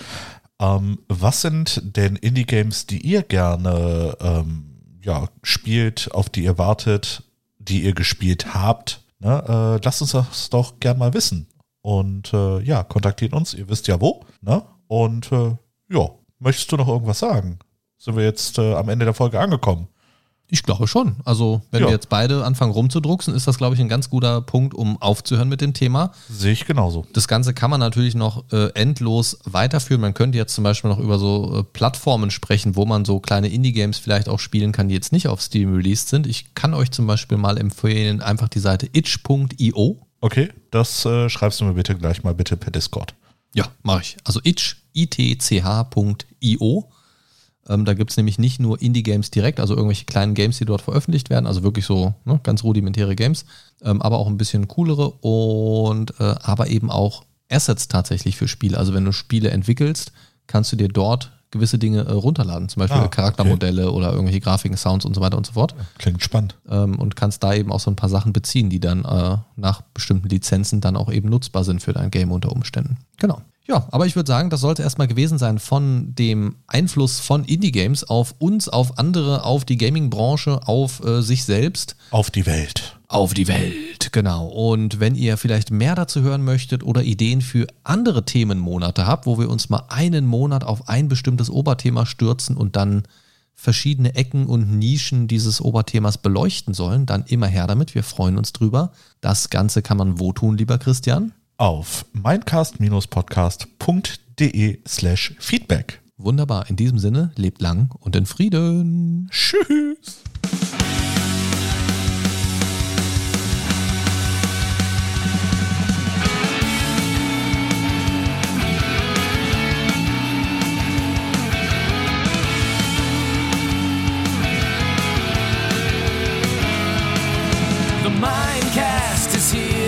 ähm, 0.61 0.99
was 1.07 1.41
sind 1.41 1.81
denn 1.83 2.15
Indie-Games, 2.15 2.85
die 2.85 2.99
ihr 2.99 3.23
gerne 3.23 4.17
ähm, 4.21 4.68
ja, 5.01 5.27
spielt, 5.43 6.11
auf 6.13 6.29
die 6.29 6.43
ihr 6.43 6.57
wartet, 6.57 7.23
die 7.57 7.83
ihr 7.83 7.93
gespielt 7.93 8.53
habt? 8.53 9.01
Ne? 9.19 9.43
Äh, 9.47 9.83
lasst 9.83 10.01
uns 10.01 10.11
das 10.11 10.49
doch 10.49 10.79
gern 10.79 10.97
mal 10.97 11.13
wissen. 11.13 11.47
Und 11.81 12.33
äh, 12.33 12.59
ja, 12.61 12.83
kontaktiert 12.83 13.33
uns, 13.33 13.53
ihr 13.53 13.69
wisst 13.69 13.87
ja 13.87 13.99
wo. 14.01 14.25
Ne? 14.41 14.63
Und 14.87 15.31
äh, 15.31 15.55
ja, 15.89 16.09
möchtest 16.39 16.71
du 16.71 16.77
noch 16.77 16.87
irgendwas 16.87 17.19
sagen? 17.19 17.59
Sind 17.97 18.15
wir 18.15 18.23
jetzt 18.23 18.57
äh, 18.57 18.73
am 18.75 18.89
Ende 18.89 19.05
der 19.05 19.13
Folge 19.13 19.39
angekommen? 19.39 19.87
Ich 20.51 20.63
glaube 20.63 20.87
schon. 20.87 21.17
Also, 21.25 21.61
wenn 21.71 21.81
Ja. 21.81 21.87
wir 21.87 21.93
jetzt 21.93 22.09
beide 22.09 22.43
anfangen 22.43 22.71
rumzudrucksen, 22.71 23.35
ist 23.35 23.47
das, 23.47 23.57
glaube 23.59 23.75
ich, 23.75 23.81
ein 23.81 23.87
ganz 23.89 24.09
guter 24.09 24.41
Punkt, 24.41 24.73
um 24.73 24.99
aufzuhören 24.99 25.47
mit 25.47 25.61
dem 25.61 25.73
Thema. 25.75 26.11
Sehe 26.27 26.53
ich 26.53 26.65
genauso. 26.65 27.05
Das 27.13 27.27
Ganze 27.27 27.53
kann 27.53 27.69
man 27.69 27.79
natürlich 27.79 28.15
noch 28.15 28.51
äh, 28.51 28.69
endlos 28.73 29.37
weiterführen. 29.45 30.01
Man 30.01 30.15
könnte 30.15 30.37
jetzt 30.39 30.55
zum 30.55 30.63
Beispiel 30.63 30.89
noch 30.89 30.97
über 30.99 31.19
so 31.19 31.59
äh, 31.59 31.63
Plattformen 31.63 32.31
sprechen, 32.31 32.75
wo 32.75 32.85
man 32.85 33.05
so 33.05 33.19
kleine 33.19 33.47
Indie-Games 33.49 33.99
vielleicht 33.99 34.27
auch 34.27 34.39
spielen 34.39 34.71
kann, 34.71 34.87
die 34.89 34.95
jetzt 34.95 35.11
nicht 35.11 35.27
auf 35.27 35.39
Steam 35.41 35.75
released 35.75 36.09
sind. 36.09 36.25
Ich 36.25 36.55
kann 36.55 36.73
euch 36.73 36.89
zum 36.91 37.05
Beispiel 37.05 37.37
mal 37.37 37.57
empfehlen, 37.57 38.21
einfach 38.21 38.49
die 38.49 38.59
Seite 38.59 38.87
itch.io. 38.91 39.99
Okay, 40.21 40.49
das 40.71 41.05
äh, 41.05 41.29
schreibst 41.29 41.61
du 41.61 41.65
mir 41.65 41.73
bitte 41.73 41.95
gleich 41.95 42.23
mal 42.23 42.33
bitte 42.33 42.57
per 42.57 42.71
Discord. 42.71 43.13
Ja, 43.53 43.65
mache 43.83 44.01
ich. 44.01 44.17
Also 44.25 44.39
itch, 44.43 44.75
itch.io. 44.93 46.89
Ähm, 47.69 47.85
da 47.85 47.93
gibt 47.93 48.11
es 48.11 48.17
nämlich 48.17 48.39
nicht 48.39 48.59
nur 48.59 48.81
Indie-Games 48.81 49.31
direkt, 49.31 49.59
also 49.59 49.75
irgendwelche 49.75 50.05
kleinen 50.05 50.33
Games, 50.33 50.57
die 50.57 50.65
dort 50.65 50.81
veröffentlicht 50.81 51.29
werden, 51.29 51.45
also 51.45 51.63
wirklich 51.63 51.85
so 51.85 52.15
ne, 52.25 52.39
ganz 52.43 52.63
rudimentäre 52.63 53.15
Games, 53.15 53.45
ähm, 53.83 54.01
aber 54.01 54.17
auch 54.17 54.27
ein 54.27 54.37
bisschen 54.37 54.67
coolere 54.67 55.11
und 55.21 56.19
äh, 56.19 56.35
aber 56.41 56.67
eben 56.67 56.89
auch 56.89 57.23
Assets 57.49 57.87
tatsächlich 57.87 58.35
für 58.35 58.47
Spiele. 58.47 58.77
Also 58.77 58.93
wenn 58.93 59.05
du 59.05 59.11
Spiele 59.11 59.51
entwickelst, 59.51 60.11
kannst 60.47 60.71
du 60.71 60.75
dir 60.75 60.87
dort 60.87 61.31
gewisse 61.51 61.79
Dinge 61.79 62.01
äh, 62.01 62.11
runterladen, 62.11 62.69
zum 62.69 62.81
Beispiel 62.81 63.01
Ah, 63.01 63.05
okay. 63.05 63.15
Charaktermodelle 63.15 63.91
oder 63.91 64.11
irgendwelche 64.11 64.39
Grafiken, 64.39 64.77
Sounds 64.77 65.05
und 65.05 65.15
so 65.15 65.21
weiter 65.21 65.37
und 65.37 65.45
so 65.45 65.53
fort. 65.53 65.73
Klingt 65.97 66.21
spannend. 66.21 66.55
Ähm, 66.69 66.99
und 66.99 67.15
kannst 67.15 67.43
da 67.43 67.53
eben 67.53 67.71
auch 67.71 67.79
so 67.79 67.89
ein 67.89 67.95
paar 67.95 68.09
Sachen 68.09 68.33
beziehen, 68.33 68.69
die 68.69 68.79
dann 68.79 69.03
äh, 69.05 69.37
nach 69.55 69.81
bestimmten 69.93 70.29
Lizenzen 70.29 70.81
dann 70.81 70.95
auch 70.95 71.11
eben 71.11 71.29
nutzbar 71.29 71.63
sind 71.63 71.81
für 71.81 71.93
dein 71.93 72.11
Game 72.11 72.31
unter 72.31 72.51
Umständen. 72.51 72.97
Genau. 73.17 73.41
Ja, 73.69 73.87
aber 73.91 74.07
ich 74.07 74.15
würde 74.15 74.27
sagen, 74.27 74.49
das 74.49 74.61
sollte 74.61 74.81
erstmal 74.81 75.07
gewesen 75.07 75.37
sein 75.37 75.59
von 75.59 76.15
dem 76.15 76.55
Einfluss 76.65 77.19
von 77.19 77.45
Indie-Games 77.45 78.03
auf 78.03 78.33
uns, 78.39 78.67
auf 78.67 78.97
andere, 78.97 79.43
auf 79.43 79.63
die 79.63 79.77
Gaming-Branche, 79.77 80.67
auf 80.67 81.05
äh, 81.05 81.21
sich 81.21 81.43
selbst. 81.43 81.95
Auf 82.09 82.31
die 82.31 82.47
Welt. 82.47 82.97
Auf 83.07 83.35
die 83.35 83.47
Welt, 83.47 84.11
genau. 84.11 84.47
Und 84.47 84.99
wenn 84.99 85.13
ihr 85.13 85.37
vielleicht 85.37 85.69
mehr 85.69 85.93
dazu 85.93 86.21
hören 86.21 86.43
möchtet 86.43 86.83
oder 86.83 87.03
Ideen 87.03 87.41
für 87.41 87.67
andere 87.83 88.25
Themenmonate 88.25 89.05
habt, 89.05 89.27
wo 89.27 89.37
wir 89.37 89.49
uns 89.49 89.69
mal 89.69 89.83
einen 89.89 90.25
Monat 90.25 90.63
auf 90.63 90.89
ein 90.89 91.07
bestimmtes 91.07 91.51
Oberthema 91.51 92.07
stürzen 92.07 92.57
und 92.57 92.75
dann 92.75 93.03
verschiedene 93.53 94.15
Ecken 94.15 94.47
und 94.47 94.79
Nischen 94.79 95.27
dieses 95.27 95.61
Oberthemas 95.61 96.17
beleuchten 96.17 96.73
sollen, 96.73 97.05
dann 97.05 97.25
immer 97.27 97.47
her 97.47 97.67
damit. 97.67 97.93
Wir 97.93 98.03
freuen 98.03 98.37
uns 98.37 98.51
drüber. 98.51 98.93
Das 99.21 99.51
Ganze 99.51 99.83
kann 99.83 99.97
man 99.97 100.19
wo 100.19 100.33
tun, 100.33 100.57
lieber 100.57 100.79
Christian? 100.79 101.33
Auf 101.59 102.05
mindcast-podcast.de 102.13 104.79
slash 104.87 105.35
feedback. 105.39 106.01
Wunderbar. 106.15 106.69
In 106.69 106.77
diesem 106.77 106.99
Sinne, 106.99 107.33
lebt 107.35 107.61
lang 107.61 107.89
und 107.99 108.15
in 108.15 108.25
Frieden. 108.25 109.27
Tschüss. 109.29 110.21